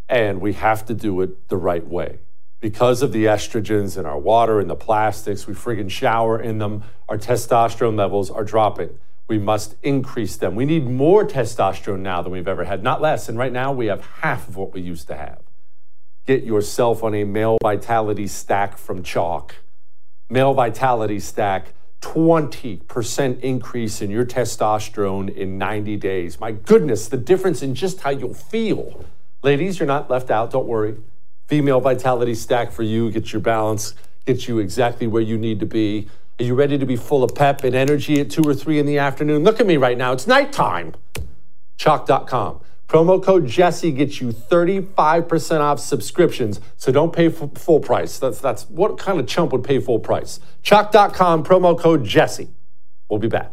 and 0.09 0.40
we 0.40 0.54
have 0.54 0.86
to 0.86 0.94
do 0.94 1.20
it 1.20 1.48
the 1.48 1.59
right 1.59 1.86
way 1.86 2.18
because 2.61 3.02
of 3.02 3.12
the 3.12 3.24
estrogens 3.26 3.96
in 3.96 4.04
our 4.04 4.18
water 4.18 4.59
and 4.59 4.68
the 4.68 4.74
plastics, 4.74 5.46
we 5.46 5.54
friggin' 5.54 5.90
shower 5.90 6.40
in 6.40 6.59
them, 6.59 6.82
our 7.09 7.16
testosterone 7.16 7.96
levels 7.96 8.30
are 8.30 8.44
dropping. 8.44 8.98
We 9.28 9.38
must 9.38 9.76
increase 9.82 10.36
them. 10.36 10.54
We 10.54 10.64
need 10.64 10.88
more 10.88 11.26
testosterone 11.26 12.00
now 12.00 12.22
than 12.22 12.32
we've 12.32 12.48
ever 12.48 12.64
had, 12.64 12.82
not 12.82 13.00
less. 13.00 13.28
And 13.28 13.38
right 13.38 13.52
now, 13.52 13.72
we 13.72 13.86
have 13.86 14.04
half 14.22 14.48
of 14.48 14.56
what 14.56 14.72
we 14.72 14.80
used 14.80 15.06
to 15.09 15.16
have. 15.16 15.40
Get 16.26 16.44
yourself 16.44 17.04
on 17.04 17.14
a 17.14 17.24
male 17.24 17.59
vitality 17.62 18.26
stack 18.26 18.76
from 18.76 19.02
Choq. 19.02 19.52
Male 20.30 20.54
vitality 20.54 21.20
stack, 21.20 21.74
20% 22.00 23.40
increase 23.40 24.02
in 24.02 24.11
your 24.11 24.24
testosterone 24.24 25.34
in 25.34 25.59
90 25.59 25.96
days. 25.96 26.40
My 26.40 26.52
goodness, 26.52 27.09
the 27.09 27.16
difference 27.16 27.62
in 27.62 27.74
just 27.74 28.00
how 28.00 28.11
you'll 28.11 28.34
feel. 28.34 29.04
Ladies, 29.42 29.78
you're 29.78 29.86
not 29.86 30.11
left 30.11 30.30
out, 30.30 30.50
don't 30.50 30.66
worry 30.66 30.96
female 31.49 31.80
vitality 31.80 32.34
stack 32.34 32.70
for 32.70 32.82
you, 32.82 33.11
get 33.11 33.32
your 33.32 33.40
balance, 33.40 33.94
get 34.26 34.46
you 34.46 34.59
exactly 34.59 35.07
where 35.07 35.22
you 35.22 35.36
need 35.36 35.59
to 35.61 35.66
be. 35.66 36.09
Are 36.38 36.44
you 36.44 36.55
ready 36.55 36.78
to 36.78 36.86
be 36.86 36.94
full 36.94 37.24
of 37.24 37.34
pep 37.34 37.64
and 37.64 37.74
energy 37.74 38.20
at 38.20 38.30
2 38.30 38.42
or 38.46 38.55
3 38.55 38.78
in 38.78 38.86
the 38.86 38.99
afternoon? 38.99 39.42
Look 39.42 39.59
at 39.59 39.66
me 39.66 39.76
right 39.76 39.99
now. 39.99 40.12
It's 40.12 40.26
nighttime. 40.26 40.94
Choq.com. 41.78 42.61
Promo 42.86 43.22
code 43.22 43.46
Jesse 43.46 43.92
gets 43.92 44.20
you 44.20 44.28
35% 44.28 45.61
off 45.61 45.78
subscriptions, 45.80 46.61
so 46.76 46.90
don't 46.90 47.12
pay 47.12 47.28
full 47.28 47.80
price. 47.80 48.18
That's, 48.18 48.40
that's 48.40 48.68
what 48.70 48.96
kind 48.99 49.20
of 49.20 49.26
chump 49.26 49.53
would 49.53 49.64
pay 49.64 49.78
full 49.78 49.99
price. 49.99 50.40
Choq.com, 50.62 51.44
promo 51.44 51.78
code 51.78 52.05
Jesse. 52.05 52.49
We'll 53.11 53.18
be 53.18 53.28
back. 53.28 53.53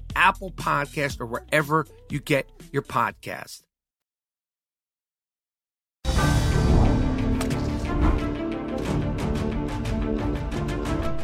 Apple 0.15 0.51
Podcast, 0.51 1.19
or 1.19 1.25
wherever 1.25 1.85
you 2.09 2.19
get 2.19 2.49
your 2.71 2.81
podcast. 2.81 3.61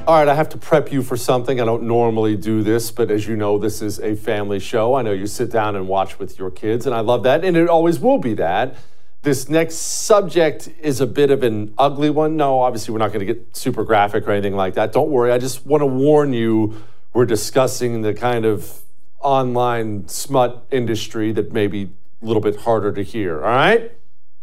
All 0.08 0.18
right, 0.18 0.30
I 0.30 0.36
have 0.36 0.48
to 0.50 0.58
prep 0.58 0.90
you 0.90 1.04
for 1.04 1.18
something. 1.18 1.60
I 1.60 1.66
don't 1.66 1.84
normally 1.84 2.38
do 2.38 2.64
this, 2.64 2.92
but 2.92 3.12
as 3.12 3.28
you 3.28 3.36
know, 3.36 3.58
this 3.58 3.82
is 3.82 4.00
a 4.00 4.16
family 4.16 4.58
show. 4.58 4.94
I 4.96 5.02
know 5.02 5.12
you 5.12 5.28
sit 5.28 5.52
down 5.52 5.76
and 5.76 5.90
watch 5.90 6.18
with 6.18 6.40
your 6.40 6.50
kids, 6.50 6.86
and 6.86 6.96
I 6.96 7.02
love 7.02 7.24
that, 7.24 7.44
and 7.44 7.58
it 7.58 7.68
always 7.68 8.00
will 8.00 8.18
be 8.18 8.34
that. 8.36 8.78
This 9.24 9.50
next 9.50 9.76
subject 9.76 10.70
is 10.82 11.02
a 11.02 11.08
bit 11.08 11.30
of 11.30 11.44
an 11.44 11.74
ugly 11.78 12.10
one. 12.10 12.38
No, 12.38 12.62
obviously, 12.62 12.94
we're 12.94 13.00
not 13.00 13.12
going 13.12 13.28
to 13.28 13.34
get 13.34 13.58
super 13.58 13.84
graphic 13.84 14.26
or 14.26 14.32
anything 14.32 14.56
like 14.56 14.76
that. 14.76 14.94
Don't 14.94 15.10
worry. 15.10 15.34
I 15.34 15.40
just 15.40 15.66
want 15.66 15.82
to 15.82 15.88
warn 15.88 16.32
you 16.32 16.82
we're 17.18 17.26
discussing 17.26 18.04
the 18.04 18.14
kind 18.14 18.46
of 18.46 18.82
online 19.22 20.08
smut 20.08 20.68
industry 20.70 21.32
that 21.32 21.52
may 21.52 21.66
be 21.66 21.90
a 22.22 22.26
little 22.28 22.44
bit 22.44 22.58
harder 22.58 22.94
to 22.94 23.02
hear. 23.02 23.44
All 23.44 23.50
right? 23.50 23.92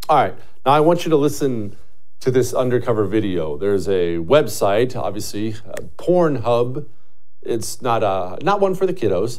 All 0.08 0.16
right. 0.16 0.34
Now, 0.66 0.72
I 0.72 0.80
want 0.80 1.04
you 1.04 1.10
to 1.10 1.16
listen 1.16 1.76
to 2.18 2.32
this 2.32 2.52
undercover 2.52 3.04
video. 3.04 3.56
There's 3.56 3.86
a 3.86 4.16
website, 4.16 4.96
obviously, 4.96 5.54
uh, 5.54 5.82
Pornhub. 5.98 6.86
It's 7.42 7.80
not 7.80 8.02
a 8.02 8.44
not 8.44 8.58
one 8.58 8.74
for 8.74 8.86
the 8.86 8.92
kiddos. 8.92 9.38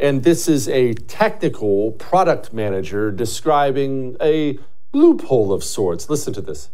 And 0.00 0.24
this 0.24 0.48
is 0.48 0.68
a 0.68 0.94
technical 0.94 1.92
product 1.92 2.52
manager 2.52 3.12
describing 3.12 4.16
a 4.20 4.58
loophole 4.92 5.52
of 5.52 5.62
sorts. 5.62 6.10
Listen 6.10 6.32
to 6.32 6.40
this. 6.40 6.70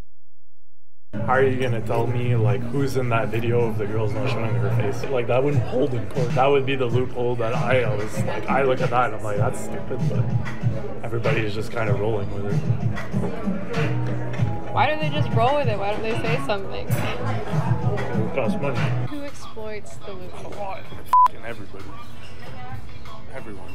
How 1.15 1.35
are 1.35 1.43
you 1.43 1.59
gonna 1.59 1.81
tell 1.81 2.07
me 2.07 2.37
like 2.37 2.61
who's 2.61 2.99
in 2.99 3.09
that 3.09 3.29
video 3.29 3.61
of 3.61 3.79
the 3.79 3.87
girl's 3.87 4.13
not 4.13 4.29
showing 4.31 4.55
her 4.57 4.71
face? 4.77 5.03
Like 5.11 5.27
that 5.29 5.43
wouldn't 5.43 5.63
hold 5.63 5.95
in 5.95 6.07
court. 6.11 6.31
That 6.35 6.47
would 6.47 6.67
be 6.67 6.77
the 6.77 6.85
loophole 6.85 7.35
that 7.37 7.55
I 7.55 7.85
always 7.85 8.13
like. 8.25 8.47
I 8.49 8.63
look 8.63 8.83
at 8.83 8.91
that 8.91 9.07
and 9.07 9.17
I'm 9.17 9.23
like, 9.25 9.39
that's 9.39 9.59
stupid, 9.59 9.99
but 10.11 10.23
everybody 11.03 11.41
is 11.41 11.55
just 11.55 11.73
kind 11.73 11.89
of 11.89 11.99
rolling 11.99 12.31
with 12.35 12.53
it. 12.53 12.59
Why 14.73 14.87
don't 14.87 15.01
they 15.01 15.09
just 15.09 15.31
roll 15.35 15.57
with 15.57 15.69
it? 15.69 15.79
Why 15.79 15.93
don't 15.93 16.03
they 16.03 16.13
say 16.13 16.41
something? 16.47 16.87
It 16.89 18.35
costs 18.35 18.61
money. 18.61 18.79
Who 19.09 19.23
exploits 19.25 19.97
the 19.97 20.13
loophole? 20.13 20.53
Fucking 20.53 21.45
everybody. 21.47 21.85
Everyone. 23.35 23.75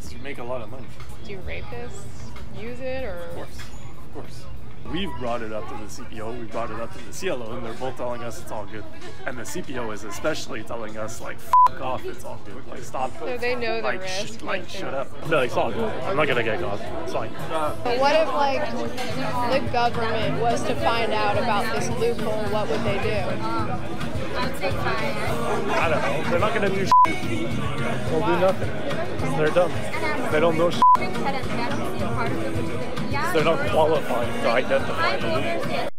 'Cause 0.00 0.12
You 0.12 0.18
make 0.18 0.38
a 0.38 0.44
lot 0.44 0.62
of 0.62 0.70
money. 0.70 0.86
Do 1.24 1.38
rapists 1.38 2.30
use 2.58 2.80
it 2.80 3.04
or? 3.04 3.18
Of 3.18 3.34
course. 3.36 3.58
Of 3.60 4.14
course. 4.14 4.44
We've 4.88 5.12
brought 5.18 5.42
it 5.42 5.52
up 5.52 5.68
to 5.68 5.74
the 5.74 5.84
CPO, 6.02 6.40
we 6.40 6.46
brought 6.46 6.70
it 6.70 6.80
up 6.80 6.92
to 6.92 6.98
the 6.98 7.12
CLO, 7.12 7.52
and 7.56 7.64
they're 7.64 7.72
both 7.74 7.96
telling 7.96 8.24
us 8.24 8.40
it's 8.40 8.50
all 8.50 8.66
good. 8.66 8.84
And 9.24 9.38
the 9.38 9.42
CPO 9.42 9.92
is 9.92 10.02
especially 10.04 10.62
telling 10.64 10.96
us 10.96 11.20
like, 11.20 11.38
"Fuck 11.38 11.80
off, 11.80 12.04
it's 12.04 12.24
all 12.24 12.40
good. 12.44 12.66
Like, 12.68 12.82
stop. 12.82 13.16
So 13.20 13.36
they 13.36 13.54
know 13.54 13.76
the 13.76 13.82
like, 13.82 14.00
risk, 14.00 14.40
Sh- 14.40 14.42
like, 14.42 14.62
like, 14.62 14.68
shut 14.68 14.92
up. 14.92 15.28
No, 15.28 15.36
like, 15.36 15.46
it's 15.46 15.56
all 15.56 15.70
good. 15.70 15.92
I'm 16.02 16.16
not 16.16 16.26
gonna 16.26 16.42
get 16.42 16.60
caught. 16.60 16.80
It's 17.04 17.12
fine. 17.12 17.30
But 17.84 17.98
what 18.00 18.16
if 18.16 18.28
like 18.28 18.68
the 19.52 19.60
government 19.70 20.40
was 20.40 20.62
to 20.64 20.74
find 20.76 21.12
out 21.12 21.38
about 21.38 21.72
this 21.74 21.88
loophole? 22.00 22.42
What 22.50 22.68
would 22.68 22.80
they 22.80 22.98
do? 23.02 23.10
I 24.42 25.88
don't 25.88 26.02
know. 26.02 26.30
They're 26.30 26.40
not 26.40 26.54
gonna 26.54 26.68
do. 26.70 26.86
Shit. 26.86 26.92
They'll 27.04 28.26
do 28.26 28.40
nothing. 28.40 29.36
They're 29.36 29.50
dumb. 29.50 29.72
They 30.32 30.40
don't 30.40 30.58
know. 30.58 30.70
Shit. 30.70 30.82
They're 33.32 33.44
not 33.44 33.70
qualified 33.70 34.26
to 34.42 34.48
identify 34.48 35.16
the. 35.16 35.90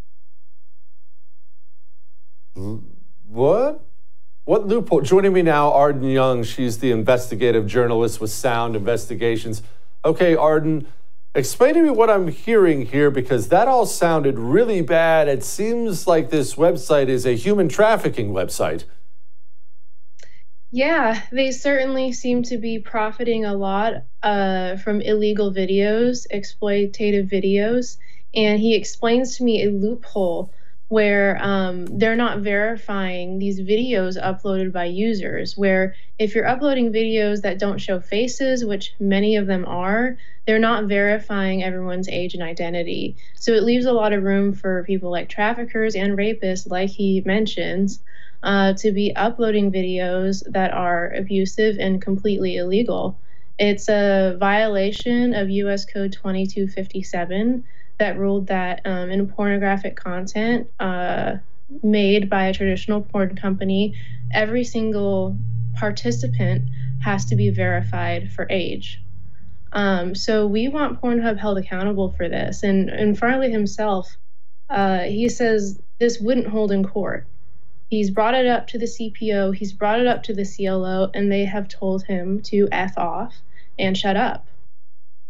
What? 3.26 3.86
What 4.44 4.68
loophole? 4.68 5.00
Joining 5.02 5.32
me 5.32 5.42
now, 5.42 5.72
Arden 5.72 6.04
Young. 6.04 6.44
She's 6.44 6.80
the 6.80 6.92
investigative 6.92 7.68
journalist 7.68 8.20
with 8.20 8.32
Sound 8.32 8.76
Investigations. 8.76 9.64
Okay, 10.04 10.36
Arden, 10.36 10.88
explain 11.34 11.76
to 11.76 11.84
me 11.84 11.90
what 11.90 12.10
I'm 12.10 12.28
hearing 12.28 12.88
here 12.88 13.10
because 13.10 13.48
that 13.48 13.70
all 13.70 13.86
sounded 13.86 14.38
really 14.38 14.82
bad. 14.82 15.30
It 15.30 15.46
seems 15.46 16.06
like 16.06 16.32
this 16.32 16.56
website 16.56 17.08
is 17.08 17.26
a 17.26 17.36
human 17.36 17.70
trafficking 17.70 18.32
website. 18.32 18.84
Yeah, 20.72 21.22
they 21.32 21.52
certainly 21.52 22.14
seem 22.14 22.44
to 22.44 22.58
be 22.58 22.80
profiting 22.80 23.44
a 23.46 23.54
lot 23.54 24.06
uh, 24.24 24.78
from 24.78 25.02
illegal 25.02 25.54
videos, 25.54 26.26
exploitative 26.34 27.30
videos. 27.30 27.98
And 28.34 28.60
he 28.60 28.76
explains 28.76 29.38
to 29.38 29.44
me 29.44 29.64
a 29.64 29.72
loophole 29.72 30.54
where 30.88 31.38
um, 31.42 31.86
they're 32.00 32.16
not 32.16 32.40
verifying 32.40 33.38
these 33.40 33.60
videos 33.60 34.22
uploaded 34.22 34.72
by 34.72 34.86
users. 34.86 35.58
Where 35.58 35.96
if 36.18 36.36
you're 36.36 36.48
uploading 36.48 36.94
videos 36.94 37.42
that 37.42 37.60
don't 37.60 37.80
show 37.80 38.00
faces, 38.00 38.64
which 38.64 38.94
many 39.00 39.36
of 39.36 39.48
them 39.48 39.66
are, 39.66 40.18
they're 40.48 40.60
not 40.60 40.86
verifying 40.86 41.64
everyone's 41.64 42.08
age 42.08 42.34
and 42.34 42.44
identity. 42.44 43.18
So 43.36 43.52
it 43.54 43.64
leaves 43.64 43.86
a 43.86 43.94
lot 43.94 44.14
of 44.14 44.24
room 44.24 44.54
for 44.54 44.84
people 44.86 45.12
like 45.12 45.28
traffickers 45.28 45.96
and 45.96 46.18
rapists, 46.18 46.70
like 46.70 46.90
he 46.90 47.22
mentions, 47.26 48.02
uh, 48.44 48.74
to 48.74 48.92
be 48.92 49.16
uploading 49.16 49.72
videos 49.72 50.44
that 50.52 50.74
are 50.74 51.12
abusive 51.14 51.78
and 51.80 52.02
completely 52.02 52.58
illegal. 52.58 53.20
It's 53.60 53.90
a 53.90 54.36
violation 54.40 55.34
of 55.34 55.50
US 55.50 55.86
Code 55.86 56.14
2257 56.14 57.64
that 58.00 58.18
ruled 58.18 58.48
that 58.48 58.82
um, 58.86 59.12
in 59.12 59.28
pornographic 59.28 59.96
content 59.96 60.68
uh, 60.80 61.36
made 61.84 62.30
by 62.30 62.46
a 62.48 62.54
traditional 62.54 63.02
porn 63.02 63.36
company, 63.36 63.94
every 64.34 64.64
single 64.64 65.38
participant 65.76 66.70
has 67.04 67.26
to 67.26 67.36
be 67.36 67.50
verified 67.50 68.32
for 68.32 68.48
age. 68.50 69.02
Um, 69.74 70.16
so 70.16 70.48
we 70.48 70.68
want 70.68 71.02
Pornhub 71.02 71.38
held 71.38 71.58
accountable 71.58 72.12
for 72.12 72.28
this. 72.28 72.64
And, 72.64 72.90
and 72.90 73.18
Farley 73.18 73.52
himself, 73.52 74.18
uh, 74.70 75.02
he 75.02 75.30
says 75.30 75.80
this 76.00 76.20
wouldn't 76.20 76.48
hold 76.48 76.72
in 76.72 76.86
court. 76.86 77.28
He's 77.92 78.10
brought 78.10 78.36
it 78.36 78.48
up 78.48 78.68
to 78.68 78.78
the 78.78 78.86
CPO, 78.86 79.54
he's 79.54 79.74
brought 79.74 80.00
it 80.00 80.08
up 80.08 80.24
to 80.24 80.34
the 80.34 80.46
CLO, 80.46 81.12
and 81.14 81.30
they 81.30 81.44
have 81.44 81.68
told 81.68 82.04
him 82.06 82.42
to 82.44 82.70
F 82.72 82.98
off 82.98 83.36
and 83.78 83.98
shut 83.98 84.16
up. 84.16 84.48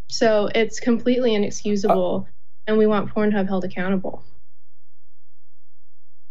So 0.09 0.47
it's 0.53 0.79
completely 0.79 1.33
inexcusable, 1.33 2.27
and 2.67 2.77
we 2.77 2.85
want 2.85 3.11
Pornhub 3.11 3.47
held 3.47 3.65
accountable. 3.65 4.23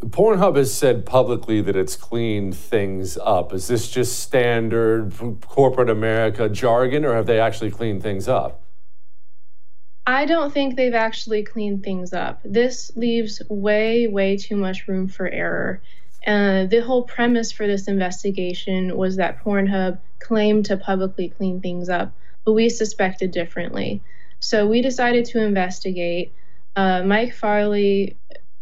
Pornhub 0.05 0.57
has 0.57 0.73
said 0.73 1.05
publicly 1.05 1.61
that 1.63 1.75
it's 1.75 1.97
cleaned 1.97 2.55
things 2.55 3.19
up. 3.19 3.53
Is 3.53 3.67
this 3.67 3.91
just 3.91 4.21
standard 4.21 5.13
corporate 5.49 5.91
America 5.91 6.49
jargon, 6.49 7.05
or 7.05 7.13
have 7.17 7.27
they 7.27 7.41
actually 7.41 7.73
cleaned 7.73 8.05
things 8.05 8.29
up? 8.29 8.63
I 10.07 10.27
don't 10.27 10.55
think 10.55 10.77
they've 10.77 10.95
actually 10.95 11.43
cleaned 11.43 11.83
things 11.83 12.13
up. 12.13 12.41
This 12.45 12.93
leaves 12.95 13.43
way, 13.49 14.07
way 14.07 14.37
too 14.37 14.55
much 14.55 14.87
room 14.87 15.09
for 15.09 15.29
error. 15.29 15.83
Uh, 16.27 16.67
the 16.67 16.81
whole 16.81 17.05
premise 17.05 17.51
for 17.51 17.67
this 17.67 17.89
investigation 17.89 18.97
was 18.97 19.17
that 19.17 19.43
Pornhub 19.43 19.99
claimed 20.19 20.67
to 20.67 20.77
publicly 20.77 21.31
clean 21.31 21.61
things 21.61 21.89
up, 21.89 22.13
but 22.45 22.53
we 22.53 22.69
suspected 22.69 23.31
differently. 23.31 24.03
So 24.41 24.67
we 24.67 24.83
decided 24.83 25.25
to 25.27 25.43
investigate. 25.43 26.35
Uh, 26.77 27.03
Mike 27.03 27.35
Farley 27.35 28.17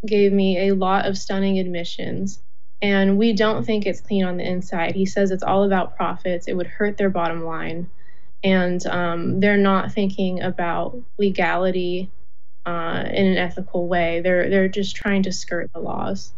gave 0.06 0.32
me 0.32 0.68
a 0.68 0.74
lot 0.74 1.06
of 1.06 1.18
stunning 1.18 1.58
admissions, 1.58 2.40
and 2.80 3.18
we 3.18 3.32
don't 3.32 3.64
think 3.64 3.86
it's 3.86 4.00
clean 4.00 4.24
on 4.24 4.36
the 4.36 4.48
inside. 4.48 4.94
He 4.94 5.06
says 5.06 5.30
it's 5.30 5.42
all 5.42 5.64
about 5.64 5.96
profits, 5.96 6.46
it 6.46 6.54
would 6.54 6.66
hurt 6.68 6.96
their 6.96 7.10
bottom 7.10 7.44
line, 7.44 7.90
and 8.44 8.84
um, 8.86 9.40
they're 9.40 9.56
not 9.56 9.92
thinking 9.92 10.42
about 10.42 10.96
legality 11.18 12.10
uh, 12.66 13.04
in 13.10 13.26
an 13.26 13.36
ethical 13.38 13.88
way. 13.88 14.20
They're 14.20 14.48
they're 14.48 14.68
just 14.68 14.94
trying 14.94 15.24
to 15.24 15.32
skirt 15.32 15.72
the 15.72 15.80
laws. 15.80 16.32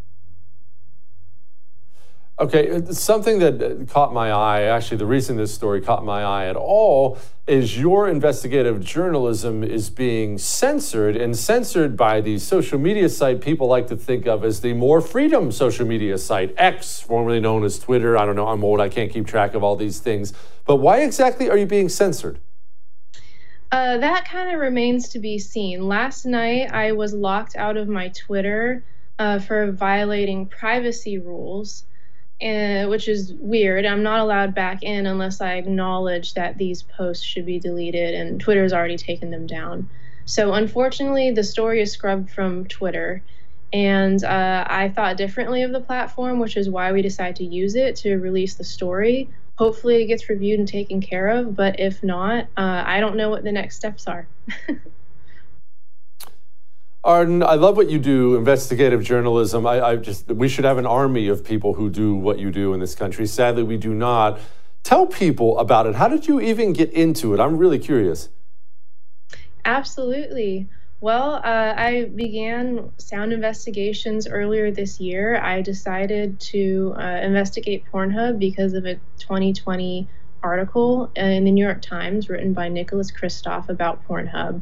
Okay, 2.41 2.71
uh, 2.71 2.81
something 2.91 3.39
that 3.41 3.63
uh, 3.63 3.85
caught 3.85 4.15
my 4.15 4.31
eye, 4.31 4.63
actually, 4.63 4.97
the 4.97 5.05
reason 5.05 5.37
this 5.37 5.53
story 5.55 5.83
caught 5.83 6.07
my 6.07 6.23
eye 6.23 6.47
at 6.47 6.57
all 6.57 7.19
is 7.47 7.79
your 7.79 8.09
investigative 8.09 8.83
journalism 8.83 9.63
is 9.63 9.91
being 9.91 10.39
censored 10.39 11.19
and 11.19 11.37
censored 11.37 11.99
by 11.99 12.23
the 12.23 12.39
social 12.39 12.79
media 12.79 13.11
site 13.11 13.43
people 13.43 13.67
like 13.67 13.89
to 13.89 13.97
think 13.97 14.27
of 14.27 14.43
as 14.43 14.63
the 14.63 14.73
more 14.73 15.03
freedom 15.03 15.53
social 15.53 15.87
media 15.87 16.17
site, 16.17 16.55
X, 16.57 16.99
formerly 16.99 17.41
known 17.41 17.63
as 17.63 17.79
Twitter. 17.79 18.17
I 18.17 18.25
don't 18.25 18.37
know, 18.37 18.49
I'm 18.49 18.65
old, 18.65 18.81
I 18.81 18.89
can't 18.89 19.13
keep 19.13 19.27
track 19.27 19.53
of 19.53 19.63
all 19.63 19.77
these 19.77 19.99
things. 19.99 20.33
But 20.65 20.77
why 20.77 21.01
exactly 21.01 21.51
are 21.51 21.59
you 21.59 21.67
being 21.67 21.91
censored? 21.91 22.39
Uh, 23.71 23.99
that 23.99 24.27
kind 24.27 24.51
of 24.55 24.61
remains 24.61 25.11
to 25.11 25.19
be 25.19 25.39
seen. 25.39 25.87
Last 25.87 26.25
night, 26.25 26.73
I 26.73 26.93
was 26.93 27.13
locked 27.13 27.55
out 27.55 27.77
of 27.77 27.87
my 27.87 28.09
Twitter 28.09 28.83
uh, 29.19 29.41
for 29.41 29.71
violating 29.73 30.47
privacy 30.47 31.19
rules 31.19 31.85
uh, 32.43 32.87
which 32.87 33.09
is 33.09 33.35
weird. 33.35 33.85
I'm 33.85 34.03
not 34.03 34.21
allowed 34.21 34.55
back 34.55 34.83
in 34.83 35.07
unless 35.07 35.41
I 35.41 35.55
acknowledge 35.55 36.35
that 36.35 36.59
these 36.59 36.83
posts 36.83 37.25
should 37.25 37.47
be 37.47 37.59
deleted, 37.59 38.15
and 38.15 38.41
Twitter's 38.41 38.73
already 38.73 38.97
taken 38.97 39.31
them 39.31 39.47
down. 39.47 39.89
So, 40.25 40.55
unfortunately, 40.55 41.33
the 41.33 41.45
story 41.45 41.81
is 41.81 41.93
scrubbed 41.93 42.31
from 42.31 42.67
Twitter. 42.67 43.23
And 43.73 44.23
uh, 44.25 44.65
I 44.69 44.89
thought 44.89 45.17
differently 45.17 45.63
of 45.63 45.73
the 45.73 45.81
platform, 45.81 46.39
which 46.41 46.57
is 46.57 46.69
why 46.69 46.93
we 46.93 47.03
decided 47.03 47.37
to 47.37 47.45
use 47.45 47.77
it 47.77 47.97
to 47.97 48.17
release 48.17 48.55
the 48.55 48.65
story. 48.65 49.29
Hopefully, 49.57 50.03
it 50.03 50.07
gets 50.07 50.29
reviewed 50.29 50.59
and 50.59 50.69
taken 50.69 51.01
care 51.01 51.29
of. 51.29 51.55
But 51.55 51.79
if 51.79 52.03
not, 52.03 52.47
uh, 52.57 52.83
I 52.87 53.01
don't 53.01 53.17
know 53.17 53.29
what 53.29 53.45
the 53.45 53.53
next 53.53 53.77
steps 53.77 54.07
are. 54.07 54.27
Arden, 57.03 57.43
I 57.43 57.55
love 57.55 57.79
what 57.79 57.89
you 57.89 57.99
do, 57.99 58.37
investigative 58.37 59.03
journalism. 59.03 59.67
I, 59.67 59.81
I, 59.81 59.97
just 59.97 60.29
we 60.29 60.49
should 60.49 60.65
have 60.65 60.77
an 60.77 60.85
army 60.85 61.29
of 61.29 61.43
people 61.43 61.73
who 61.73 61.89
do 61.89 62.15
what 62.15 62.39
you 62.39 62.51
do 62.51 62.75
in 62.75 62.81
this 62.81 62.95
country. 62.95 63.27
Sadly, 63.27 63.63
we 63.63 63.79
do 63.79 63.95
not. 63.95 64.39
Tell 64.83 65.07
people 65.07 65.59
about 65.59 65.87
it. 65.87 65.95
How 65.95 66.09
did 66.09 66.29
you 66.29 66.41
even 66.41 66.75
get 66.75 66.93
into 66.93 67.33
it? 67.33 67.41
I'm 67.41 67.57
really 67.57 67.79
curious. 67.79 68.29
Absolutely. 69.65 70.69
Well, 71.01 71.37
uh, 71.37 71.75
I 71.77 72.11
began 72.15 72.93
sound 72.99 73.33
investigations 73.33 74.29
earlier 74.29 74.71
this 74.71 75.01
year. 75.01 75.41
I 75.41 75.63
decided 75.63 76.39
to 76.41 76.95
uh, 76.99 77.21
investigate 77.23 77.85
Pornhub 77.91 78.39
because 78.39 78.75
of 78.75 78.85
a 78.85 78.97
2020 79.19 80.07
article 80.43 81.11
in 81.17 81.45
the 81.45 81.51
New 81.51 81.65
York 81.65 81.81
Times 81.81 82.29
written 82.29 82.53
by 82.53 82.69
Nicholas 82.69 83.11
Kristof 83.11 83.71
about 83.71 84.07
Pornhub 84.07 84.61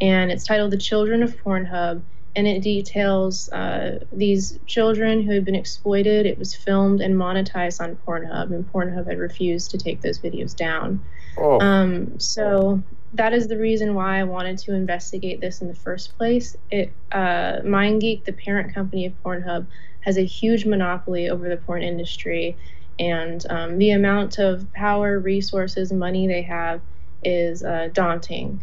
and 0.00 0.30
it's 0.30 0.44
titled 0.44 0.70
The 0.70 0.78
Children 0.78 1.22
of 1.22 1.36
Pornhub. 1.42 2.02
And 2.36 2.46
it 2.46 2.60
details 2.60 3.48
uh, 3.50 4.04
these 4.12 4.60
children 4.66 5.22
who 5.22 5.32
had 5.32 5.44
been 5.44 5.56
exploited. 5.56 6.24
It 6.24 6.38
was 6.38 6.54
filmed 6.54 7.00
and 7.00 7.16
monetized 7.16 7.80
on 7.80 7.96
Pornhub, 8.06 8.52
and 8.52 8.70
Pornhub 8.72 9.08
had 9.08 9.18
refused 9.18 9.72
to 9.72 9.78
take 9.78 10.02
those 10.02 10.20
videos 10.20 10.54
down. 10.54 11.02
Oh. 11.36 11.58
Um, 11.60 12.20
so 12.20 12.80
that 13.14 13.32
is 13.32 13.48
the 13.48 13.56
reason 13.56 13.94
why 13.94 14.20
I 14.20 14.24
wanted 14.24 14.58
to 14.58 14.74
investigate 14.74 15.40
this 15.40 15.62
in 15.62 15.68
the 15.68 15.74
first 15.74 16.16
place. 16.16 16.56
It 16.70 16.92
uh, 17.10 17.60
MindGeek, 17.64 18.24
the 18.24 18.32
parent 18.32 18.74
company 18.74 19.06
of 19.06 19.12
Pornhub, 19.24 19.66
has 20.00 20.16
a 20.16 20.24
huge 20.24 20.64
monopoly 20.64 21.28
over 21.28 21.48
the 21.48 21.56
porn 21.56 21.82
industry, 21.82 22.56
and 22.98 23.44
um, 23.50 23.78
the 23.78 23.90
amount 23.90 24.38
of 24.38 24.70
power, 24.74 25.18
resources, 25.18 25.92
money 25.92 26.26
they 26.26 26.42
have 26.42 26.80
is 27.24 27.64
uh, 27.64 27.88
daunting. 27.92 28.60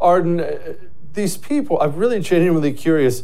Arden, 0.00 0.40
uh, 0.40 0.74
these 1.12 1.36
people, 1.36 1.80
I'm 1.80 1.96
really 1.96 2.20
genuinely 2.20 2.72
curious. 2.72 3.22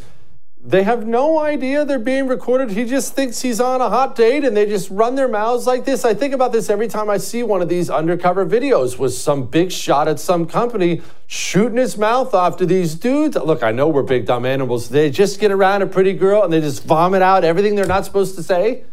They 0.64 0.84
have 0.84 1.04
no 1.04 1.40
idea 1.40 1.84
they're 1.84 1.98
being 1.98 2.28
recorded. 2.28 2.70
He 2.70 2.84
just 2.84 3.14
thinks 3.14 3.40
he's 3.40 3.60
on 3.60 3.80
a 3.80 3.88
hot 3.88 4.14
date 4.14 4.44
and 4.44 4.56
they 4.56 4.64
just 4.64 4.88
run 4.90 5.16
their 5.16 5.26
mouths 5.26 5.66
like 5.66 5.84
this. 5.84 6.04
I 6.04 6.14
think 6.14 6.32
about 6.32 6.52
this 6.52 6.70
every 6.70 6.86
time 6.86 7.10
I 7.10 7.16
see 7.16 7.42
one 7.42 7.62
of 7.62 7.68
these 7.68 7.90
undercover 7.90 8.46
videos 8.46 8.96
with 8.96 9.12
some 9.12 9.46
big 9.46 9.72
shot 9.72 10.06
at 10.06 10.20
some 10.20 10.46
company 10.46 11.02
shooting 11.26 11.78
his 11.78 11.98
mouth 11.98 12.32
off 12.32 12.58
to 12.58 12.66
these 12.66 12.94
dudes. 12.94 13.36
Look, 13.36 13.64
I 13.64 13.72
know 13.72 13.88
we're 13.88 14.04
big 14.04 14.24
dumb 14.24 14.46
animals. 14.46 14.88
They 14.88 15.10
just 15.10 15.40
get 15.40 15.50
around 15.50 15.82
a 15.82 15.86
pretty 15.88 16.12
girl 16.12 16.44
and 16.44 16.52
they 16.52 16.60
just 16.60 16.84
vomit 16.84 17.22
out 17.22 17.42
everything 17.42 17.74
they're 17.74 17.84
not 17.84 18.04
supposed 18.04 18.36
to 18.36 18.42
say. 18.44 18.84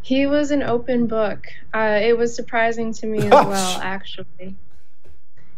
He 0.00 0.26
was 0.26 0.50
an 0.50 0.62
open 0.62 1.08
book. 1.08 1.44
Uh, 1.74 2.00
it 2.02 2.16
was 2.16 2.34
surprising 2.34 2.94
to 2.94 3.06
me 3.06 3.18
as 3.18 3.30
well, 3.30 3.80
actually. 3.82 4.56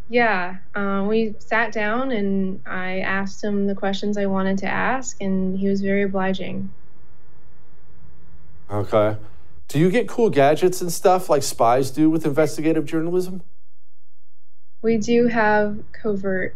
Yeah, 0.08 0.58
uh, 0.74 1.04
we 1.08 1.34
sat 1.38 1.72
down 1.72 2.12
and 2.12 2.60
I 2.66 3.00
asked 3.00 3.42
him 3.42 3.66
the 3.66 3.74
questions 3.74 4.18
I 4.18 4.26
wanted 4.26 4.58
to 4.58 4.66
ask, 4.66 5.16
and 5.20 5.58
he 5.58 5.68
was 5.68 5.80
very 5.80 6.02
obliging. 6.02 6.70
Okay. 8.70 9.16
Do 9.68 9.78
you 9.78 9.90
get 9.90 10.08
cool 10.08 10.30
gadgets 10.30 10.80
and 10.80 10.92
stuff 10.92 11.30
like 11.30 11.42
spies 11.42 11.90
do 11.90 12.10
with 12.10 12.26
investigative 12.26 12.84
journalism? 12.84 13.42
We 14.82 14.98
do 14.98 15.28
have 15.28 15.82
covert 15.92 16.54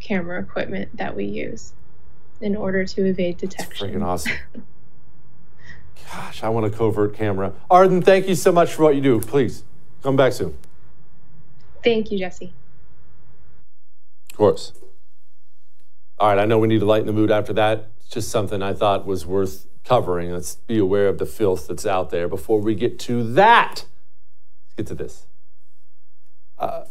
camera 0.00 0.40
equipment 0.40 0.96
that 0.96 1.16
we 1.16 1.24
use 1.24 1.72
in 2.40 2.56
order 2.56 2.84
to 2.84 3.04
evade 3.06 3.38
detection. 3.38 3.88
Freaking 3.88 4.04
awesome. 4.04 4.32
Gosh, 6.12 6.42
I 6.42 6.50
want 6.50 6.66
a 6.66 6.70
covert 6.70 7.14
camera. 7.14 7.54
Arden, 7.70 8.02
thank 8.02 8.28
you 8.28 8.34
so 8.34 8.52
much 8.52 8.74
for 8.74 8.82
what 8.82 8.94
you 8.94 9.00
do. 9.00 9.18
Please 9.20 9.64
come 10.02 10.16
back 10.16 10.34
soon. 10.34 10.54
Thank 11.82 12.10
you, 12.10 12.18
Jesse. 12.18 12.52
Of 14.32 14.38
course. 14.38 14.72
All 16.18 16.28
right, 16.28 16.38
I 16.38 16.46
know 16.46 16.58
we 16.58 16.66
need 16.66 16.80
to 16.80 16.86
lighten 16.86 17.06
the 17.06 17.12
mood 17.12 17.30
after 17.30 17.52
that. 17.52 17.90
It's 17.98 18.08
just 18.08 18.30
something 18.30 18.62
I 18.62 18.72
thought 18.72 19.04
was 19.04 19.26
worth 19.26 19.66
covering. 19.84 20.32
Let's 20.32 20.54
be 20.54 20.78
aware 20.78 21.08
of 21.08 21.18
the 21.18 21.26
filth 21.26 21.68
that's 21.68 21.84
out 21.84 22.08
there 22.08 22.28
before 22.28 22.58
we 22.58 22.74
get 22.74 22.98
to 23.00 23.30
that. 23.34 23.84
Let's 24.64 24.74
get 24.74 24.86
to 24.86 24.94
this. 24.94 25.26
Uh, 26.58 26.84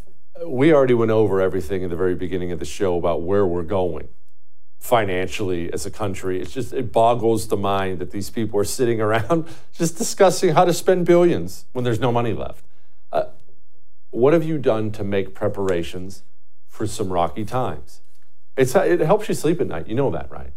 we 0.45 0.71
already 0.71 0.93
went 0.93 1.09
over 1.09 1.41
everything 1.41 1.81
in 1.81 1.89
the 1.89 1.95
very 1.95 2.13
beginning 2.13 2.51
of 2.51 2.59
the 2.59 2.65
show 2.65 2.95
about 2.95 3.23
where 3.23 3.47
we're 3.47 3.63
going 3.63 4.09
financially 4.77 5.73
as 5.73 5.83
a 5.83 5.91
country. 5.91 6.39
It's 6.39 6.51
just, 6.51 6.73
it 6.73 6.91
boggles 6.91 7.47
the 7.47 7.57
mind 7.57 7.97
that 7.97 8.11
these 8.11 8.29
people 8.29 8.59
are 8.59 8.65
sitting 8.65 9.01
around 9.01 9.47
just 9.73 9.97
discussing 9.97 10.53
how 10.53 10.65
to 10.65 10.73
spend 10.73 11.07
billions 11.07 11.65
when 11.71 11.83
there's 11.83 11.99
no 11.99 12.11
money 12.11 12.33
left. 12.33 12.63
Uh, 13.11 13.23
what 14.11 14.33
have 14.33 14.43
you 14.43 14.59
done 14.59 14.91
to 14.91 15.03
make 15.03 15.33
preparations 15.33 16.21
for 16.72 16.88
some 16.88 17.13
rocky 17.13 17.45
times? 17.45 18.01
It's, 18.57 18.74
it 18.74 19.01
helps 19.01 19.30
you 19.30 19.36
sleep 19.36 19.61
at 19.61 19.67
night. 19.67 19.88
You 19.88 19.93
know 19.93 20.09
that, 20.09 20.32
right? 20.32 20.53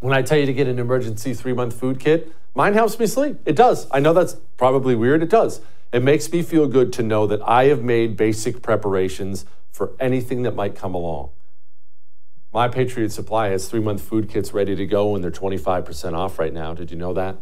When 0.00 0.12
I 0.12 0.20
tell 0.20 0.38
you 0.38 0.46
to 0.46 0.52
get 0.52 0.66
an 0.66 0.78
emergency 0.78 1.32
three 1.32 1.54
month 1.54 1.78
food 1.78 1.98
kit, 1.98 2.30
mine 2.54 2.74
helps 2.74 2.98
me 2.98 3.06
sleep. 3.06 3.38
It 3.46 3.56
does. 3.56 3.88
I 3.90 4.00
know 4.00 4.12
that's 4.12 4.34
probably 4.56 4.94
weird. 4.94 5.22
It 5.22 5.30
does. 5.30 5.62
It 5.92 6.02
makes 6.02 6.30
me 6.30 6.42
feel 6.42 6.68
good 6.68 6.92
to 6.94 7.02
know 7.02 7.26
that 7.26 7.40
I 7.42 7.64
have 7.64 7.82
made 7.82 8.16
basic 8.16 8.60
preparations 8.62 9.46
for 9.72 9.94
anything 9.98 10.42
that 10.42 10.54
might 10.54 10.74
come 10.74 10.94
along. 10.94 11.30
My 12.52 12.68
Patriot 12.68 13.10
Supply 13.10 13.48
has 13.48 13.68
three 13.68 13.80
month 13.80 14.02
food 14.02 14.28
kits 14.28 14.52
ready 14.52 14.76
to 14.76 14.86
go, 14.86 15.14
and 15.14 15.24
they're 15.24 15.30
25% 15.30 16.14
off 16.14 16.38
right 16.38 16.52
now. 16.52 16.74
Did 16.74 16.90
you 16.90 16.96
know 16.96 17.14
that? 17.14 17.38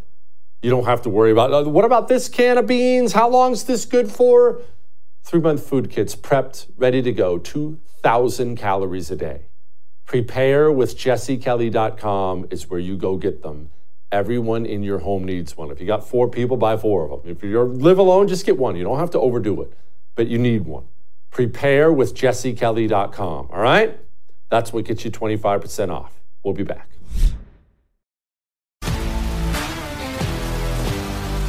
You 0.63 0.71
don't 0.71 0.85
have 0.85 1.03
to 1.03 1.11
worry 1.11 1.31
about 1.31 1.53
uh, 1.53 1.69
what 1.69 1.85
about 1.85 2.09
this 2.09 2.29
can 2.29 2.59
of 2.59 2.67
beans? 2.67 3.13
How 3.13 3.29
long's 3.29 3.65
this 3.65 3.85
good 3.85 4.11
for? 4.11 4.61
Three 5.23 5.41
month 5.41 5.67
food 5.67 5.91
kits 5.91 6.17
prepped, 6.17 6.71
ready 6.77 7.03
to 7.03 7.13
go, 7.13 7.39
2,000 8.07 8.55
calories 8.55 9.11
a 9.11 9.17
day. 9.17 9.41
Prepare 10.05 10.71
with 10.71 10.97
jessekelly.com 10.97 12.47
is 12.53 12.71
where 12.71 12.79
you 12.79 12.97
go 12.97 13.17
get 13.17 13.43
them. 13.43 13.71
Everyone 14.13 14.65
in 14.65 14.85
your 14.85 15.01
home 15.01 15.25
needs 15.25 15.57
one. 15.57 15.73
If 15.73 15.81
you 15.81 15.89
got 15.89 16.09
four 16.09 16.31
people, 16.31 16.57
buy 16.57 16.77
four 16.77 17.11
of 17.11 17.25
them. 17.25 17.29
If 17.29 17.43
you 17.43 17.61
live 17.65 17.99
alone, 17.99 18.29
just 18.29 18.47
get 18.47 18.57
one. 18.59 18.77
You 18.77 18.85
don't 18.85 19.01
have 19.01 19.11
to 19.11 19.19
overdo 19.19 19.61
it, 19.61 19.73
but 20.15 20.29
you 20.29 20.39
need 20.39 20.67
one. 20.67 20.85
Prepare 21.33 21.93
with 21.93 22.15
jessekelly.com. 22.15 23.49
All 23.51 23.61
right? 23.61 23.99
That's 24.51 24.73
what 24.73 24.85
gets 24.85 25.05
you 25.05 25.11
25% 25.11 25.91
off. 25.91 26.13
We'll 26.45 26.55
be 26.55 26.63
back. 26.63 26.89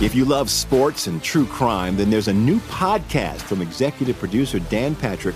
If 0.02 0.16
you 0.16 0.26
love 0.26 0.50
sports 0.50 1.06
and 1.06 1.22
true 1.22 1.46
crime, 1.46 1.98
then 1.98 2.10
there's 2.10 2.30
a 2.30 2.34
new 2.34 2.60
podcast 2.62 3.42
from 3.42 3.62
executive 3.62 4.18
producer 4.18 4.58
Dan 4.58 4.96
Patrick 4.96 5.36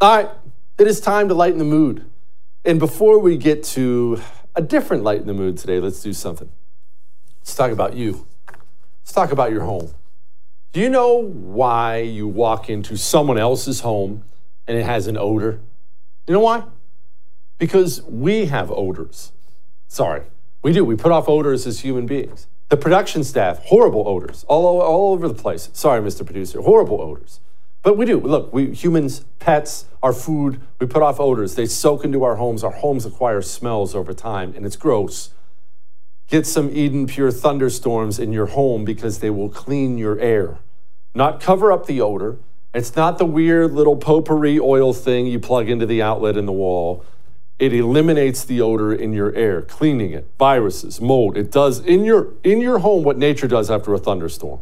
All 0.00 0.16
right, 0.16 0.28
it 0.76 0.88
is 0.88 1.00
time 1.00 1.28
to 1.28 1.34
lighten 1.34 1.58
the 1.58 1.64
mood. 1.64 2.04
And 2.64 2.80
before 2.80 3.20
we 3.20 3.36
get 3.36 3.62
to 3.64 4.20
a 4.56 4.60
different 4.60 5.04
light 5.04 5.20
in 5.20 5.28
the 5.28 5.32
mood 5.32 5.56
today, 5.56 5.78
let's 5.78 6.02
do 6.02 6.12
something. 6.12 6.50
Let's 7.38 7.54
talk 7.54 7.70
about 7.70 7.94
you. 7.94 8.26
Let's 8.48 9.12
talk 9.12 9.30
about 9.30 9.52
your 9.52 9.62
home. 9.62 9.94
Do 10.72 10.80
you 10.80 10.88
know 10.90 11.22
why 11.22 11.98
you 11.98 12.26
walk 12.26 12.68
into 12.68 12.96
someone 12.96 13.38
else's 13.38 13.80
home 13.80 14.24
and 14.66 14.76
it 14.76 14.84
has 14.84 15.06
an 15.06 15.16
odor? 15.16 15.60
You 16.26 16.34
know 16.34 16.40
why? 16.40 16.64
Because 17.58 18.02
we 18.02 18.46
have 18.46 18.72
odors. 18.72 19.30
Sorry, 19.86 20.22
we 20.60 20.72
do. 20.72 20.84
We 20.84 20.96
put 20.96 21.12
off 21.12 21.28
odors 21.28 21.68
as 21.68 21.80
human 21.80 22.06
beings. 22.06 22.48
The 22.68 22.76
production 22.76 23.22
staff, 23.22 23.60
horrible 23.60 24.08
odors 24.08 24.44
all, 24.48 24.80
all 24.80 25.12
over 25.12 25.28
the 25.28 25.34
place. 25.34 25.70
Sorry, 25.72 26.00
Mr. 26.00 26.26
Producer, 26.26 26.60
horrible 26.62 27.00
odors. 27.00 27.38
But 27.84 27.98
we 27.98 28.06
do. 28.06 28.18
Look, 28.18 28.52
we 28.52 28.72
humans, 28.74 29.26
pets, 29.38 29.84
our 30.02 30.14
food, 30.14 30.60
we 30.80 30.86
put 30.86 31.02
off 31.02 31.20
odors. 31.20 31.54
They 31.54 31.66
soak 31.66 32.02
into 32.02 32.24
our 32.24 32.36
homes. 32.36 32.64
Our 32.64 32.72
homes 32.72 33.04
acquire 33.04 33.42
smells 33.42 33.94
over 33.94 34.14
time, 34.14 34.54
and 34.56 34.64
it's 34.66 34.74
gross. 34.74 35.34
Get 36.26 36.46
some 36.46 36.70
Eden 36.70 37.06
Pure 37.06 37.32
thunderstorms 37.32 38.18
in 38.18 38.32
your 38.32 38.46
home 38.46 38.86
because 38.86 39.18
they 39.18 39.28
will 39.28 39.50
clean 39.50 39.98
your 39.98 40.18
air, 40.18 40.58
not 41.14 41.40
cover 41.40 41.70
up 41.70 41.84
the 41.86 42.00
odor. 42.00 42.38
It's 42.72 42.96
not 42.96 43.18
the 43.18 43.26
weird 43.26 43.72
little 43.72 43.96
potpourri 43.96 44.58
oil 44.58 44.94
thing 44.94 45.26
you 45.26 45.38
plug 45.38 45.68
into 45.68 45.84
the 45.84 46.00
outlet 46.00 46.38
in 46.38 46.46
the 46.46 46.52
wall. 46.52 47.04
It 47.58 47.74
eliminates 47.74 48.44
the 48.44 48.62
odor 48.62 48.94
in 48.94 49.12
your 49.12 49.32
air, 49.34 49.60
cleaning 49.60 50.12
it, 50.12 50.26
viruses, 50.38 51.02
mold. 51.02 51.36
It 51.36 51.52
does 51.52 51.80
in 51.80 52.04
your 52.04 52.32
in 52.42 52.62
your 52.62 52.78
home 52.78 53.04
what 53.04 53.18
nature 53.18 53.46
does 53.46 53.70
after 53.70 53.92
a 53.92 53.98
thunderstorm. 53.98 54.60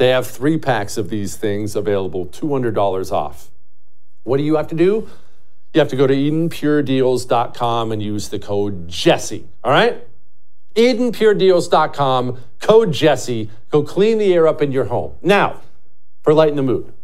They 0.00 0.08
have 0.08 0.26
three 0.26 0.56
packs 0.56 0.96
of 0.96 1.10
these 1.10 1.36
things 1.36 1.76
available, 1.76 2.24
$200 2.24 3.12
off. 3.12 3.50
What 4.22 4.38
do 4.38 4.42
you 4.42 4.56
have 4.56 4.66
to 4.68 4.74
do? 4.74 5.10
You 5.74 5.78
have 5.78 5.90
to 5.90 5.96
go 5.96 6.06
to 6.06 6.14
EdenPureDeals.com 6.14 7.92
and 7.92 8.02
use 8.02 8.30
the 8.30 8.38
code 8.38 8.88
Jesse. 8.88 9.46
All 9.62 9.70
right? 9.70 10.02
EdenPureDeals.com, 10.74 12.38
code 12.60 12.92
Jesse. 12.92 13.50
Go 13.68 13.82
clean 13.82 14.16
the 14.16 14.32
air 14.32 14.48
up 14.48 14.62
in 14.62 14.72
your 14.72 14.86
home. 14.86 15.16
Now, 15.20 15.60
for 16.22 16.32
lighten 16.32 16.56
the 16.56 16.62
mood, 16.62 16.94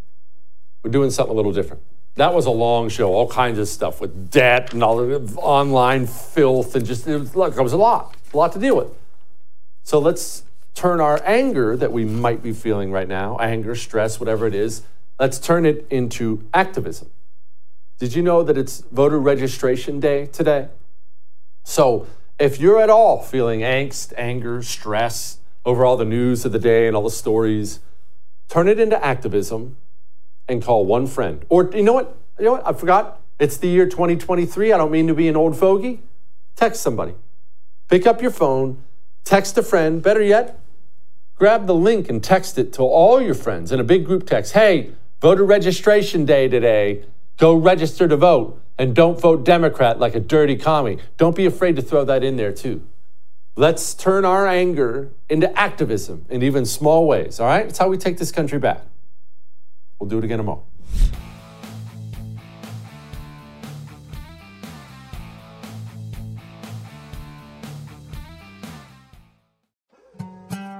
we're 0.82 0.90
doing 0.90 1.10
something 1.10 1.34
a 1.34 1.36
little 1.36 1.52
different. 1.52 1.82
That 2.14 2.32
was 2.32 2.46
a 2.46 2.50
long 2.50 2.88
show, 2.88 3.12
all 3.12 3.28
kinds 3.28 3.58
of 3.58 3.68
stuff 3.68 4.00
with 4.00 4.30
debt 4.30 4.72
and 4.72 4.82
all 4.82 4.96
the 4.96 5.18
online 5.36 6.06
filth 6.06 6.74
and 6.74 6.86
just, 6.86 7.06
it 7.06 7.18
was, 7.18 7.36
look, 7.36 7.54
it 7.58 7.62
was 7.62 7.74
a 7.74 7.76
lot, 7.76 8.16
a 8.32 8.36
lot 8.38 8.52
to 8.52 8.58
deal 8.58 8.78
with. 8.78 8.88
So 9.82 9.98
let's 9.98 10.45
turn 10.76 11.00
our 11.00 11.20
anger 11.24 11.74
that 11.74 11.90
we 11.90 12.04
might 12.04 12.42
be 12.42 12.52
feeling 12.52 12.92
right 12.92 13.08
now, 13.08 13.38
anger, 13.38 13.74
stress, 13.74 14.20
whatever 14.20 14.46
it 14.46 14.54
is, 14.54 14.82
let's 15.18 15.38
turn 15.38 15.64
it 15.64 15.86
into 15.90 16.46
activism. 16.52 17.10
Did 17.98 18.14
you 18.14 18.22
know 18.22 18.42
that 18.42 18.58
it's 18.58 18.80
voter 18.92 19.18
registration 19.18 20.00
day 20.00 20.26
today? 20.26 20.68
So 21.64 22.06
if 22.38 22.60
you're 22.60 22.78
at 22.78 22.90
all 22.90 23.22
feeling 23.22 23.60
angst, 23.60 24.12
anger, 24.18 24.62
stress 24.62 25.38
over 25.64 25.82
all 25.82 25.96
the 25.96 26.04
news 26.04 26.44
of 26.44 26.52
the 26.52 26.58
day 26.58 26.86
and 26.86 26.94
all 26.94 27.02
the 27.02 27.10
stories, 27.10 27.80
turn 28.48 28.68
it 28.68 28.78
into 28.78 29.02
activism 29.02 29.78
and 30.46 30.62
call 30.62 30.84
one 30.84 31.06
friend. 31.06 31.46
Or 31.48 31.70
you 31.74 31.82
know 31.82 31.94
what? 31.94 32.18
You 32.38 32.44
know 32.44 32.52
what? 32.52 32.66
I 32.66 32.74
forgot. 32.74 33.22
It's 33.38 33.56
the 33.56 33.68
year 33.68 33.86
2023. 33.86 34.72
I 34.72 34.76
don't 34.76 34.92
mean 34.92 35.06
to 35.06 35.14
be 35.14 35.26
an 35.26 35.36
old 35.36 35.56
fogey. 35.56 36.02
Text 36.54 36.82
somebody. 36.82 37.14
Pick 37.88 38.06
up 38.06 38.20
your 38.20 38.30
phone, 38.30 38.82
text 39.24 39.56
a 39.56 39.62
friend. 39.62 40.02
Better 40.02 40.22
yet, 40.22 40.60
grab 41.36 41.66
the 41.66 41.74
link 41.74 42.08
and 42.08 42.24
text 42.24 42.58
it 42.58 42.72
to 42.72 42.82
all 42.82 43.20
your 43.20 43.34
friends 43.34 43.70
in 43.70 43.78
a 43.78 43.84
big 43.84 44.04
group 44.04 44.26
text. 44.26 44.52
Hey, 44.52 44.92
voter 45.20 45.44
registration 45.44 46.24
day 46.24 46.48
today. 46.48 47.04
Go 47.36 47.54
register 47.54 48.08
to 48.08 48.16
vote 48.16 48.60
and 48.78 48.94
don't 48.94 49.20
vote 49.20 49.44
Democrat 49.44 50.00
like 50.00 50.14
a 50.14 50.20
dirty 50.20 50.56
commie. 50.56 50.98
Don't 51.18 51.36
be 51.36 51.46
afraid 51.46 51.76
to 51.76 51.82
throw 51.82 52.04
that 52.04 52.24
in 52.24 52.36
there 52.36 52.52
too. 52.52 52.82
Let's 53.54 53.94
turn 53.94 54.24
our 54.24 54.46
anger 54.46 55.10
into 55.28 55.50
activism 55.58 56.26
in 56.28 56.42
even 56.42 56.66
small 56.66 57.06
ways, 57.06 57.40
all 57.40 57.46
right? 57.46 57.66
It's 57.66 57.78
how 57.78 57.88
we 57.88 57.96
take 57.96 58.18
this 58.18 58.32
country 58.32 58.58
back. 58.58 58.82
We'll 59.98 60.10
do 60.10 60.18
it 60.18 60.24
again 60.24 60.38
tomorrow. 60.38 60.64